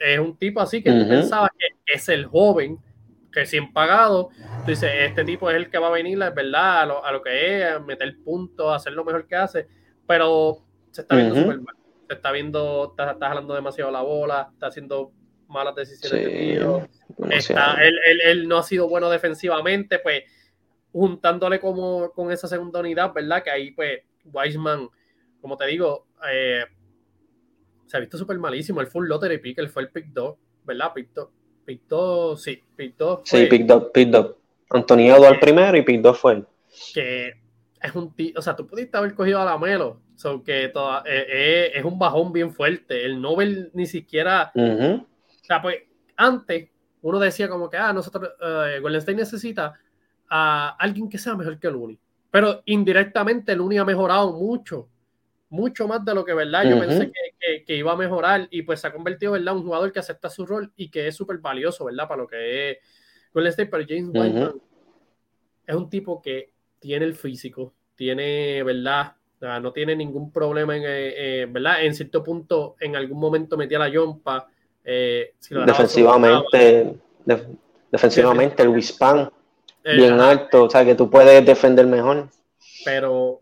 Es 0.00 0.18
un 0.18 0.36
tipo 0.36 0.60
así 0.60 0.82
que 0.82 0.90
tú 0.90 1.08
pensabas 1.08 1.50
que 1.58 1.94
es 1.94 2.08
el 2.08 2.26
joven 2.26 2.78
sin 3.44 3.72
pagado, 3.72 4.30
tú 4.64 4.70
dices, 4.70 4.90
este 4.94 5.24
tipo 5.24 5.50
es 5.50 5.56
el 5.56 5.68
que 5.68 5.78
va 5.78 5.88
a 5.88 5.90
venir, 5.90 6.22
es 6.22 6.34
verdad, 6.34 6.82
a 6.82 6.86
lo, 6.86 7.04
a 7.04 7.12
lo 7.12 7.22
que 7.22 7.58
es, 7.58 7.72
a 7.72 7.80
meter 7.80 8.16
puntos, 8.22 8.70
a 8.70 8.76
hacer 8.76 8.92
lo 8.92 9.04
mejor 9.04 9.26
que 9.26 9.34
hace, 9.34 9.66
pero 10.06 10.58
se 10.90 11.02
está 11.02 11.16
viendo 11.16 11.34
súper 11.34 11.60
mal. 11.60 11.74
Se 12.06 12.14
está 12.14 12.32
viendo, 12.32 12.90
está, 12.90 13.12
está, 13.12 13.28
jalando 13.28 13.54
demasiado 13.54 13.90
la 13.90 14.02
bola, 14.02 14.50
está 14.52 14.66
haciendo 14.66 15.10
malas 15.48 15.74
decisiones 15.74 16.24
de 16.24 16.30
tiro. 16.30 16.88
Está, 17.30 17.82
él, 17.82 17.98
él, 18.06 18.20
él, 18.24 18.48
no 18.48 18.58
ha 18.58 18.62
sido 18.62 18.88
bueno 18.88 19.08
defensivamente, 19.08 19.98
pues 19.98 20.22
juntándole 20.92 21.58
como 21.60 22.12
con 22.12 22.30
esa 22.30 22.46
segunda 22.46 22.80
unidad, 22.80 23.12
¿verdad? 23.12 23.42
Que 23.42 23.50
ahí, 23.50 23.70
pues, 23.70 24.02
Weisman, 24.26 24.88
como 25.40 25.56
te 25.56 25.66
digo, 25.66 26.06
eh, 26.30 26.64
se 27.86 27.96
ha 27.96 28.00
visto 28.00 28.18
súper 28.18 28.38
malísimo. 28.38 28.80
El 28.80 28.86
full 28.86 29.06
lottery 29.06 29.38
pick, 29.38 29.58
él 29.58 29.68
fue 29.68 29.82
el 29.82 29.90
pick 29.90 30.06
2, 30.12 30.36
¿verdad? 30.64 30.92
Pick 30.94 31.10
2 31.14 31.28
Pick 31.64 31.82
sí, 32.36 32.62
Pick 32.76 32.94
Sí, 33.24 33.46
Pick 33.46 33.66
2, 33.66 33.84
Pick 33.92 34.10
2. 34.10 34.34
Antonio 34.70 35.26
al 35.26 35.38
primero 35.40 35.76
y 35.76 35.82
Pick 35.82 36.00
2 36.00 36.18
fue 36.18 36.32
él. 36.34 36.46
Que 36.92 37.32
es 37.80 37.94
un 37.94 38.14
tío, 38.14 38.32
o 38.36 38.42
sea, 38.42 38.56
tú 38.56 38.66
pudiste 38.66 38.96
haber 38.96 39.14
cogido 39.14 39.40
a 39.40 39.44
la 39.44 39.58
Melo, 39.58 40.00
so 40.16 40.42
que 40.42 40.68
toda, 40.68 41.02
eh, 41.06 41.26
eh, 41.28 41.72
es 41.74 41.84
un 41.84 41.98
bajón 41.98 42.32
bien 42.32 42.52
fuerte. 42.52 43.04
El 43.04 43.20
Nobel 43.20 43.70
ni 43.74 43.86
siquiera. 43.86 44.52
O 44.54 45.06
sea, 45.42 45.62
pues 45.62 45.76
antes 46.16 46.68
uno 47.02 47.18
decía 47.18 47.48
como 47.48 47.68
que, 47.68 47.76
ah, 47.76 47.92
nosotros, 47.92 48.30
uh, 48.40 48.80
Golden 48.80 48.98
State 48.98 49.16
necesita 49.16 49.74
a 50.28 50.76
alguien 50.78 51.08
que 51.08 51.18
sea 51.18 51.34
mejor 51.34 51.58
que 51.58 51.68
Uni. 51.68 51.98
Pero 52.30 52.62
indirectamente 52.64 53.52
el 53.52 53.60
Uni 53.60 53.78
ha 53.78 53.84
mejorado 53.84 54.32
mucho 54.32 54.88
mucho 55.54 55.86
más 55.86 56.04
de 56.04 56.14
lo 56.14 56.24
que 56.24 56.34
verdad 56.34 56.64
yo 56.68 56.78
pensé 56.80 57.12
que, 57.64 57.76
iba 57.76 57.92
a 57.92 57.96
mejorar 57.96 58.48
y 58.50 58.62
pues 58.62 58.80
se 58.80 58.88
ha 58.88 58.92
convertido 58.92 59.32
verdad 59.32 59.56
un 59.56 59.62
jugador 59.62 59.92
que 59.92 60.00
acepta 60.00 60.28
su 60.28 60.44
rol 60.44 60.72
y 60.76 60.90
que 60.90 61.06
es 61.06 61.14
súper 61.14 61.38
valioso 61.38 61.84
verdad 61.84 62.08
para 62.08 62.22
lo 62.22 62.26
que 62.26 62.70
es 62.70 62.78
Golden 63.32 63.50
State 63.50 63.70
pero 63.70 63.84
James 63.88 64.10
White 64.12 64.58
es 65.66 65.74
un 65.76 65.88
tipo 65.88 66.20
que 66.20 66.50
tiene 66.80 67.04
el 67.04 67.14
físico 67.14 67.72
tiene 67.94 68.62
verdad 68.64 69.14
no 69.40 69.72
tiene 69.72 69.94
ningún 69.94 70.32
problema 70.32 70.76
en 70.76 70.82
eh, 70.82 71.42
eh, 71.42 71.46
verdad 71.48 71.84
en 71.84 71.94
cierto 71.94 72.24
punto 72.24 72.74
en 72.80 72.96
algún 72.96 73.20
momento 73.20 73.56
metía 73.56 73.78
la 73.78 73.88
yompa 73.88 74.48
eh, 74.84 75.34
defensivamente 75.66 76.96
defensivamente 77.92 78.62
el 78.62 78.68
Wispan 78.70 79.30
bien 79.84 80.18
alto 80.18 80.64
o 80.64 80.70
sea 80.70 80.84
que 80.84 80.94
tú 80.94 81.08
puedes 81.08 81.44
defender 81.46 81.86
mejor. 81.86 82.28
Pero 82.84 83.40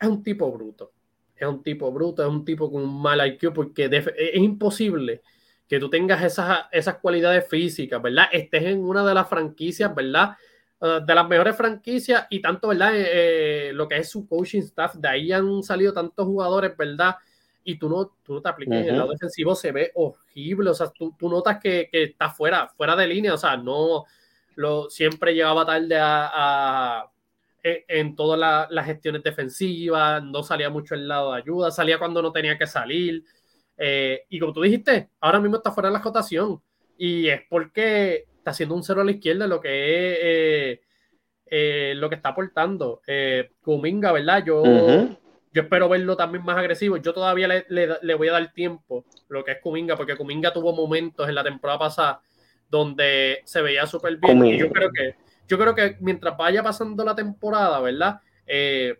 es 0.00 0.08
un 0.08 0.22
tipo 0.22 0.50
bruto 0.50 0.92
es 1.36 1.46
un 1.46 1.62
tipo 1.62 1.92
bruto, 1.92 2.22
es 2.22 2.28
un 2.28 2.44
tipo 2.44 2.70
con 2.70 2.82
un 2.82 3.00
mal 3.00 3.26
IQ, 3.26 3.52
porque 3.52 3.90
es 3.90 4.36
imposible 4.36 5.22
que 5.68 5.78
tú 5.78 5.90
tengas 5.90 6.22
esas, 6.22 6.66
esas 6.70 6.96
cualidades 6.98 7.48
físicas, 7.48 8.00
¿verdad? 8.00 8.26
Estés 8.32 8.64
en 8.64 8.84
una 8.84 9.04
de 9.04 9.14
las 9.14 9.28
franquicias, 9.28 9.94
¿verdad? 9.94 10.36
Uh, 10.78 11.04
de 11.04 11.14
las 11.14 11.28
mejores 11.28 11.56
franquicias 11.56 12.26
y 12.30 12.40
tanto, 12.40 12.68
¿verdad? 12.68 12.94
Eh, 12.94 13.68
eh, 13.68 13.72
lo 13.72 13.88
que 13.88 13.96
es 13.96 14.10
su 14.10 14.28
coaching 14.28 14.60
staff, 14.60 14.94
de 14.94 15.08
ahí 15.08 15.32
han 15.32 15.62
salido 15.62 15.92
tantos 15.92 16.26
jugadores, 16.26 16.76
¿verdad? 16.76 17.16
Y 17.64 17.78
tú 17.78 17.88
no, 17.88 18.12
tú 18.22 18.34
no 18.34 18.42
te 18.42 18.48
apliques 18.48 18.76
en 18.76 18.88
el 18.90 18.98
lado 18.98 19.10
defensivo, 19.10 19.56
se 19.56 19.72
ve 19.72 19.90
horrible, 19.94 20.70
o 20.70 20.74
sea, 20.74 20.88
tú, 20.90 21.14
tú 21.18 21.28
notas 21.28 21.58
que, 21.60 21.88
que, 21.90 22.04
está 22.04 22.30
fuera, 22.30 22.68
fuera 22.68 22.94
de 22.94 23.08
línea, 23.08 23.34
o 23.34 23.38
sea, 23.38 23.56
no, 23.56 24.04
lo, 24.54 24.88
siempre 24.88 25.34
llegaba 25.34 25.66
tarde 25.66 25.96
a 25.98 27.10
en 27.88 28.14
todas 28.14 28.68
las 28.70 28.86
gestiones 28.86 29.22
defensivas, 29.22 30.22
no 30.22 30.42
salía 30.42 30.70
mucho 30.70 30.94
el 30.94 31.08
lado 31.08 31.32
de 31.32 31.40
ayuda, 31.40 31.70
salía 31.70 31.98
cuando 31.98 32.22
no 32.22 32.32
tenía 32.32 32.56
que 32.56 32.66
salir. 32.66 33.24
Eh, 33.76 34.22
y 34.28 34.38
como 34.38 34.52
tú 34.52 34.62
dijiste, 34.62 35.10
ahora 35.20 35.40
mismo 35.40 35.56
está 35.56 35.72
fuera 35.72 35.88
de 35.88 35.94
la 35.94 36.02
rotación. 36.02 36.60
Y 36.96 37.28
es 37.28 37.42
porque 37.48 38.26
está 38.38 38.52
haciendo 38.52 38.74
un 38.74 38.84
cero 38.84 39.00
a 39.00 39.04
la 39.04 39.10
izquierda 39.10 39.46
lo 39.46 39.60
que 39.60 39.68
es 39.68 40.18
eh, 40.22 40.80
eh, 41.46 41.94
lo 41.96 42.08
que 42.08 42.14
está 42.14 42.30
aportando. 42.30 43.00
Kuminga, 43.60 44.12
¿verdad? 44.12 44.44
Yo, 44.44 44.62
yo 45.52 45.62
espero 45.62 45.88
verlo 45.88 46.16
también 46.16 46.44
más 46.44 46.56
agresivo. 46.56 46.96
Yo 46.98 47.12
todavía 47.12 47.48
le, 47.48 47.66
le, 47.68 48.14
voy 48.14 48.28
a 48.28 48.32
dar 48.32 48.52
tiempo 48.52 49.04
lo 49.28 49.44
que 49.44 49.52
es 49.52 49.58
Kuminga, 49.60 49.96
porque 49.96 50.16
Kuminga 50.16 50.52
tuvo 50.52 50.72
momentos 50.72 51.28
en 51.28 51.34
la 51.34 51.44
temporada 51.44 51.80
pasada 51.80 52.20
donde 52.68 53.42
se 53.44 53.60
veía 53.60 53.86
súper 53.86 54.16
bien. 54.18 54.44
Y 54.46 54.58
yo 54.58 54.70
creo 54.70 54.90
que 54.90 55.25
yo 55.48 55.58
creo 55.58 55.74
que 55.74 55.96
mientras 56.00 56.36
vaya 56.36 56.62
pasando 56.62 57.04
la 57.04 57.14
temporada, 57.14 57.80
¿verdad? 57.80 58.20
Eh, 58.46 58.98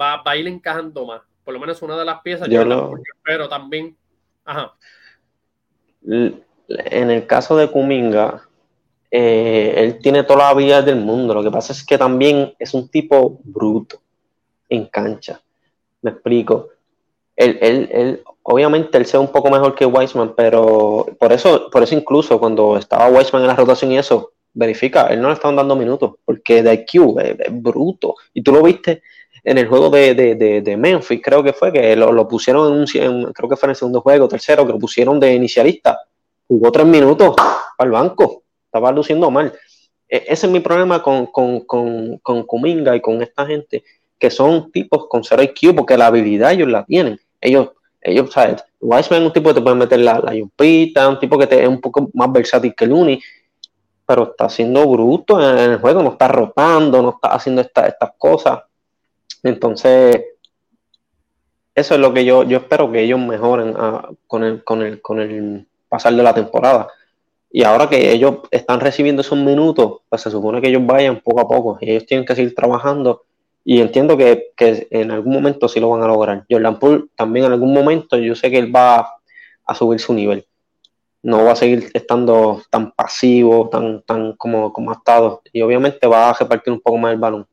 va, 0.00 0.22
a 0.24 0.36
ir 0.36 0.46
encajando 0.46 1.06
más. 1.06 1.22
Por 1.44 1.54
lo 1.54 1.60
menos 1.60 1.80
una 1.82 1.96
de 1.98 2.04
las 2.04 2.20
piezas. 2.22 2.48
Yo, 2.48 2.64
lo... 2.64 2.94
pero 3.24 3.48
también. 3.48 3.96
Ajá. 4.44 4.74
En 6.02 7.10
el 7.10 7.26
caso 7.26 7.56
de 7.56 7.68
Kuminga, 7.68 8.42
eh, 9.10 9.74
él 9.76 9.98
tiene 9.98 10.22
toda 10.22 10.38
la 10.38 10.48
habilidad 10.50 10.84
del 10.84 10.96
mundo. 10.96 11.34
Lo 11.34 11.42
que 11.42 11.50
pasa 11.50 11.72
es 11.72 11.84
que 11.84 11.98
también 11.98 12.54
es 12.58 12.74
un 12.74 12.88
tipo 12.88 13.40
bruto 13.42 14.00
en 14.68 14.86
cancha. 14.86 15.40
Me 16.02 16.12
explico. 16.12 16.68
Él, 17.36 17.58
él, 17.60 17.88
él, 17.92 18.22
obviamente 18.42 18.98
él 18.98 19.06
sea 19.06 19.20
un 19.20 19.32
poco 19.32 19.50
mejor 19.50 19.74
que 19.74 19.86
Weisman, 19.86 20.34
pero 20.34 21.06
por 21.18 21.32
eso, 21.32 21.70
por 21.70 21.82
eso 21.82 21.94
incluso 21.94 22.38
cuando 22.38 22.76
estaba 22.76 23.08
Weisman 23.08 23.42
en 23.42 23.48
la 23.48 23.56
rotación 23.56 23.92
y 23.92 23.98
eso, 23.98 24.32
verifica, 24.52 25.06
él 25.08 25.20
no 25.20 25.28
le 25.28 25.34
estaban 25.34 25.56
dando 25.56 25.76
minutos, 25.76 26.14
porque 26.24 26.62
de 26.62 26.74
IQ 26.74 27.18
es, 27.20 27.36
bruto. 27.50 28.14
Y 28.34 28.42
tú 28.42 28.52
lo 28.52 28.62
viste 28.62 29.02
en 29.44 29.58
el 29.58 29.68
juego 29.68 29.90
de, 29.90 30.14
de, 30.14 30.60
de, 30.60 30.76
Memphis, 30.76 31.20
creo 31.22 31.42
que 31.42 31.52
fue, 31.52 31.72
que 31.72 31.96
lo, 31.96 32.28
pusieron 32.28 32.72
en 32.72 33.08
un, 33.08 33.32
creo 33.32 33.48
que 33.48 33.56
fue 33.56 33.66
en 33.66 33.70
el 33.70 33.76
segundo 33.76 34.00
juego, 34.00 34.28
tercero, 34.28 34.66
que 34.66 34.72
lo 34.72 34.78
pusieron 34.78 35.18
de 35.18 35.34
inicialista. 35.34 35.98
Jugó 36.46 36.70
tres 36.72 36.86
minutos 36.86 37.34
al 37.78 37.90
banco, 37.90 38.42
estaba 38.66 38.92
luciendo 38.92 39.30
mal. 39.30 39.52
E, 40.08 40.24
ese 40.28 40.46
es 40.46 40.52
mi 40.52 40.60
problema 40.60 41.02
con, 41.02 41.26
con, 41.26 41.60
con, 41.60 42.18
con 42.18 42.42
Kuminga 42.44 42.96
y 42.96 43.00
con 43.00 43.22
esta 43.22 43.46
gente, 43.46 43.84
que 44.18 44.30
son 44.30 44.70
tipos 44.70 45.06
con 45.08 45.24
cero 45.24 45.42
IQ, 45.42 45.74
porque 45.74 45.96
la 45.96 46.08
habilidad 46.08 46.52
ellos 46.52 46.68
la 46.68 46.84
tienen. 46.84 47.18
Ellos, 47.40 47.70
ellos, 48.00 48.30
¿sabes? 48.32 48.62
Wiseman 48.80 49.22
es 49.22 49.26
un 49.28 49.32
tipo 49.32 49.50
que 49.50 49.54
te 49.54 49.60
puede 49.62 49.76
meter 49.76 50.00
la, 50.00 50.18
la 50.20 50.34
yumpita, 50.34 51.08
un 51.08 51.18
tipo 51.18 51.38
que 51.38 51.46
te, 51.46 51.62
es 51.62 51.68
un 51.68 51.80
poco 51.80 52.10
más 52.14 52.30
versátil 52.32 52.74
que 52.74 52.86
Looney, 52.86 53.20
pero 54.10 54.24
está 54.24 54.48
siendo 54.48 54.88
bruto 54.88 55.40
en 55.40 55.70
el 55.70 55.78
juego, 55.78 56.02
no 56.02 56.10
está 56.10 56.26
rotando, 56.26 57.00
no 57.00 57.10
está 57.10 57.28
haciendo 57.28 57.60
estas 57.60 58.10
cosas. 58.18 58.58
Entonces, 59.44 60.20
eso 61.72 61.94
es 61.94 62.00
lo 62.00 62.12
que 62.12 62.24
yo, 62.24 62.42
yo 62.42 62.58
espero 62.58 62.90
que 62.90 63.02
ellos 63.02 63.20
mejoren 63.20 63.72
ah, 63.78 64.10
con, 64.26 64.42
el, 64.42 64.64
con, 64.64 64.82
el, 64.82 65.00
con 65.00 65.20
el 65.20 65.64
pasar 65.88 66.12
de 66.12 66.24
la 66.24 66.34
temporada. 66.34 66.88
Y 67.52 67.62
ahora 67.62 67.88
que 67.88 68.10
ellos 68.10 68.38
están 68.50 68.80
recibiendo 68.80 69.22
esos 69.22 69.38
minutos, 69.38 70.00
pues 70.08 70.22
se 70.22 70.30
supone 70.32 70.60
que 70.60 70.70
ellos 70.70 70.84
vayan 70.84 71.20
poco 71.20 71.42
a 71.42 71.46
poco. 71.46 71.78
Y 71.80 71.92
ellos 71.92 72.06
tienen 72.06 72.26
que 72.26 72.34
seguir 72.34 72.52
trabajando. 72.52 73.22
Y 73.64 73.80
entiendo 73.80 74.16
que, 74.16 74.48
que 74.56 74.88
en 74.90 75.12
algún 75.12 75.34
momento 75.34 75.68
sí 75.68 75.78
lo 75.78 75.90
van 75.90 76.02
a 76.02 76.08
lograr. 76.08 76.44
Jordan 76.50 76.80
Poole 76.80 77.04
también 77.14 77.46
en 77.46 77.52
algún 77.52 77.72
momento 77.72 78.16
yo 78.16 78.34
sé 78.34 78.50
que 78.50 78.58
él 78.58 78.74
va 78.74 79.08
a 79.64 79.74
subir 79.76 80.00
su 80.00 80.12
nivel. 80.14 80.44
No 81.22 81.44
va 81.44 81.52
a 81.52 81.56
seguir 81.56 81.90
estando 81.92 82.62
tan 82.70 82.92
pasivo, 82.92 83.68
tan, 83.68 84.02
tan 84.02 84.34
como, 84.34 84.72
como 84.72 84.90
ha 84.90 84.94
estado. 84.94 85.42
Y 85.52 85.60
obviamente 85.62 86.06
va 86.06 86.30
a 86.30 86.32
repartir 86.32 86.72
un 86.72 86.80
poco 86.80 86.98
más 86.98 87.12
el 87.12 87.18
balón 87.18 87.46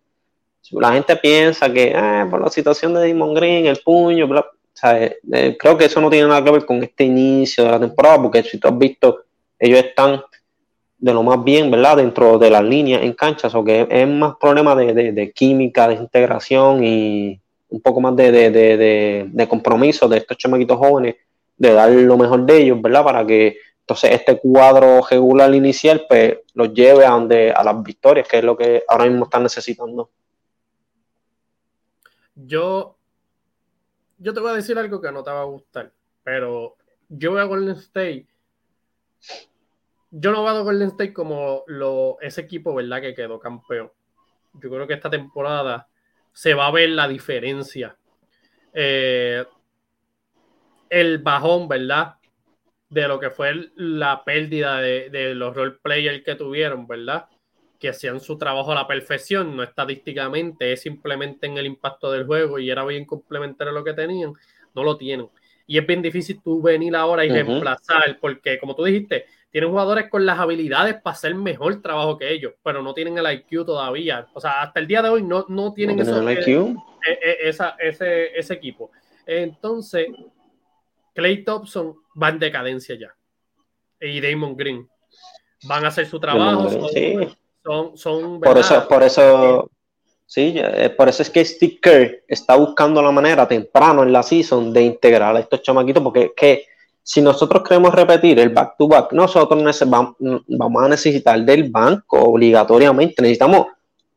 la 0.71 0.93
gente 0.93 1.15
piensa 1.15 1.71
que 1.71 1.93
ah, 1.95 2.27
por 2.29 2.41
la 2.41 2.49
situación 2.49 2.93
de 2.93 3.07
Damon 3.07 3.33
Green, 3.33 3.65
el 3.65 3.77
puño, 3.77 4.27
eh, 4.83 5.17
eh, 5.31 5.57
creo 5.57 5.77
que 5.77 5.85
eso 5.85 6.01
no 6.01 6.09
tiene 6.09 6.27
nada 6.27 6.43
que 6.43 6.51
ver 6.51 6.65
con 6.65 6.83
este 6.83 7.05
inicio 7.05 7.63
de 7.63 7.71
la 7.71 7.79
temporada, 7.79 8.21
porque 8.21 8.43
si 8.43 8.57
tú 8.57 8.67
has 8.67 8.77
visto, 8.77 9.19
ellos 9.57 9.79
están 9.79 10.21
de 10.99 11.13
lo 11.13 11.23
más 11.23 11.43
bien, 11.43 11.69
¿verdad? 11.69 11.97
Dentro 11.97 12.37
de 12.37 12.49
las 12.49 12.63
líneas 12.63 13.03
en 13.03 13.13
canchas, 13.13 13.53
o 13.55 13.63
que 13.63 13.87
es 13.89 14.07
más 14.07 14.35
problema 14.39 14.75
de, 14.75 15.31
química, 15.33 15.87
de 15.87 15.95
integración 15.95 16.83
y 16.83 17.39
un 17.69 17.81
poco 17.81 18.01
más 18.01 18.15
de, 18.15 19.47
compromiso 19.49 20.07
de 20.07 20.17
estos 20.17 20.37
chamaquitos 20.37 20.77
jóvenes, 20.77 21.15
de 21.57 21.73
dar 21.73 21.89
lo 21.91 22.17
mejor 22.17 22.45
de 22.45 22.57
ellos, 22.57 22.81
¿verdad? 22.81 23.03
Para 23.03 23.25
que 23.25 23.57
entonces 23.79 24.11
este 24.11 24.39
cuadro 24.39 25.01
regular 25.09 25.53
inicial 25.53 26.05
pues 26.07 26.39
los 26.53 26.73
lleve 26.73 27.05
a 27.05 27.11
donde 27.11 27.51
a 27.51 27.63
las 27.63 27.81
victorias, 27.81 28.27
que 28.27 28.39
es 28.39 28.43
lo 28.43 28.57
que 28.57 28.83
ahora 28.87 29.05
mismo 29.05 29.25
están 29.25 29.43
necesitando. 29.43 30.09
Yo, 32.35 32.97
yo 34.17 34.33
te 34.33 34.39
voy 34.39 34.51
a 34.51 34.55
decir 34.55 34.77
algo 34.77 35.01
que 35.01 35.11
no 35.11 35.23
te 35.23 35.31
va 35.31 35.41
a 35.41 35.45
gustar, 35.45 35.91
pero 36.23 36.75
yo 37.09 37.31
voy 37.31 37.39
a 37.39 37.45
Golden 37.45 37.75
State. 37.75 38.27
Yo 40.11 40.31
no 40.31 40.41
voy 40.41 40.49
a 40.49 40.59
Golden 40.59 40.89
State 40.89 41.13
como 41.13 41.63
ese 42.21 42.41
equipo, 42.41 42.75
¿verdad? 42.75 43.01
Que 43.01 43.15
quedó 43.15 43.39
campeón. 43.39 43.91
Yo 44.53 44.69
creo 44.69 44.85
que 44.85 44.93
esta 44.93 45.09
temporada 45.09 45.87
se 46.33 46.53
va 46.53 46.67
a 46.67 46.71
ver 46.71 46.89
la 46.89 47.07
diferencia. 47.07 47.97
Eh, 48.73 49.45
el 50.89 51.19
bajón, 51.19 51.67
¿verdad? 51.67 52.15
De 52.89 53.07
lo 53.07 53.19
que 53.19 53.29
fue 53.29 53.69
la 53.75 54.23
pérdida 54.23 54.79
de, 54.79 55.09
de 55.09 55.35
los 55.35 55.55
role 55.55 55.77
players 55.81 56.23
que 56.23 56.35
tuvieron, 56.35 56.87
¿verdad? 56.87 57.27
que 57.79 57.89
hacían 57.89 58.19
su 58.19 58.37
trabajo 58.37 58.71
a 58.71 58.75
la 58.75 58.87
perfección, 58.87 59.55
no 59.55 59.63
estadísticamente, 59.63 60.73
es 60.73 60.81
simplemente 60.81 61.47
en 61.47 61.57
el 61.57 61.65
impacto 61.65 62.11
del 62.11 62.25
juego 62.25 62.59
y 62.59 62.69
era 62.69 62.83
bien 62.85 63.05
complementario 63.05 63.73
lo 63.73 63.83
que 63.83 63.93
tenían, 63.93 64.33
no 64.73 64.83
lo 64.83 64.97
tienen. 64.97 65.29
Y 65.67 65.77
es 65.77 65.85
bien 65.85 66.01
difícil 66.01 66.41
tú 66.41 66.61
venir 66.61 66.95
ahora 66.95 67.25
y 67.25 67.29
reemplazar, 67.29 68.17
porque 68.21 68.57
como 68.57 68.73
tú 68.73 68.85
dijiste, 68.85 69.25
tienen 69.51 69.69
jugadores 69.69 70.09
con 70.09 70.25
las 70.25 70.39
habilidades 70.39 70.95
para 71.01 71.13
hacer 71.13 71.35
mejor 71.35 71.81
trabajo 71.81 72.17
que 72.17 72.31
ellos, 72.31 72.53
pero 72.63 72.81
no 72.81 72.93
tienen 72.93 73.17
el 73.17 73.31
IQ 73.31 73.65
todavía. 73.65 74.27
O 74.33 74.39
sea, 74.39 74.61
hasta 74.61 74.79
el 74.79 74.87
día 74.87 75.01
de 75.01 75.09
hoy 75.09 75.23
no, 75.23 75.45
no 75.49 75.73
tienen 75.73 75.99
el 75.99 76.39
IQ? 76.39 76.47
Eh, 76.47 77.19
eh, 77.21 77.37
esa, 77.43 77.75
ese, 77.79 78.37
ese 78.37 78.53
equipo. 78.53 78.91
Entonces, 79.25 80.07
Clay 81.17 81.43
Thompson 81.43 81.95
va 82.21 82.29
en 82.29 82.37
decadencia 82.37 82.95
ya. 82.95 83.15
Y 83.99 84.21
Damon 84.21 84.55
Green 84.55 84.87
van 85.63 85.83
a 85.83 85.87
hacer 85.87 86.05
su 86.05 86.19
trabajo. 86.19 86.69
Son, 87.95 88.39
por 88.39 88.57
eso, 88.59 88.87
por 88.87 89.01
eso, 89.01 89.71
sí, 90.27 90.53
eh, 90.55 90.93
por 90.95 91.09
eso 91.09 91.23
es 91.23 91.31
que 91.31 91.43
Sticker 91.43 92.23
está 92.27 92.55
buscando 92.55 93.01
la 93.01 93.09
manera 93.09 93.47
temprano 93.47 94.03
en 94.03 94.13
la 94.13 94.21
season 94.21 94.71
de 94.71 94.83
integrar 94.83 95.35
a 95.35 95.39
estos 95.39 95.63
chamaquitos, 95.63 96.03
porque 96.03 96.33
que 96.37 96.65
si 97.01 97.19
nosotros 97.19 97.67
queremos 97.67 97.95
repetir 97.95 98.37
el 98.39 98.49
back 98.49 98.77
to 98.77 98.87
back, 98.87 99.11
nosotros 99.11 99.59
vamos 100.19 100.83
a 100.83 100.87
necesitar 100.87 101.41
del 101.41 101.71
banco 101.71 102.21
obligatoriamente. 102.21 103.23
Necesitamos 103.23 103.65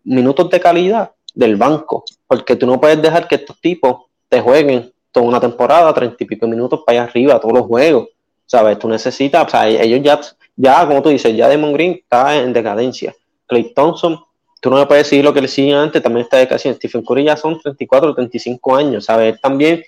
minutos 0.04 0.50
de 0.50 0.60
calidad 0.60 1.12
del 1.34 1.56
banco, 1.56 2.04
porque 2.26 2.56
tú 2.56 2.66
no 2.66 2.78
puedes 2.78 3.00
dejar 3.00 3.26
que 3.26 3.36
estos 3.36 3.58
tipos 3.58 4.02
te 4.28 4.42
jueguen 4.42 4.92
toda 5.12 5.26
una 5.26 5.40
temporada, 5.40 5.92
treinta 5.92 6.16
y 6.18 6.26
pico 6.26 6.46
minutos 6.46 6.82
para 6.84 7.02
allá 7.02 7.10
arriba, 7.10 7.40
todos 7.40 7.54
los 7.54 7.66
juegos. 7.66 8.08
¿Sabes? 8.46 8.78
Tú 8.78 8.88
necesitas, 8.88 9.46
o 9.46 9.48
sea, 9.48 9.68
ellos 9.68 10.00
ya, 10.02 10.20
ya, 10.56 10.86
como 10.86 11.00
tú 11.02 11.08
dices, 11.08 11.36
ya 11.36 11.48
Demon 11.48 11.72
Green 11.72 11.92
está 11.92 12.36
en 12.36 12.52
decadencia. 12.52 13.14
Clay 13.46 13.72
Thompson, 13.74 14.18
tú 14.60 14.70
no 14.70 14.76
me 14.76 14.86
puedes 14.86 15.04
decir 15.04 15.24
lo 15.24 15.32
que 15.32 15.40
le 15.40 15.48
siguen 15.48 15.76
antes, 15.76 16.02
también 16.02 16.24
está 16.24 16.36
de 16.36 16.46
casi. 16.46 16.72
Stephen 16.74 17.02
Curry 17.02 17.24
ya 17.24 17.36
son 17.36 17.60
34 17.60 18.10
o 18.10 18.14
35 18.14 18.76
años, 18.76 19.04
¿sabes? 19.04 19.34
Él 19.34 19.40
también 19.40 19.82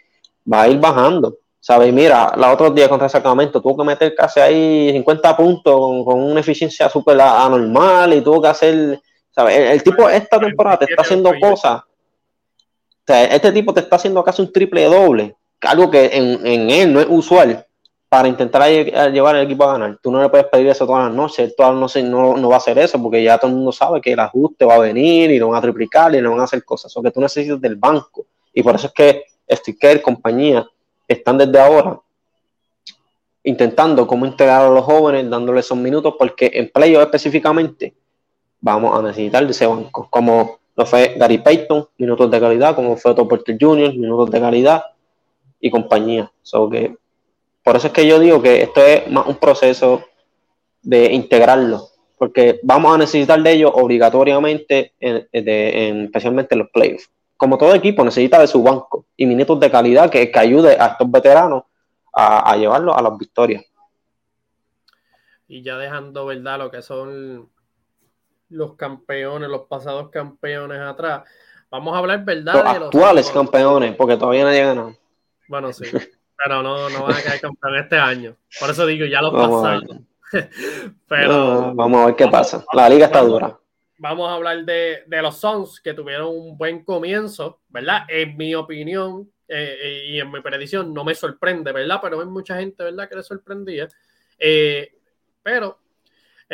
va 0.51 0.63
a 0.63 0.69
ir 0.69 0.79
bajando, 0.79 1.37
¿sabes? 1.61 1.93
Mira, 1.93 2.33
la 2.37 2.53
otro 2.53 2.71
día 2.71 2.89
contra 2.89 3.09
Sacramento 3.09 3.61
tuvo 3.61 3.79
que 3.79 3.85
meter 3.85 4.15
casi 4.15 4.41
ahí 4.41 4.93
50 4.93 5.37
puntos 5.37 6.05
con, 6.05 6.21
una 6.21 6.41
eficiencia 6.41 6.89
súper 6.89 7.21
anormal 7.21 8.15
y 8.15 8.21
tuvo 8.21 8.43
que 8.43 8.49
hacer, 8.49 9.01
¿sabes? 9.31 9.71
El, 9.71 9.83
tipo 9.83 10.09
esta 10.09 10.41
temporada 10.41 10.79
te 10.79 10.85
está 10.87 11.03
haciendo 11.03 11.33
cosas. 11.41 11.83
Este 13.07 13.53
tipo 13.53 13.75
te 13.75 13.81
está 13.81 13.97
haciendo 13.97 14.23
casi 14.23 14.43
un 14.43 14.53
triple 14.53 14.85
doble, 14.85 15.37
algo 15.63 15.91
que 15.91 16.07
en, 16.07 16.47
en 16.47 16.71
él 16.71 16.93
no 16.93 17.01
es 17.01 17.07
usual 17.09 17.67
para 18.13 18.29
intentar 18.29 18.63
llevar 19.11 19.37
el 19.37 19.45
equipo 19.45 19.65
a 19.65 19.73
ganar. 19.73 19.99
Tú 20.03 20.13
no 20.13 20.21
le 20.21 20.29
puedes 20.29 20.47
pedir 20.47 20.67
eso 20.67 20.87
todas 20.87 21.07
las 21.07 21.15
noches, 21.15 21.55
no, 22.05 22.37
no 22.37 22.49
va 22.51 22.57
a 22.57 22.59
hacer 22.59 22.79
eso, 22.79 23.03
porque 23.03 23.23
ya 23.23 23.39
todo 23.39 23.51
el 23.51 23.57
mundo 23.57 23.73
sabe 23.73 24.03
que 24.03 24.13
el 24.13 24.21
ajuste 24.21 24.67
va 24.67 24.75
a 24.75 24.81
venir 24.81 25.31
y 25.31 25.39
lo 25.39 25.49
van 25.49 25.57
a 25.57 25.63
triplicar 25.63 26.15
y 26.15 26.21
no 26.21 26.33
van 26.33 26.41
a 26.41 26.45
hacer 26.45 26.63
cosas. 26.63 26.95
O 26.95 27.03
que 27.03 27.11
tú 27.11 27.21
necesitas 27.21 27.59
del 27.59 27.77
banco. 27.77 28.27
Y 28.53 28.63
por 28.63 28.75
eso 28.75 28.89
es 28.89 28.93
que 28.93 29.25
Sticker, 29.51 30.03
compañía, 30.03 30.67
están 31.09 31.39
desde 31.39 31.59
ahora 31.59 31.99
intentando 33.45 34.07
cómo 34.07 34.27
integrar 34.27 34.67
a 34.67 34.69
los 34.69 34.85
jóvenes, 34.85 35.31
dándoles 35.31 35.65
esos 35.65 35.79
minutos, 35.79 36.15
porque 36.19 36.51
en 36.53 36.71
playoff 36.71 37.05
específicamente 37.05 37.95
vamos 38.61 38.95
a 38.95 39.03
necesitar 39.03 39.45
de 39.45 39.53
ese 39.53 39.67
banco, 39.67 40.07
como 40.11 40.59
lo 40.75 40.87
fue 40.87 41.15
Gary 41.17 41.39
Payton, 41.39 41.89
minutos 41.99 42.31
de 42.31 42.41
calidad, 42.41 42.75
como 42.75 42.97
fue 42.97 43.13
Otto 43.13 43.29
Porter 43.29 43.57
Jr., 43.61 43.95
minutos 43.95 44.31
de 44.31 44.41
calidad 44.41 44.83
y 45.61 45.71
compañía. 45.71 46.31
So 46.43 46.69
que 46.71 46.97
por 47.63 47.77
eso 47.77 47.89
es 47.89 47.93
que 47.93 48.07
yo 48.07 48.19
digo 48.19 48.43
que 48.43 48.63
esto 48.63 48.81
es 48.81 49.09
más 49.11 49.27
un 49.27 49.37
proceso 49.37 50.03
de 50.83 51.13
integrarlo, 51.13 51.89
porque 52.19 52.59
vamos 52.63 52.95
a 52.95 52.99
necesitar 52.99 53.43
de 53.43 53.53
ellos 53.53 53.73
obligatoriamente, 53.75 54.93
en, 54.99 56.05
especialmente 56.05 56.55
en 56.55 56.61
los 56.61 56.71
playoffs. 56.71 57.11
Como 57.37 57.59
todo 57.59 57.75
equipo 57.75 58.05
necesita 58.05 58.41
de 58.41 58.47
su 58.47 58.63
banco 58.63 59.07
y 59.17 59.27
minutos 59.27 59.59
de 59.61 59.71
calidad 59.71 60.11
que, 60.11 60.31
que 60.31 60.39
ayude 60.39 60.77
a 60.79 60.87
estos 60.89 61.11
veteranos 61.11 61.65
a 62.15 62.57
llevarlos 62.57 62.95
a 62.97 63.01
las 63.01 63.17
victorias. 63.17 63.65
Y 65.53 65.63
ya 65.63 65.77
dejando, 65.77 66.25
¿verdad? 66.25 66.59
Lo 66.59 66.71
que 66.71 66.81
son 66.81 67.51
los 68.53 68.77
campeones, 68.77 69.49
los 69.49 69.63
pasados 69.63 70.11
campeones 70.11 70.81
atrás. 70.81 71.25
Vamos 71.71 71.95
a 71.95 71.99
hablar, 71.99 72.25
¿verdad? 72.25 72.55
Los 72.55 72.87
actuales 72.87 73.31
campeones, 73.31 73.97
porque 73.97 74.17
todavía 74.17 74.45
nadie 74.45 74.63
ha 74.63 74.67
ganado. 74.67 74.97
Bueno, 75.49 75.73
sí. 75.73 75.85
pero 76.37 76.63
no, 76.63 76.89
no 76.91 77.03
van 77.03 77.17
a 77.17 77.23
caer 77.23 77.41
campeón 77.41 77.77
este 77.77 77.99
año. 77.99 78.37
Por 78.61 78.71
eso 78.71 78.87
digo, 78.87 79.07
ya 79.07 79.23
lo 79.23 79.33
pasaron. 79.33 80.07
pero 81.09 81.75
vamos 81.75 82.03
a 82.03 82.07
ver 82.07 82.17
qué 82.17 82.29
pasa. 82.29 82.65
La 82.73 82.89
liga 82.89 83.07
está 83.07 83.23
dura. 83.23 83.59
Vamos 83.99 84.29
a 84.29 84.35
hablar 84.35 84.65
de, 84.65 85.05
de, 85.07 85.23
los 85.23 85.39
Suns 85.39 85.81
que 85.81 85.95
tuvieron 85.95 86.29
un 86.29 86.59
buen 86.59 86.85
comienzo, 86.85 87.61
¿verdad? 87.69 88.05
En 88.09 88.37
mi 88.37 88.55
opinión 88.55 89.31
eh, 89.55 89.77
eh, 89.83 90.05
y 90.09 90.19
en 90.19 90.31
mi 90.31 90.41
predicción 90.41 90.95
no 90.95 91.05
me 91.05 91.15
sorprende, 91.15 91.73
¿verdad? 91.73 91.99
Pero 92.01 92.21
hay 92.21 92.27
mucha 92.27 92.57
gente, 92.57 92.83
¿verdad? 92.85 93.07
Que 93.07 93.17
le 93.17 93.23
sorprendía. 93.23 93.87
Eh, 94.39 94.91
pero 95.43 95.82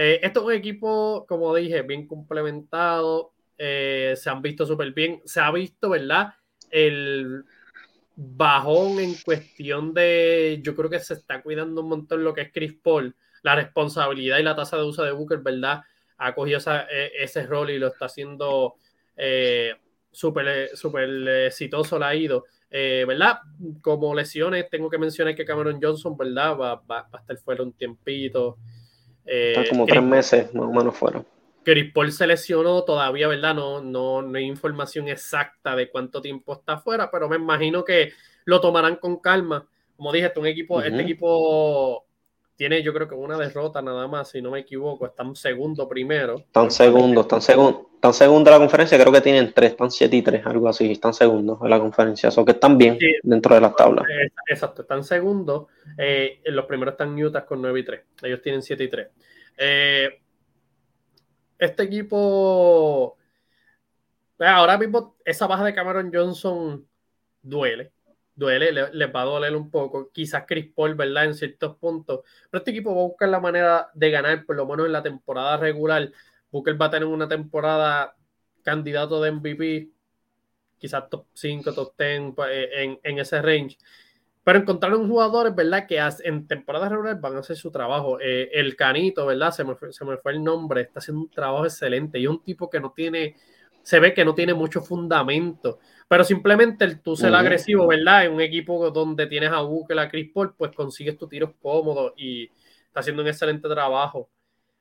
Eh, 0.00 0.20
esto 0.22 0.40
es 0.40 0.46
un 0.46 0.52
equipo, 0.52 1.26
como 1.28 1.52
dije, 1.56 1.82
bien 1.82 2.06
complementado. 2.06 3.32
Eh, 3.58 4.14
se 4.16 4.30
han 4.30 4.40
visto 4.40 4.64
súper 4.64 4.92
bien. 4.92 5.20
Se 5.24 5.40
ha 5.40 5.50
visto, 5.50 5.90
¿verdad? 5.90 6.34
El 6.70 7.44
bajón 8.14 9.00
en 9.00 9.16
cuestión 9.24 9.92
de. 9.92 10.60
Yo 10.62 10.76
creo 10.76 10.88
que 10.88 11.00
se 11.00 11.14
está 11.14 11.42
cuidando 11.42 11.80
un 11.80 11.88
montón 11.88 12.22
lo 12.22 12.32
que 12.32 12.42
es 12.42 12.52
Chris 12.52 12.74
Paul. 12.80 13.12
La 13.42 13.56
responsabilidad 13.56 14.38
y 14.38 14.44
la 14.44 14.54
tasa 14.54 14.76
de 14.76 14.84
uso 14.84 15.02
de 15.02 15.10
Booker, 15.10 15.38
¿verdad? 15.38 15.80
Ha 16.18 16.32
cogido 16.32 16.60
e, 16.90 17.10
ese 17.18 17.44
rol 17.44 17.70
y 17.70 17.78
lo 17.80 17.88
está 17.88 18.04
haciendo 18.04 18.76
eh, 19.16 19.74
súper 20.12 20.76
super 20.76 21.08
exitoso. 21.46 21.98
La 21.98 22.08
ha 22.08 22.14
ido. 22.14 22.44
¿Verdad? 22.70 23.40
Como 23.80 24.14
lesiones, 24.14 24.70
tengo 24.70 24.90
que 24.90 24.98
mencionar 24.98 25.34
que 25.34 25.44
Cameron 25.44 25.80
Johnson, 25.82 26.16
¿verdad? 26.16 26.56
Va, 26.56 26.74
va, 26.76 27.08
a 27.10 27.18
estar 27.18 27.36
fuera 27.38 27.64
un 27.64 27.72
tiempito. 27.72 28.58
Están 29.28 29.66
como 29.68 29.86
tres 29.86 30.02
meses 30.02 30.54
más 30.54 30.66
o 30.66 30.72
menos 30.72 30.96
fuera. 30.96 31.22
Chris 31.64 31.92
Paul 31.92 32.12
se 32.12 32.26
lesionó 32.26 32.82
todavía, 32.84 33.28
¿verdad? 33.28 33.54
No, 33.54 33.82
no, 33.82 34.22
no 34.22 34.38
hay 34.38 34.44
información 34.44 35.08
exacta 35.08 35.76
de 35.76 35.90
cuánto 35.90 36.22
tiempo 36.22 36.54
está 36.54 36.78
fuera, 36.78 37.10
pero 37.10 37.28
me 37.28 37.36
imagino 37.36 37.84
que 37.84 38.12
lo 38.46 38.60
tomarán 38.60 38.96
con 38.96 39.18
calma. 39.18 39.68
Como 39.96 40.12
dije, 40.12 40.26
este, 40.26 40.40
un 40.40 40.46
equipo, 40.46 40.80
este 40.80 41.02
equipo 41.02 42.07
tiene, 42.58 42.82
yo 42.82 42.92
creo 42.92 43.06
que 43.06 43.14
una 43.14 43.38
derrota 43.38 43.80
nada 43.80 44.08
más, 44.08 44.30
si 44.30 44.42
no 44.42 44.50
me 44.50 44.58
equivoco. 44.58 45.06
Están 45.06 45.36
segundo 45.36 45.88
primero. 45.88 46.38
Están 46.38 46.72
segundos, 46.72 47.26
están 47.26 47.40
segundos. 47.40 47.82
Están 47.94 48.12
segundos 48.12 48.48
en 48.48 48.52
la 48.52 48.58
conferencia, 48.58 48.98
creo 48.98 49.12
que 49.12 49.20
tienen 49.20 49.52
tres, 49.54 49.70
están 49.70 49.92
siete 49.92 50.16
y 50.16 50.22
tres, 50.22 50.44
algo 50.44 50.68
así. 50.68 50.90
Están 50.90 51.14
segundos 51.14 51.58
en 51.62 51.70
la 51.70 51.78
conferencia, 51.78 52.30
o 52.36 52.44
que 52.44 52.52
están 52.52 52.76
bien 52.76 52.98
dentro 53.22 53.54
de 53.54 53.60
las 53.60 53.76
tablas. 53.76 54.04
Exacto, 54.48 54.82
están 54.82 55.04
segundos. 55.04 55.68
Eh, 55.96 56.40
los 56.46 56.66
primeros 56.66 56.94
están 56.94 57.14
Utah 57.14 57.46
con 57.46 57.62
9 57.62 57.78
y 57.78 57.84
3. 57.84 58.00
Ellos 58.24 58.42
tienen 58.42 58.62
7 58.62 58.82
y 58.82 58.88
3. 58.88 59.08
Eh, 59.56 60.20
este 61.60 61.84
equipo, 61.84 63.16
pues, 64.36 64.48
ahora 64.50 64.76
mismo 64.78 65.16
esa 65.24 65.46
baja 65.46 65.64
de 65.64 65.74
Cameron 65.74 66.10
Johnson 66.12 66.84
duele, 67.40 67.92
duele, 68.38 68.72
le, 68.72 68.92
les 68.92 69.14
va 69.14 69.22
a 69.22 69.24
doler 69.24 69.54
un 69.56 69.70
poco. 69.70 70.10
Quizás 70.12 70.44
Chris 70.46 70.72
Paul, 70.74 70.94
¿verdad? 70.94 71.24
En 71.24 71.34
ciertos 71.34 71.76
puntos. 71.76 72.20
Pero 72.50 72.60
este 72.60 72.70
equipo 72.70 72.94
va 72.94 73.02
a 73.02 73.06
buscar 73.06 73.28
la 73.28 73.40
manera 73.40 73.90
de 73.94 74.10
ganar, 74.10 74.44
por 74.44 74.56
lo 74.56 74.66
menos 74.66 74.86
en 74.86 74.92
la 74.92 75.02
temporada 75.02 75.56
regular. 75.56 76.10
Booker 76.50 76.80
va 76.80 76.86
a 76.86 76.90
tener 76.90 77.06
una 77.06 77.28
temporada 77.28 78.16
candidato 78.62 79.20
de 79.20 79.32
MVP, 79.32 79.90
quizás 80.78 81.08
top 81.10 81.26
5, 81.34 81.72
top 81.74 81.94
10, 81.98 82.34
pues, 82.34 82.68
en, 82.72 83.00
en 83.02 83.18
ese 83.18 83.42
range. 83.42 83.78
Pero 84.48 84.60
encontraron 84.60 85.06
jugadores, 85.06 85.54
¿verdad? 85.54 85.86
Que 85.86 86.00
en 86.24 86.46
temporada 86.46 86.88
regular 86.88 87.20
van 87.20 87.36
a 87.36 87.40
hacer 87.40 87.54
su 87.54 87.70
trabajo. 87.70 88.18
Eh, 88.18 88.48
el 88.54 88.76
Canito, 88.76 89.26
¿verdad? 89.26 89.50
Se 89.50 89.62
me, 89.62 89.74
fue, 89.74 89.90
el 90.32 90.42
nombre. 90.42 90.80
Está 90.80 91.00
haciendo 91.00 91.20
un 91.20 91.30
trabajo 91.30 91.66
excelente. 91.66 92.18
Y 92.18 92.26
un 92.26 92.42
tipo 92.42 92.70
que 92.70 92.80
no 92.80 92.92
tiene, 92.96 93.36
se 93.82 94.00
ve 94.00 94.14
que 94.14 94.24
no 94.24 94.34
tiene 94.34 94.54
mucho 94.54 94.80
fundamento. 94.80 95.80
Pero 96.08 96.24
simplemente 96.24 96.84
el 96.86 97.00
tú 97.00 97.16
ser 97.16 97.34
agresivo, 97.34 97.86
¿verdad? 97.86 98.24
En 98.24 98.32
un 98.32 98.40
equipo 98.40 98.90
donde 98.90 99.26
tienes 99.26 99.50
a 99.50 99.60
Booker, 99.60 99.98
a 99.98 100.08
Chris 100.08 100.30
Paul, 100.32 100.54
pues 100.56 100.72
consigues 100.74 101.18
tus 101.18 101.28
tiros 101.28 101.50
cómodos 101.60 102.14
y 102.16 102.50
está 102.86 103.00
haciendo 103.00 103.20
un 103.22 103.28
excelente 103.28 103.68
trabajo. 103.68 104.30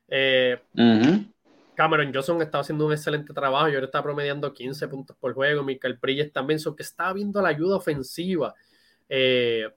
Eh, 0.07 0.57
Cameron 1.75 2.11
Johnson 2.13 2.41
está 2.41 2.59
haciendo 2.59 2.85
un 2.87 2.93
excelente 2.93 3.33
trabajo 3.33 3.67
y 3.67 3.73
ahora 3.73 3.87
está 3.87 4.01
promediando 4.01 4.53
15 4.53 4.87
puntos 4.87 5.17
por 5.17 5.33
juego. 5.33 5.63
Michael 5.63 5.99
Bridges 6.01 6.31
también, 6.31 6.59
so 6.59 6.75
que 6.75 6.83
está 6.83 7.11
viendo 7.11 7.41
la 7.41 7.49
ayuda 7.49 7.75
ofensiva. 7.75 8.55
Eh, 9.09 9.69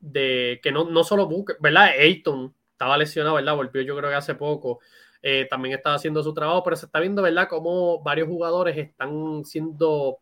de 0.00 0.58
que 0.62 0.72
no, 0.72 0.84
no 0.84 1.04
solo 1.04 1.28
Booker, 1.28 1.58
¿verdad? 1.60 1.90
Ayton 1.96 2.52
estaba 2.72 2.98
lesionado, 2.98 3.36
¿verdad? 3.36 3.54
Volvió 3.54 3.82
yo 3.82 3.96
creo 3.96 4.10
que 4.10 4.16
hace 4.16 4.34
poco. 4.34 4.80
Eh, 5.22 5.46
también 5.48 5.74
estaba 5.76 5.96
haciendo 5.96 6.22
su 6.22 6.34
trabajo, 6.34 6.64
pero 6.64 6.76
se 6.76 6.86
está 6.86 6.98
viendo, 6.98 7.22
¿verdad? 7.22 7.46
Como 7.48 8.02
varios 8.02 8.26
jugadores 8.26 8.76
están 8.76 9.44
siendo 9.44 10.18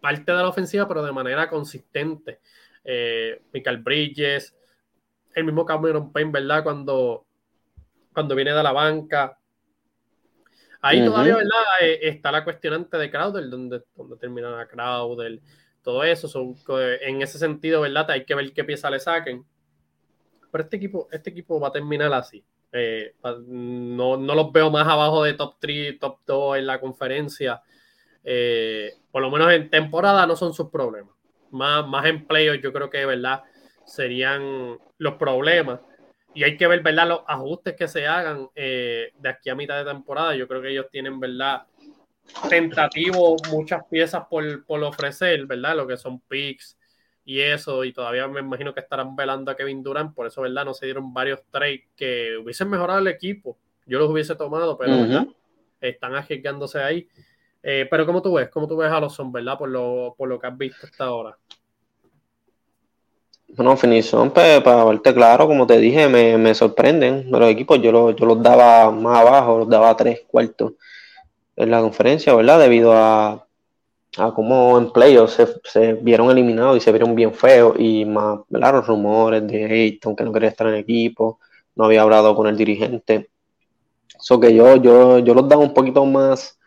parte 0.00 0.32
de 0.32 0.38
la 0.38 0.48
ofensiva, 0.48 0.86
pero 0.86 1.02
de 1.02 1.12
manera 1.12 1.48
consistente. 1.48 2.40
Eh, 2.84 3.42
Michael 3.52 3.78
Bridges, 3.78 4.56
el 5.34 5.44
mismo 5.44 5.64
Cameron 5.64 6.12
Payne, 6.12 6.32
¿verdad? 6.32 6.62
Cuando, 6.62 7.26
cuando 8.12 8.34
viene 8.34 8.52
de 8.52 8.62
la 8.62 8.72
banca. 8.72 9.38
Ahí 10.80 11.04
todavía, 11.04 11.36
¿verdad? 11.36 11.50
está 11.80 12.30
la 12.30 12.44
cuestionante 12.44 12.96
de 12.96 13.10
Crowder, 13.10 13.48
donde, 13.48 13.82
donde 13.96 14.16
termina 14.16 14.50
la 14.50 14.66
Crowder 14.68 15.40
todo 15.82 16.04
eso. 16.04 16.28
Son, 16.28 16.54
en 17.00 17.22
ese 17.22 17.38
sentido, 17.38 17.80
¿verdad? 17.80 18.10
Hay 18.10 18.24
que 18.24 18.34
ver 18.34 18.52
qué 18.52 18.64
pieza 18.64 18.90
le 18.90 19.00
saquen. 19.00 19.44
Pero 20.50 20.64
este 20.64 20.76
equipo, 20.76 21.08
este 21.10 21.30
equipo 21.30 21.60
va 21.60 21.68
a 21.68 21.72
terminar 21.72 22.12
así. 22.12 22.44
Eh, 22.72 23.14
no, 23.46 24.16
no, 24.16 24.34
los 24.34 24.52
veo 24.52 24.70
más 24.70 24.86
abajo 24.86 25.24
de 25.24 25.34
top 25.34 25.56
3, 25.58 25.98
top 25.98 26.18
2 26.26 26.58
en 26.58 26.66
la 26.66 26.80
conferencia. 26.80 27.62
Eh, 28.24 28.92
por 29.10 29.22
lo 29.22 29.30
menos 29.30 29.52
en 29.52 29.70
temporada 29.70 30.26
no 30.26 30.36
son 30.36 30.52
sus 30.54 30.70
problemas. 30.70 31.14
Más, 31.50 31.86
más 31.86 32.06
en 32.06 32.26
playoffs 32.26 32.62
yo 32.62 32.72
creo 32.72 32.90
que, 32.90 33.04
¿verdad? 33.06 33.42
Serían 33.86 34.78
los 34.98 35.14
problemas. 35.14 35.80
Y 36.34 36.44
hay 36.44 36.56
que 36.56 36.66
ver, 36.66 36.82
¿verdad? 36.82 37.08
Los 37.08 37.20
ajustes 37.26 37.74
que 37.74 37.88
se 37.88 38.06
hagan 38.06 38.48
eh, 38.54 39.12
de 39.18 39.28
aquí 39.28 39.50
a 39.50 39.54
mitad 39.54 39.78
de 39.78 39.90
temporada. 39.90 40.34
Yo 40.36 40.46
creo 40.46 40.60
que 40.60 40.70
ellos 40.70 40.86
tienen, 40.90 41.18
¿verdad? 41.18 41.66
tentativo 42.48 43.36
muchas 43.50 43.84
piezas 43.90 44.24
por, 44.28 44.64
por, 44.64 44.82
ofrecer, 44.82 45.46
¿verdad? 45.46 45.76
Lo 45.76 45.86
que 45.86 45.96
son 45.96 46.20
picks 46.20 46.78
y 47.24 47.40
eso, 47.40 47.84
y 47.84 47.92
todavía 47.92 48.26
me 48.28 48.40
imagino 48.40 48.72
que 48.72 48.80
estarán 48.80 49.14
velando 49.16 49.50
a 49.50 49.56
Kevin 49.56 49.82
Durant, 49.82 50.14
por 50.14 50.26
eso, 50.26 50.42
¿verdad? 50.42 50.64
No 50.64 50.74
se 50.74 50.86
dieron 50.86 51.12
varios 51.12 51.40
trades 51.50 51.82
que 51.96 52.38
hubiesen 52.38 52.70
mejorado 52.70 53.00
el 53.00 53.08
equipo. 53.08 53.58
Yo 53.86 53.98
los 53.98 54.10
hubiese 54.10 54.34
tomado, 54.34 54.76
pero 54.78 55.26
están 55.80 56.14
arriesgándose 56.14 56.80
ahí. 56.80 57.08
Eh, 57.62 57.86
pero 57.90 58.06
¿cómo 58.06 58.22
tú 58.22 58.34
ves? 58.34 58.48
¿Cómo 58.50 58.66
tú 58.66 58.76
ves 58.76 58.90
a 58.90 59.00
los 59.00 59.14
son, 59.14 59.32
verdad? 59.32 59.58
Por 59.58 59.68
lo, 59.68 60.14
por 60.16 60.28
lo 60.28 60.38
que 60.38 60.46
has 60.46 60.56
visto 60.56 60.86
hasta 60.86 61.04
ahora. 61.04 61.36
Bueno, 63.48 63.76
Finición, 63.76 64.30
pues, 64.30 64.60
para 64.62 64.84
verte 64.84 65.14
claro, 65.14 65.46
como 65.46 65.66
te 65.66 65.78
dije, 65.78 66.08
me, 66.08 66.36
me 66.36 66.54
sorprenden 66.54 67.30
los 67.30 67.50
equipos. 67.50 67.80
Yo, 67.80 68.10
yo 68.10 68.26
los 68.26 68.42
daba 68.42 68.90
más 68.90 69.20
abajo, 69.20 69.58
los 69.58 69.68
daba 69.68 69.96
tres 69.96 70.22
cuartos 70.26 70.74
en 71.56 71.70
la 71.70 71.80
conferencia, 71.80 72.34
¿verdad? 72.34 72.60
Debido 72.60 72.92
a, 72.92 73.46
a 74.16 74.32
cómo 74.34 74.78
en 74.78 74.90
playoffs 74.92 75.42
se, 75.64 75.94
vieron 75.94 76.30
eliminados 76.30 76.76
y 76.76 76.80
se 76.80 76.92
vieron 76.92 77.14
bien 77.14 77.32
feos 77.32 77.74
y 77.78 78.04
más, 78.04 78.40
¿verdad? 78.48 78.74
Los 78.74 78.86
rumores 78.86 79.46
de 79.46 79.64
Ayton 79.64 80.14
que 80.14 80.24
no 80.24 80.32
quería 80.32 80.50
estar 80.50 80.66
en 80.68 80.74
equipo, 80.74 81.38
no 81.74 81.84
había 81.84 82.02
hablado 82.02 82.34
con 82.34 82.46
el 82.46 82.56
dirigente. 82.56 83.28
Eso 84.18 84.38
que 84.40 84.54
yo, 84.54 84.76
yo, 84.76 85.18
yo 85.20 85.34
los 85.34 85.48
daba 85.48 85.62
un 85.62 85.74
poquito 85.74 86.04
más 86.04 86.57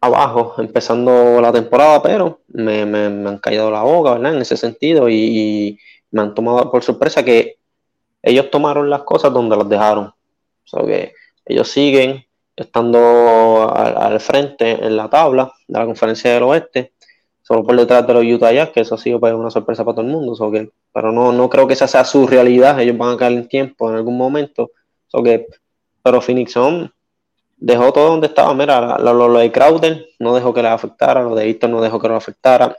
abajo 0.00 0.54
empezando 0.58 1.40
la 1.40 1.52
temporada, 1.52 2.02
pero 2.02 2.40
me, 2.48 2.82
han 2.82 3.38
callado 3.38 3.70
la 3.70 3.82
boca, 3.82 4.12
¿verdad? 4.12 4.34
En 4.34 4.42
ese 4.42 4.56
sentido 4.56 5.08
y, 5.08 5.78
me 6.10 6.22
han 6.22 6.34
tomado 6.34 6.70
por 6.70 6.82
sorpresa 6.82 7.22
que 7.22 7.58
ellos 8.22 8.50
tomaron 8.50 8.88
las 8.88 9.02
cosas 9.02 9.30
donde 9.32 9.56
las 9.56 9.68
dejaron. 9.68 10.10
O 10.72 10.86
que 10.86 11.12
ellos 11.44 11.68
siguen 11.68 12.24
estando 12.56 13.70
al, 13.74 14.18
frente 14.20 14.70
en 14.70 14.96
la 14.96 15.10
tabla 15.10 15.52
de 15.66 15.78
la 15.78 15.84
conferencia 15.84 16.32
del 16.32 16.44
oeste, 16.44 16.92
solo 17.42 17.62
por 17.62 17.76
detrás 17.76 18.06
de 18.06 18.14
los 18.14 18.24
Utah 18.24 18.52
Jazz, 18.52 18.70
que 18.70 18.80
eso 18.80 18.94
ha 18.94 18.98
sido 18.98 19.20
pues, 19.20 19.34
una 19.34 19.50
sorpresa 19.50 19.84
para 19.84 19.96
todo 19.96 20.06
el 20.06 20.12
mundo, 20.12 20.50
que, 20.50 20.70
pero 20.92 21.12
no, 21.12 21.30
no 21.30 21.48
creo 21.48 21.66
que 21.66 21.74
esa 21.74 21.86
sea 21.86 22.04
su 22.04 22.26
realidad, 22.26 22.80
ellos 22.80 22.96
van 22.96 23.14
a 23.14 23.16
caer 23.18 23.32
en 23.32 23.48
tiempo 23.48 23.90
en 23.90 23.96
algún 23.96 24.16
momento, 24.16 24.70
que, 25.22 25.46
pero 26.02 26.20
Phoenix 26.20 26.52
Sun 26.52 26.90
dejó 27.58 27.92
todo 27.92 28.10
donde 28.10 28.28
estaba, 28.28 28.54
mira, 28.54 28.98
lo, 28.98 29.32
de 29.38 29.52
Crowder 29.52 30.08
no 30.18 30.34
dejó 30.34 30.54
que 30.54 30.62
le 30.62 30.68
afectara, 30.68 31.22
lo 31.22 31.34
de 31.34 31.46
Easton 31.48 31.70
no 31.70 31.80
dejó 31.80 32.00
que 32.00 32.08
lo 32.08 32.16
afectara, 32.16 32.76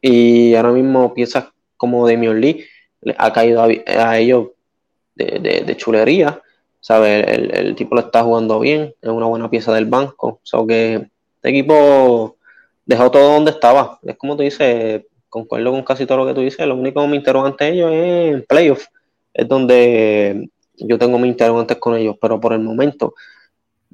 y 0.00 0.54
ahora 0.54 0.72
mismo 0.72 1.14
piezas 1.14 1.46
como 1.76 2.08
Damian 2.08 2.40
Lee 2.40 2.64
ha 3.18 3.32
caído 3.32 3.62
a, 3.62 4.18
ellos 4.18 4.48
de 5.14 5.76
chulería, 5.76 6.40
¿sabe? 6.84 7.24
El, 7.58 7.74
tipo 7.76 7.94
lo 7.94 8.02
está 8.02 8.22
jugando 8.22 8.60
bien, 8.60 8.94
es 9.00 9.08
una 9.08 9.24
buena 9.24 9.48
pieza 9.48 9.72
del 9.72 9.86
banco. 9.86 10.40
O 10.52 10.66
que 10.66 10.96
este 11.36 11.48
equipo 11.48 12.36
dejó 12.84 13.10
todo 13.10 13.32
donde 13.32 13.52
estaba. 13.52 13.98
Es 14.02 14.18
como 14.18 14.36
tú 14.36 14.42
dices, 14.42 15.02
concuerdo 15.30 15.70
con 15.70 15.82
casi 15.82 16.04
todo 16.04 16.18
lo 16.18 16.26
que 16.26 16.34
tú 16.34 16.42
dices. 16.42 16.66
Lo 16.66 16.76
único 16.76 17.00
que 17.00 17.08
me 17.08 17.16
interrogante 17.16 17.70
ellos 17.70 17.90
es 17.90 18.34
en 18.34 18.44
playoff. 18.46 18.84
Es 19.32 19.48
donde 19.48 20.50
yo 20.76 20.98
tengo 20.98 21.18
mis 21.18 21.30
interrogantes 21.30 21.78
con 21.78 21.96
ellos, 21.96 22.16
pero 22.20 22.38
por 22.38 22.52
el 22.52 22.60
momento 22.60 23.14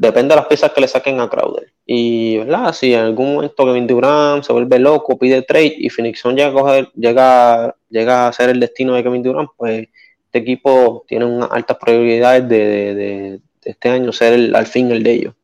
depende 0.01 0.35
de 0.35 0.41
las 0.41 0.47
piezas 0.47 0.73
que 0.73 0.81
le 0.81 0.89
saquen 0.89 1.21
a 1.21 1.29
Crowder. 1.29 1.71
Y, 1.85 2.39
¿verdad? 2.39 2.73
Si 2.73 2.95
en 2.95 3.01
algún 3.01 3.35
momento 3.35 3.67
Kevin 3.67 3.87
Durant 3.87 4.43
se 4.43 4.53
vuelve 4.53 4.79
loco, 4.79 5.19
pide 5.19 5.43
trade 5.43 5.75
y 5.77 5.91
Phoenix 5.91 6.25
llega 6.25 6.89
llega, 6.95 7.77
llega 7.91 8.27
a 8.27 8.33
ser 8.33 8.49
el 8.49 8.61
destino 8.61 8.95
de 8.95 9.03
Kevin 9.03 9.23
Durant, 9.23 9.51
pues 9.59 9.89
este 10.25 10.39
equipo 10.39 11.05
tiene 11.07 11.47
altas 11.51 11.77
probabilidades 11.77 12.49
de, 12.49 13.41
este 13.63 13.91
año 13.91 14.11
ser 14.11 14.57
al 14.57 14.67
fin 14.67 14.91
el 14.91 15.03
de 15.03 15.13
ellos. 15.13 15.35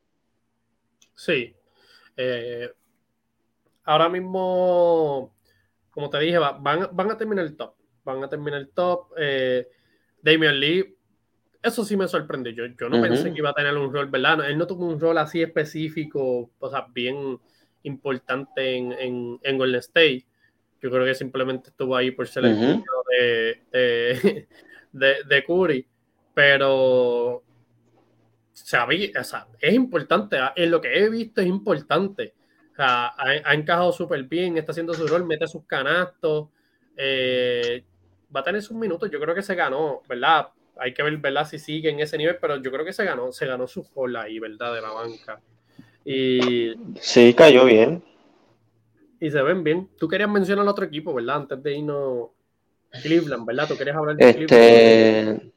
Sí. 1.14 1.54
Eh, 2.16 2.70
ahora 3.84 4.08
mismo, 4.08 5.34
como 5.90 6.08
te 6.08 6.18
dije, 6.20 6.38
van, 6.38 6.62
van, 6.62 7.10
a 7.10 7.18
terminar 7.18 7.44
el 7.44 7.58
top. 7.58 7.74
Van 8.04 8.24
a 8.24 8.28
terminar 8.30 8.58
el 8.58 8.70
top. 8.70 9.12
Eh, 9.18 9.68
Damian 10.22 10.58
Lee 10.58 10.95
eso 11.66 11.84
sí 11.84 11.96
me 11.96 12.08
sorprendió. 12.08 12.52
Yo, 12.52 12.66
yo 12.66 12.88
no 12.88 13.00
pensé 13.00 13.32
que 13.32 13.38
iba 13.38 13.50
a 13.50 13.54
tener 13.54 13.76
un 13.76 13.92
rol, 13.92 14.08
¿verdad? 14.08 14.48
Él 14.48 14.58
no 14.58 14.66
tuvo 14.66 14.86
un 14.86 15.00
rol 15.00 15.18
así 15.18 15.42
específico, 15.42 16.50
o 16.58 16.70
sea, 16.70 16.86
bien 16.92 17.38
importante 17.82 18.76
en, 18.76 18.92
en, 18.92 19.38
en 19.42 19.58
Golden 19.58 19.80
State. 19.80 20.26
Yo 20.80 20.90
creo 20.90 21.04
que 21.04 21.14
simplemente 21.14 21.70
estuvo 21.70 21.96
ahí 21.96 22.10
por 22.10 22.28
ser 22.28 22.44
el 22.44 22.58
de, 22.58 23.62
de, 23.72 24.48
de, 24.92 25.14
de, 25.28 25.44
Curry. 25.44 25.86
Pero 26.34 27.42
sabía, 28.52 29.20
o 29.20 29.24
sea, 29.24 29.46
es 29.60 29.74
importante. 29.74 30.38
Ah, 30.38 30.52
en 30.54 30.70
lo 30.70 30.80
que 30.80 30.96
he 30.96 31.08
visto 31.08 31.40
es 31.40 31.46
importante. 31.46 32.34
O 32.72 32.76
sea, 32.76 33.06
ha, 33.06 33.24
ha 33.44 33.54
encajado 33.54 33.92
súper 33.92 34.22
bien, 34.24 34.58
está 34.58 34.72
haciendo 34.72 34.92
su 34.94 35.06
rol, 35.06 35.24
mete 35.24 35.46
sus 35.46 35.64
canastos. 35.64 36.48
Eh, 36.96 37.84
va 38.34 38.40
a 38.40 38.44
tener 38.44 38.62
sus 38.62 38.76
minutos. 38.76 39.10
Yo 39.10 39.20
creo 39.20 39.34
que 39.34 39.42
se 39.42 39.54
ganó, 39.54 40.02
¿verdad? 40.08 40.48
Hay 40.78 40.94
que 40.94 41.02
ver, 41.02 41.16
¿verdad? 41.16 41.46
Si 41.46 41.58
sigue 41.58 41.90
en 41.90 42.00
ese 42.00 42.18
nivel, 42.18 42.36
pero 42.40 42.56
yo 42.56 42.70
creo 42.70 42.84
que 42.84 42.92
se 42.92 43.04
ganó, 43.04 43.32
se 43.32 43.46
ganó 43.46 43.66
su 43.66 43.88
cola 43.90 44.22
ahí, 44.22 44.38
¿verdad? 44.38 44.74
De 44.74 44.80
la 44.80 44.90
banca. 44.90 45.40
Y. 46.04 46.74
Sí, 47.00 47.34
cayó 47.34 47.64
bien. 47.64 48.02
Y 49.20 49.30
se 49.30 49.42
ven 49.42 49.64
bien. 49.64 49.88
Tú 49.98 50.08
querías 50.08 50.30
mencionar 50.30 50.62
al 50.62 50.68
otro 50.68 50.84
equipo, 50.84 51.14
¿verdad? 51.14 51.36
Antes 51.36 51.62
de 51.62 51.78
irnos. 51.78 52.28
Cleveland, 53.02 53.46
¿verdad? 53.46 53.68
Tú 53.68 53.76
querías 53.76 53.96
hablar 53.96 54.16
de 54.16 54.30
este... 54.30 54.46
Cleveland. 54.46 55.52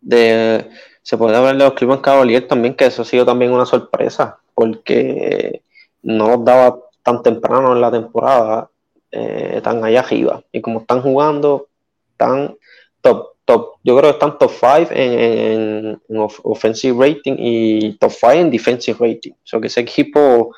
De, 0.00 0.70
se 1.02 1.16
puede 1.18 1.36
hablar 1.36 1.56
de 1.56 1.64
los 1.64 1.74
Cleveland 1.74 2.02
Cavaliers 2.02 2.48
también, 2.48 2.74
que 2.74 2.86
eso 2.86 3.02
ha 3.02 3.04
sido 3.04 3.26
también 3.26 3.52
una 3.52 3.66
sorpresa, 3.66 4.38
porque 4.54 5.62
no 6.02 6.28
los 6.28 6.44
daba 6.44 6.78
tan 7.02 7.22
temprano 7.22 7.72
en 7.72 7.80
la 7.80 7.90
temporada, 7.90 8.70
eh, 9.10 9.60
tan 9.62 9.84
allá 9.84 10.00
arriba. 10.00 10.42
Y 10.52 10.60
como 10.60 10.80
están 10.80 11.02
jugando, 11.02 11.68
están 12.12 12.56
top, 13.02 13.34
top, 13.50 13.78
yo 13.82 13.96
creo 13.96 14.10
que 14.10 14.14
están 14.14 14.38
top 14.38 14.50
5 14.50 14.92
en, 14.92 16.00
en, 16.08 16.28
offensive 16.44 16.96
rating 16.98 17.34
y 17.38 17.96
top 17.98 18.12
5 18.12 18.32
en 18.32 18.50
defensive 18.50 18.96
rating. 19.00 19.32
O 19.32 19.44
sea 19.44 19.60
que 19.60 19.66
ese 19.66 19.80
equipo 19.80 20.54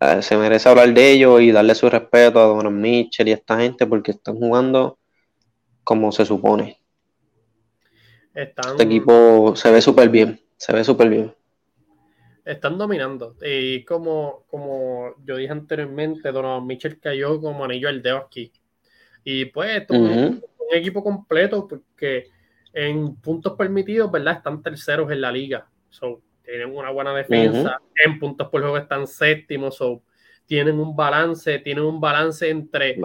eh, 0.00 0.22
se 0.22 0.36
merece 0.36 0.68
hablar 0.68 0.92
de 0.92 1.12
ellos 1.12 1.40
y 1.40 1.52
darle 1.52 1.74
su 1.74 1.88
respeto 1.88 2.40
a 2.40 2.46
Donovan 2.46 2.80
Mitchell 2.80 3.28
y 3.28 3.32
a 3.32 3.34
esta 3.34 3.58
gente 3.58 3.86
porque 3.86 4.12
están 4.12 4.36
jugando 4.36 4.98
como 5.84 6.10
se 6.10 6.24
supone. 6.24 6.78
Este 8.34 8.82
equipo 8.82 9.54
se 9.56 9.70
ve 9.70 9.80
súper 9.80 10.08
bien, 10.08 10.40
se 10.56 10.72
ve 10.72 10.84
súper 10.84 11.08
bien. 11.08 11.34
Están 12.44 12.78
dominando. 12.78 13.36
Y 13.42 13.84
como, 13.84 14.44
como 14.48 15.14
yo 15.24 15.36
dije 15.36 15.52
anteriormente, 15.52 16.32
Donovan 16.32 16.66
Mitchell 16.66 16.98
cayó 16.98 17.40
como 17.40 17.64
anillo 17.64 17.88
al 17.88 18.02
dedo 18.02 18.18
aquí. 18.18 18.52
Y 19.24 19.46
pues, 19.46 19.82
esto 19.82 19.94
es 19.94 20.40
un, 20.70 20.76
equipo 20.76 21.02
completo 21.02 21.66
porque 21.66 22.28
en 22.72 23.16
puntos 23.16 23.54
permitidos, 23.56 24.10
¿verdad? 24.10 24.36
Están 24.36 24.62
terceros 24.62 25.10
en 25.10 25.20
la 25.20 25.32
liga. 25.32 25.68
So, 25.90 26.22
tienen 26.42 26.74
una 26.74 26.90
buena 26.90 27.14
defensa. 27.14 27.80
En 28.04 28.18
puntos 28.18 28.48
por 28.48 28.60
juego 28.60 28.76
están 28.76 29.06
séptimos. 29.06 29.76
So, 29.76 30.02
tienen 30.48 30.80
un 30.80 30.96
balance, 30.96 31.58
tienen 31.58 31.84
un 31.84 32.00
balance 32.00 32.48
entre 32.48 32.98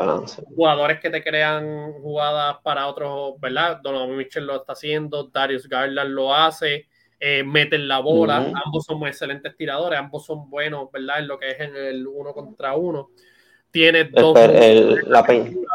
jugadores 0.55 1.01
que 1.01 1.09
te 1.09 1.21
crean 1.21 1.91
jugadas 2.01 2.57
para 2.63 2.87
otros, 2.87 3.37
¿verdad? 3.41 3.81
Donovan 3.83 4.15
Mitchell 4.15 4.45
lo 4.45 4.55
está 4.55 4.71
haciendo, 4.71 5.25
Darius 5.25 5.67
Garland 5.67 6.11
lo 6.11 6.33
hace, 6.33 6.87
eh, 7.19 7.43
meten 7.43 7.85
la 7.85 7.99
bola, 7.99 8.49
ambos 8.65 8.85
son 8.85 9.05
excelentes 9.05 9.57
tiradores, 9.57 9.99
ambos 9.99 10.25
son 10.25 10.49
buenos, 10.49 10.89
¿verdad? 10.89 11.19
En 11.19 11.27
lo 11.27 11.37
que 11.37 11.51
es 11.51 11.59
en 11.59 11.75
el 11.75 12.07
uno 12.07 12.33
contra 12.33 12.75
uno. 12.75 13.09
Tiene 13.73 14.03
dos. 14.03 14.37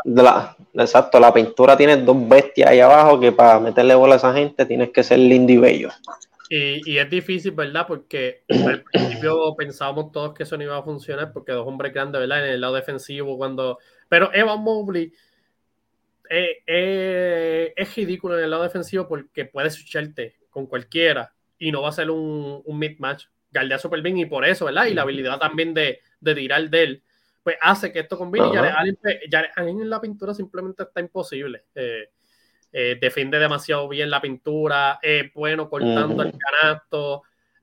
la, 0.04 0.56
exacto, 0.72 1.18
la 1.18 1.34
pintura 1.34 1.76
tiene 1.76 1.96
dos 1.96 2.28
bestias 2.28 2.70
ahí 2.70 2.78
abajo 2.78 3.18
que 3.18 3.32
para 3.32 3.58
meterle 3.58 3.96
bola 3.96 4.14
a 4.14 4.18
esa 4.18 4.32
gente 4.32 4.64
tienes 4.66 4.90
que 4.90 5.02
ser 5.02 5.18
lindo 5.18 5.52
y 5.52 5.56
bello. 5.56 5.90
Y, 6.48 6.96
es 6.96 7.10
difícil, 7.10 7.50
¿verdad? 7.50 7.86
Porque 7.88 8.44
al 8.48 8.84
principio 8.84 9.52
pensábamos 9.56 10.12
todos 10.12 10.32
que 10.32 10.44
eso 10.44 10.56
no 10.56 10.62
iba 10.62 10.78
a 10.78 10.82
funcionar 10.84 11.32
porque 11.32 11.50
dos 11.50 11.66
hombres 11.66 11.92
grandes, 11.92 12.20
¿verdad? 12.20 12.46
En 12.46 12.52
el 12.52 12.60
lado 12.60 12.74
defensivo, 12.74 13.36
cuando... 13.36 13.78
Pero 14.08 14.30
Evan 14.32 14.60
Mobley 14.60 15.12
eh, 16.30 16.62
eh, 16.68 17.72
es 17.74 17.96
ridículo 17.96 18.38
en 18.38 18.44
el 18.44 18.50
lado 18.50 18.62
defensivo 18.62 19.08
porque 19.08 19.44
puede 19.44 19.70
switcharte 19.70 20.36
con 20.50 20.66
cualquiera 20.66 21.34
y 21.58 21.72
no 21.72 21.82
va 21.82 21.88
a 21.88 21.92
ser 21.92 22.10
un, 22.10 22.62
un 22.64 22.78
mid-match. 22.78 23.24
Galdea 23.50 23.78
súper 23.78 24.02
bien 24.02 24.18
y 24.18 24.26
por 24.26 24.44
eso, 24.44 24.66
¿verdad? 24.66 24.86
Y 24.86 24.94
la 24.94 25.02
habilidad 25.02 25.40
también 25.40 25.74
de, 25.74 26.00
de 26.20 26.34
tirar 26.36 26.70
de 26.70 26.82
él, 26.84 27.02
pues 27.48 27.56
hace 27.62 27.90
que 27.90 28.00
esto 28.00 28.18
combine. 28.18 28.48
Y 28.48 29.30
ya 29.30 29.46
en 29.56 29.88
la 29.88 30.02
pintura 30.02 30.34
simplemente 30.34 30.82
está 30.82 31.00
imposible. 31.00 31.64
Eh, 31.74 32.10
eh, 32.70 32.98
defiende 33.00 33.38
demasiado 33.38 33.88
bien 33.88 34.10
la 34.10 34.20
pintura, 34.20 34.98
es 35.00 35.32
bueno 35.32 35.70
cortando 35.70 36.22
el 36.24 36.34
canasto. 36.36 37.22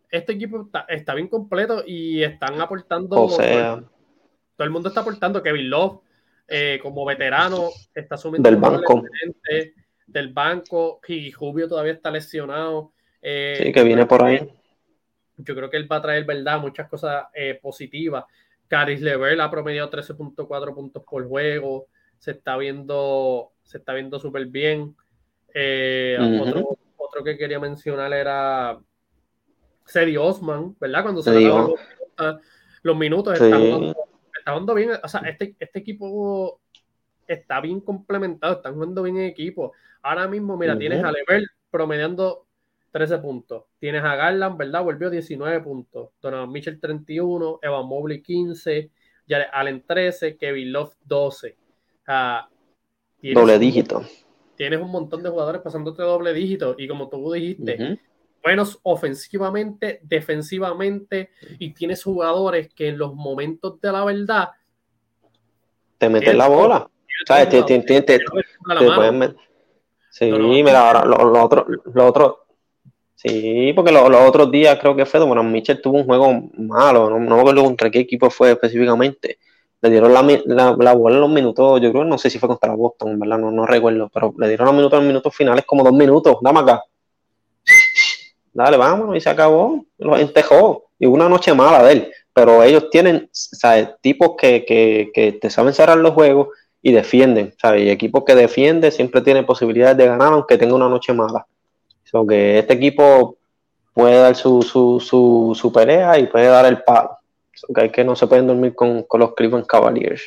Este 0.09 0.33
equipo 0.33 0.67
está, 0.87 1.13
bien 1.13 1.27
completo 1.27 1.83
y 1.85 2.23
están 2.23 2.59
aportando. 2.59 3.25
O 3.25 3.29
sea, 3.29 3.75
todo, 4.55 4.65
el 4.65 4.71
mundo 4.71 4.89
está 4.89 5.01
aportando. 5.01 5.43
Kevin 5.43 5.69
Love, 5.69 5.99
eh, 6.47 6.79
como 6.81 7.05
veterano, 7.05 7.69
está 7.93 8.15
asumiendo 8.15 8.49
del 8.49 8.59
banco. 8.59 9.03
Del 10.07 10.33
banco. 10.33 10.99
Y 11.07 11.29
Jubio 11.29 11.67
todavía 11.67 11.93
está 11.93 12.09
lesionado. 12.09 12.91
Sí, 13.21 13.71
que 13.71 13.83
viene 13.83 14.07
por 14.07 14.23
ahí. 14.23 14.51
Yo 15.37 15.53
creo 15.53 15.69
que 15.69 15.77
él 15.77 15.91
va 15.91 15.97
a 15.97 16.01
traer, 16.01 16.25
¿verdad? 16.25 16.59
Muchas 16.59 16.89
cosas 16.89 17.27
positivas. 17.61 18.25
Caris 18.67 19.01
Lever 19.01 19.39
ha 19.41 19.51
promediado 19.51 19.89
13.4 19.89 20.73
puntos 20.73 21.03
por 21.03 21.27
juego. 21.27 21.87
Se 22.17 22.31
está 22.31 22.57
viendo 22.57 23.51
se 23.65 23.79
está 23.79 23.93
viendo 23.93 24.19
súper 24.19 24.45
bien. 24.45 24.95
Eh, 25.53 26.17
otro, 26.97 27.23
que 27.23 27.37
quería 27.37 27.59
mencionar 27.59 28.13
era 28.13 28.77
Sedi 29.85 30.17
Osman, 30.17 30.75
¿verdad? 30.79 31.03
Cuando 31.03 31.21
se 31.21 31.31
le 31.31 31.47
los, 31.47 31.71
los, 32.83 32.97
minutos, 32.97 33.39
está, 33.39 33.57
jugando, 33.57 34.73
bien. 34.75 34.91
O 35.01 35.07
sea, 35.07 35.21
este, 35.21 35.55
este 35.59 35.79
equipo 35.79 36.61
está 37.25 37.61
bien 37.61 37.79
complementado, 37.79 38.55
están 38.55 38.75
jugando 38.75 39.03
bien 39.03 39.17
en 39.17 39.23
equipo. 39.25 39.73
Ahora 40.01 40.27
mismo, 40.27 40.57
mira, 40.57 40.77
tienes 40.77 41.03
a 41.03 41.11
Lever 41.11 41.47
promediando 41.71 42.44
13 42.95 43.17
puntos. 43.17 43.65
Tienes 43.77 44.05
a 44.05 44.15
Garland, 44.15 44.57
¿verdad? 44.57 44.81
Volvió 44.81 45.09
19 45.09 45.59
puntos. 45.59 46.11
Donovan 46.21 46.49
Mitchell 46.49 46.79
31, 46.79 47.59
Evan 47.61 47.85
Mobley 47.85 48.21
15, 48.21 48.89
Allen 49.51 49.83
13, 49.85 50.37
Kevin 50.37 50.71
Love 50.71 50.93
12. 51.03 51.57
Uh, 52.07 53.33
doble 53.33 53.59
dígito. 53.59 54.01
Tienes 54.55 54.79
un 54.79 54.91
montón 54.91 55.21
de 55.23 55.29
jugadores 55.29 55.61
pasándote 55.61 56.03
doble 56.03 56.31
dígito 56.31 56.75
y 56.77 56.87
como 56.87 57.09
tú 57.09 57.33
dijiste, 57.33 57.99
buenos 58.41 58.79
ofensivamente, 58.83 59.99
defensivamente 60.01 61.31
y 61.59 61.73
tienes 61.73 62.01
jugadores 62.01 62.73
que 62.73 62.87
en 62.87 62.97
los 62.97 63.13
momentos 63.13 63.81
de 63.81 63.91
la 63.91 64.05
verdad 64.05 64.51
te 65.97 66.07
meten 66.07 66.37
la 66.37 66.47
bola. 66.47 66.89
¿Sabes? 67.27 67.49
Te, 67.49 67.63
te, 67.63 67.81
te, 67.81 68.01
te 68.01 68.19
pueden 68.95 69.19
meter. 69.19 69.35
Sí, 70.11 70.31
mira, 70.31 70.87
ahora 70.87 71.03
lo, 71.03 71.43
otro, 71.43 71.65
lo 71.93 72.07
otro, 72.07 72.44
sí, 73.15 73.73
porque 73.73 73.91
los 73.91 74.27
otros 74.27 74.51
días 74.51 74.77
creo 74.79 74.95
que 74.95 75.05
fue, 75.05 75.23
bueno, 75.23 75.43
Mitchell 75.43 75.81
tuvo 75.81 75.97
un 75.97 76.05
juego 76.05 76.49
malo, 76.57 77.09
no, 77.09 77.19
no 77.19 77.35
me 77.35 77.41
acuerdo 77.41 77.63
contra 77.63 77.89
qué 77.89 77.99
equipo 77.99 78.29
fue 78.29 78.51
específicamente, 78.51 79.39
le 79.81 79.89
dieron 79.89 80.13
la, 80.13 80.21
la, 80.77 80.93
bola 80.93 81.15
en 81.15 81.21
los 81.21 81.29
minutos, 81.29 81.79
yo 81.81 81.91
creo, 81.91 82.03
no 82.05 82.17
sé 82.17 82.29
si 82.29 82.39
fue 82.39 82.49
contra 82.49 82.73
Boston, 82.73 83.19
¿verdad? 83.19 83.37
No, 83.37 83.51
no 83.51 83.65
recuerdo, 83.65 84.09
pero 84.13 84.33
le 84.37 84.47
dieron 84.47 84.65
los 84.65 84.75
minutos 84.75 84.97
en 84.97 85.03
los 85.03 85.07
minutos 85.07 85.35
finales 85.35 85.65
como 85.65 85.83
dos 85.83 85.93
minutos, 85.93 86.37
dame 86.41 86.59
acá. 86.61 86.83
Dale, 88.53 88.77
vámonos, 88.77 89.15
y 89.17 89.21
se 89.21 89.29
acabó, 89.29 89.85
lo 89.97 90.17
entejó. 90.17 90.85
Y 90.97 91.05
una 91.05 91.27
noche 91.27 91.53
mala 91.53 91.83
de 91.83 91.91
él, 91.91 92.11
pero 92.33 92.63
ellos 92.63 92.89
tienen, 92.89 93.29
¿sabes? 93.31 93.89
Tipos 94.01 94.35
que, 94.37 94.63
que, 94.65 95.11
que 95.13 95.33
te 95.33 95.49
saben 95.49 95.73
cerrar 95.73 95.97
los 95.97 96.13
juegos 96.13 96.47
y 96.81 96.93
defienden, 96.93 97.53
¿sabes? 97.61 97.83
Y 97.83 97.89
equipos 97.89 98.23
que 98.23 98.33
defienden 98.33 98.91
siempre 98.91 99.21
tienen 99.21 99.45
posibilidades 99.45 99.97
de 99.97 100.05
ganar, 100.05 100.31
aunque 100.31 100.57
tenga 100.57 100.73
una 100.73 100.87
noche 100.87 101.11
mala. 101.11 101.45
So 102.15 102.25
que 102.25 102.59
este 102.59 102.75
equipo 102.75 103.39
puede 103.93 104.17
dar 104.17 104.37
su, 104.37 104.61
su, 104.61 105.01
su, 105.01 105.51
su 105.53 105.73
pelea 105.73 106.17
y 106.17 106.27
puede 106.27 106.45
dar 106.45 106.65
el 106.65 106.81
palo 106.81 107.17
que, 107.75 107.91
que 107.91 108.05
no 108.05 108.15
se 108.15 108.25
pueden 108.25 108.47
dormir 108.47 108.73
con, 108.73 109.03
con 109.03 109.19
los 109.19 109.35
Cleveland 109.35 109.67
Cavaliers. 109.67 110.23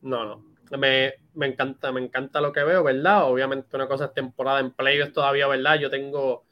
No, 0.00 0.24
no. 0.24 0.44
Me, 0.78 1.14
me, 1.34 1.48
encanta, 1.48 1.90
me 1.90 2.00
encanta 2.00 2.40
lo 2.40 2.52
que 2.52 2.62
veo, 2.62 2.84
¿verdad? 2.84 3.24
Obviamente 3.24 3.74
una 3.74 3.88
cosa 3.88 4.04
es 4.04 4.14
temporada 4.14 4.60
en 4.60 4.70
playoffs 4.70 5.12
todavía, 5.12 5.48
¿verdad? 5.48 5.76
Yo 5.80 5.90
tengo 5.90 6.44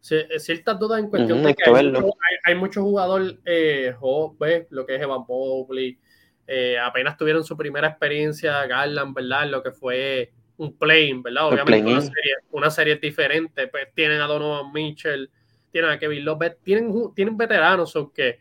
ciertas 0.00 0.78
dudas 0.78 1.00
en 1.00 1.10
cuestión 1.10 1.42
de 1.42 1.52
que 1.56 1.68
hay, 1.68 1.90
mucho, 1.90 2.16
hay, 2.44 2.54
muchos 2.54 2.84
jugadores 2.84 3.34
eh, 3.44 3.92
jóvenes, 3.98 4.68
lo 4.70 4.86
que 4.86 4.94
es 4.94 5.02
Evan 5.02 5.24
Mobley, 5.26 5.98
eh, 6.46 6.78
apenas 6.78 7.16
tuvieron 7.16 7.42
su 7.42 7.56
primera 7.56 7.88
experiencia, 7.88 8.64
Garland, 8.66 9.16
¿verdad? 9.16 9.48
Lo 9.48 9.64
que 9.64 9.72
fue 9.72 10.30
un 10.56 10.76
playing, 10.76 11.22
¿verdad? 11.22 11.48
Obviamente 11.48 11.90
una 11.90 12.00
serie, 12.00 12.34
una 12.50 12.70
serie, 12.70 12.96
diferente, 12.96 13.66
pues 13.68 13.88
tienen 13.94 14.20
a 14.20 14.26
Donovan 14.26 14.72
Mitchell, 14.72 15.30
tienen 15.70 15.90
a 15.90 15.98
Kevin 15.98 16.24
Lopez, 16.24 16.56
tienen, 16.62 16.92
tienen 17.14 17.36
veteranos, 17.36 17.94
aunque 17.96 18.38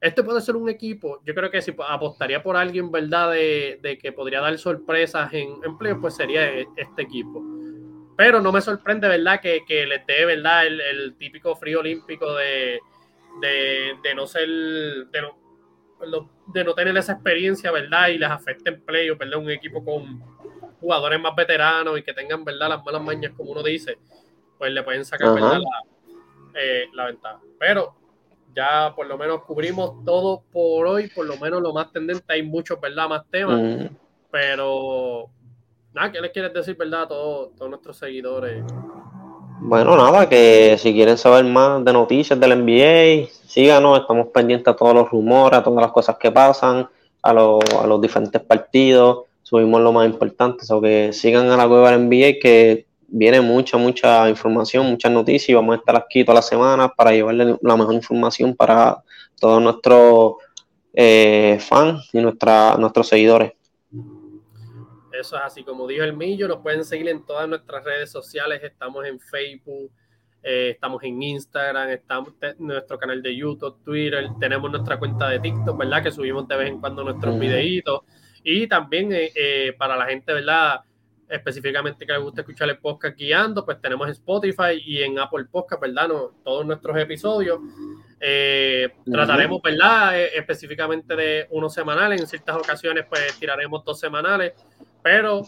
este 0.00 0.22
puede 0.22 0.40
ser 0.40 0.56
un 0.56 0.68
equipo, 0.68 1.22
yo 1.24 1.34
creo 1.34 1.50
que 1.50 1.62
si 1.62 1.74
apostaría 1.88 2.42
por 2.42 2.56
alguien, 2.56 2.90
¿verdad? 2.90 3.32
De, 3.32 3.98
que 4.00 4.12
podría 4.12 4.40
dar 4.40 4.56
sorpresas 4.58 5.32
en 5.32 5.56
empleo, 5.64 6.00
pues 6.00 6.14
sería 6.14 6.52
e, 6.52 6.66
este 6.76 7.02
equipo. 7.02 7.42
pero 8.16 8.40
no 8.40 8.52
me 8.52 8.60
sorprende, 8.60 9.08
¿verdad? 9.08 9.40
Que, 9.40 9.64
que 9.66 9.86
les 9.86 10.06
dé, 10.06 10.26
¿verdad? 10.26 10.66
El, 10.66 11.16
típico 11.18 11.56
frío 11.56 11.80
olímpico 11.80 12.34
de, 12.34 12.78
de, 13.40 14.14
no 14.14 14.26
ser, 14.26 14.46
de 14.48 15.22
no, 15.22 16.30
de 16.52 16.64
no 16.64 16.74
tener 16.74 16.96
esa 16.96 17.14
experiencia, 17.14 17.70
¿verdad? 17.70 18.08
Y 18.08 18.18
les 18.18 18.30
afecte 18.30 18.68
en 18.68 18.82
play, 18.82 19.10
¿verdad? 19.10 19.38
Un 19.38 19.50
equipo 19.50 19.82
con 19.82 20.35
jugadores 20.80 21.20
más 21.20 21.34
veteranos 21.34 21.98
y 21.98 22.02
que 22.02 22.12
tengan, 22.12 22.44
¿verdad? 22.44 22.68
Las 22.68 22.84
malas 22.84 23.02
mañas, 23.02 23.32
como 23.36 23.52
uno 23.52 23.62
dice, 23.62 23.98
pues 24.58 24.72
le 24.72 24.82
pueden 24.82 25.04
sacar, 25.04 25.34
¿verdad? 25.34 25.58
La, 25.58 26.60
eh, 26.60 26.88
la 26.94 27.06
ventaja. 27.06 27.40
Pero 27.58 27.94
ya 28.56 28.94
por 28.96 29.06
lo 29.06 29.18
menos 29.18 29.44
cubrimos 29.44 30.02
todo 30.04 30.42
por 30.50 30.86
hoy, 30.86 31.08
por 31.08 31.26
lo 31.26 31.36
menos 31.36 31.60
lo 31.60 31.74
más 31.74 31.92
tendente, 31.92 32.24
hay 32.28 32.42
muchos, 32.42 32.80
¿verdad? 32.80 33.08
Más 33.08 33.22
temas, 33.30 33.60
mm. 33.60 33.94
pero 34.30 35.28
nada, 35.92 36.10
¿qué 36.10 36.20
les 36.20 36.30
quieres 36.30 36.54
decir, 36.54 36.76
verdad, 36.76 37.02
a 37.02 37.08
todos, 37.08 37.68
nuestros 37.68 37.98
seguidores? 37.98 38.64
Bueno, 39.60 39.96
nada, 39.96 40.28
que 40.28 40.76
si 40.78 40.94
quieren 40.94 41.18
saber 41.18 41.44
más 41.44 41.84
de 41.84 41.92
noticias 41.92 42.38
del 42.40 42.64
NBA, 42.64 43.28
síganos, 43.46 44.00
estamos 44.00 44.28
pendientes 44.28 44.72
a 44.72 44.76
todos 44.76 44.94
los 44.94 45.10
rumores, 45.10 45.58
a 45.58 45.62
todas 45.62 45.82
las 45.82 45.92
cosas 45.92 46.16
que 46.16 46.30
pasan, 46.30 46.88
a, 47.22 47.30
a 47.30 47.86
los 47.86 48.00
diferentes 48.00 48.40
partidos, 48.40 49.24
subimos 49.46 49.80
lo 49.80 49.92
más 49.92 50.08
importante, 50.08 50.64
o 50.70 50.80
que 50.80 51.12
sigan 51.12 51.48
a 51.50 51.56
la 51.56 51.68
cueva 51.68 51.92
del 51.92 52.08
NBA, 52.08 52.40
que 52.42 52.88
viene 53.06 53.40
mucha, 53.40 53.76
mucha 53.76 54.28
información, 54.28 54.86
muchas 54.86 55.12
noticias 55.12 55.50
y 55.50 55.54
vamos 55.54 55.76
a 55.76 55.78
estar 55.78 55.94
aquí 55.94 56.24
todas 56.24 56.38
las 56.38 56.48
semanas 56.48 56.90
para 56.96 57.12
llevarle 57.12 57.56
la 57.62 57.76
mejor 57.76 57.94
información 57.94 58.56
para 58.56 59.04
todos 59.40 59.62
nuestros 59.62 60.32
eh, 60.92 61.58
fans 61.60 62.10
y 62.12 62.18
nuestra, 62.18 62.76
nuestros 62.76 63.06
seguidores. 63.06 63.52
Eso 65.12 65.36
es 65.36 65.42
así, 65.44 65.62
como 65.62 65.86
dijo 65.86 66.02
el 66.02 66.16
Millo, 66.16 66.48
nos 66.48 66.58
pueden 66.58 66.84
seguir 66.84 67.06
en 67.06 67.24
todas 67.24 67.48
nuestras 67.48 67.84
redes 67.84 68.10
sociales, 68.10 68.60
estamos 68.64 69.06
en 69.06 69.20
Facebook, 69.20 69.92
eh, 70.42 70.70
estamos 70.70 71.00
en 71.04 71.22
Instagram, 71.22 71.90
estamos 71.90 72.30
en 72.40 72.66
nuestro 72.66 72.98
canal 72.98 73.22
de 73.22 73.36
YouTube, 73.36 73.76
Twitter, 73.84 74.28
tenemos 74.40 74.68
nuestra 74.72 74.98
cuenta 74.98 75.28
de 75.28 75.38
TikTok, 75.38 75.78
¿verdad? 75.78 76.02
Que 76.02 76.10
subimos 76.10 76.48
de 76.48 76.56
vez 76.56 76.68
en 76.68 76.80
cuando 76.80 77.04
nuestros 77.04 77.38
videitos 77.38 78.00
y 78.48 78.68
también 78.68 79.08
eh, 79.12 79.74
para 79.76 79.96
la 79.96 80.06
gente, 80.06 80.32
¿verdad? 80.32 80.80
específicamente 81.28 82.06
que 82.06 82.12
les 82.12 82.22
gusta 82.22 82.42
escuchar 82.42 82.68
el 82.68 82.78
podcast 82.78 83.16
guiando, 83.16 83.64
pues 83.64 83.80
tenemos 83.80 84.08
Spotify 84.10 84.80
y 84.84 85.02
en 85.02 85.18
Apple 85.18 85.46
Podcast, 85.50 85.82
¿verdad? 85.82 86.08
No, 86.08 86.30
todos 86.44 86.64
nuestros 86.64 86.96
episodios. 86.96 87.58
Eh, 88.20 88.88
trataremos, 89.04 89.60
¿verdad? 89.60 90.20
Eh, 90.20 90.30
específicamente 90.36 91.16
de 91.16 91.46
uno 91.50 91.68
semanal, 91.68 92.12
en 92.12 92.26
ciertas 92.26 92.56
ocasiones 92.56 93.06
pues 93.08 93.38
tiraremos 93.38 93.84
dos 93.84 93.98
semanales, 93.98 94.52
pero 95.02 95.42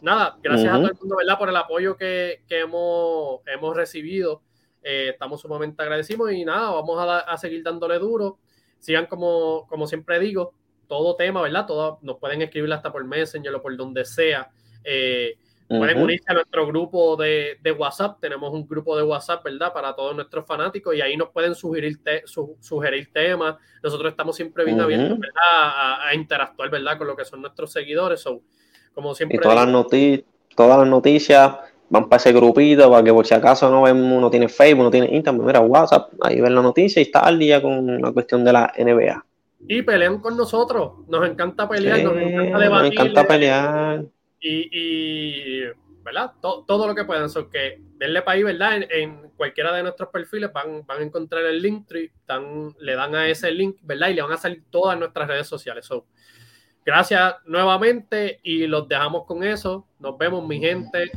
nada, 0.00 0.38
gracias 0.42 0.72
a 0.72 0.76
todo 0.76 0.88
el 0.88 0.98
mundo, 1.00 1.16
¿verdad? 1.16 1.38
Por 1.38 1.48
el 1.48 1.56
apoyo 1.56 1.96
que, 1.96 2.42
hemos, 2.48 3.40
hemos 3.46 3.76
recibido. 3.76 4.42
Eh, 4.82 5.10
estamos 5.12 5.40
sumamente 5.40 5.82
agradecidos 5.82 6.30
y 6.32 6.44
nada, 6.44 6.70
vamos 6.70 6.98
a, 7.00 7.20
a, 7.20 7.38
seguir 7.38 7.64
dándole 7.64 7.98
duro. 7.98 8.38
Sigan 8.78 9.06
como, 9.06 9.66
como 9.66 9.86
siempre 9.86 10.20
digo, 10.20 10.52
todo 10.86 11.16
tema, 11.16 11.42
¿verdad? 11.42 11.66
Todo, 11.66 11.98
nos 12.02 12.18
pueden 12.18 12.42
escribir 12.42 12.72
hasta 12.72 12.92
por 12.92 13.04
Messenger 13.04 13.54
o 13.54 13.62
por 13.62 13.76
donde 13.76 14.04
sea. 14.04 14.50
Eh, 14.82 15.36
pueden 15.68 16.02
unirse 16.02 16.24
a 16.28 16.34
nuestro 16.34 16.66
grupo 16.66 17.16
de, 17.16 17.58
WhatsApp. 17.76 18.18
Tenemos 18.20 18.52
un 18.52 18.66
grupo 18.66 18.96
de 18.96 19.02
WhatsApp, 19.02 19.44
¿verdad? 19.44 19.72
Para 19.72 19.94
todos 19.94 20.14
nuestros 20.14 20.46
fanáticos 20.46 20.94
y 20.94 21.00
ahí 21.00 21.16
nos 21.16 21.30
pueden 21.30 21.54
sugerir, 21.54 21.98
sugerir 22.60 23.10
temas. 23.12 23.56
Nosotros 23.82 24.10
estamos 24.10 24.36
siempre 24.36 24.64
bien 24.64 24.80
abiertos, 24.80 25.18
¿verdad? 25.18 26.06
A, 26.08 26.14
interactuar, 26.14 26.70
¿verdad? 26.70 26.98
Con 26.98 27.06
lo 27.06 27.16
que 27.16 27.24
son 27.24 27.40
nuestros 27.40 27.72
seguidores. 27.72 28.24
como 28.92 29.14
siempre. 29.14 29.36
Y 29.36 29.40
todas, 29.40 29.68
las 29.68 29.86
todas 30.54 30.78
las 30.78 30.88
noticias 30.88 31.56
van 31.88 32.08
para 32.08 32.18
ese 32.18 32.32
grupito 32.32 32.90
para 32.90 33.04
que 33.04 33.12
por 33.12 33.26
si 33.26 33.34
acaso 33.34 33.70
no 33.70 33.82
ven, 33.82 33.96
uno 33.96 34.30
tiene 34.30 34.48
Facebook, 34.48 34.80
uno 34.80 34.90
tiene 34.90 35.14
Instagram, 35.14 35.46
mira 35.46 35.60
WhatsApp, 35.60 36.12
ahí 36.22 36.40
ven 36.40 36.54
la 36.54 36.62
noticia 36.62 37.00
y 37.00 37.04
está 37.04 37.20
al 37.20 37.38
día 37.38 37.60
con 37.60 38.00
la 38.00 38.12
cuestión 38.12 38.44
de 38.44 38.52
la 38.52 38.72
NBA. 38.76 39.24
Y 39.68 39.82
pelean 39.82 40.20
con 40.20 40.36
nosotros. 40.36 41.06
Nos 41.08 41.28
encanta 41.28 41.68
pelear, 41.68 42.02
nos 42.02 42.16
encanta 42.16 42.58
debatir. 42.58 42.94
Nos 42.98 43.06
encanta 43.06 43.26
pelear 43.26 44.04
y, 44.44 45.60
¿verdad? 46.02 46.32
Todo, 46.40 46.86
lo 46.86 46.94
que 46.94 47.04
puedan. 47.04 47.30
So 47.30 47.48
que 47.48 47.80
denle 47.96 48.22
para 48.22 48.36
ahí, 48.36 48.42
¿verdad? 48.42 48.80
En, 48.90 49.24
cualquiera 49.36 49.74
de 49.74 49.82
nuestros 49.82 50.10
perfiles 50.10 50.52
van, 50.52 50.86
van 50.86 51.00
a 51.00 51.02
encontrar 51.02 51.44
el 51.44 51.60
link 51.60 51.90
le 52.78 52.94
dan 52.94 53.14
a 53.16 53.28
ese 53.28 53.50
link, 53.50 53.78
¿verdad? 53.82 54.08
Y 54.10 54.14
le 54.14 54.22
van 54.22 54.32
a 54.32 54.36
salir 54.36 54.62
todas 54.70 54.98
nuestras 54.98 55.26
redes 55.26 55.48
sociales. 55.48 55.84
So, 55.86 56.06
gracias 56.84 57.34
nuevamente 57.46 58.38
y 58.44 58.66
los 58.68 58.86
dejamos 58.86 59.24
con 59.24 59.42
eso. 59.42 59.88
Nos 59.98 60.16
vemos, 60.16 60.46
mi 60.46 60.60
gente. 60.60 61.10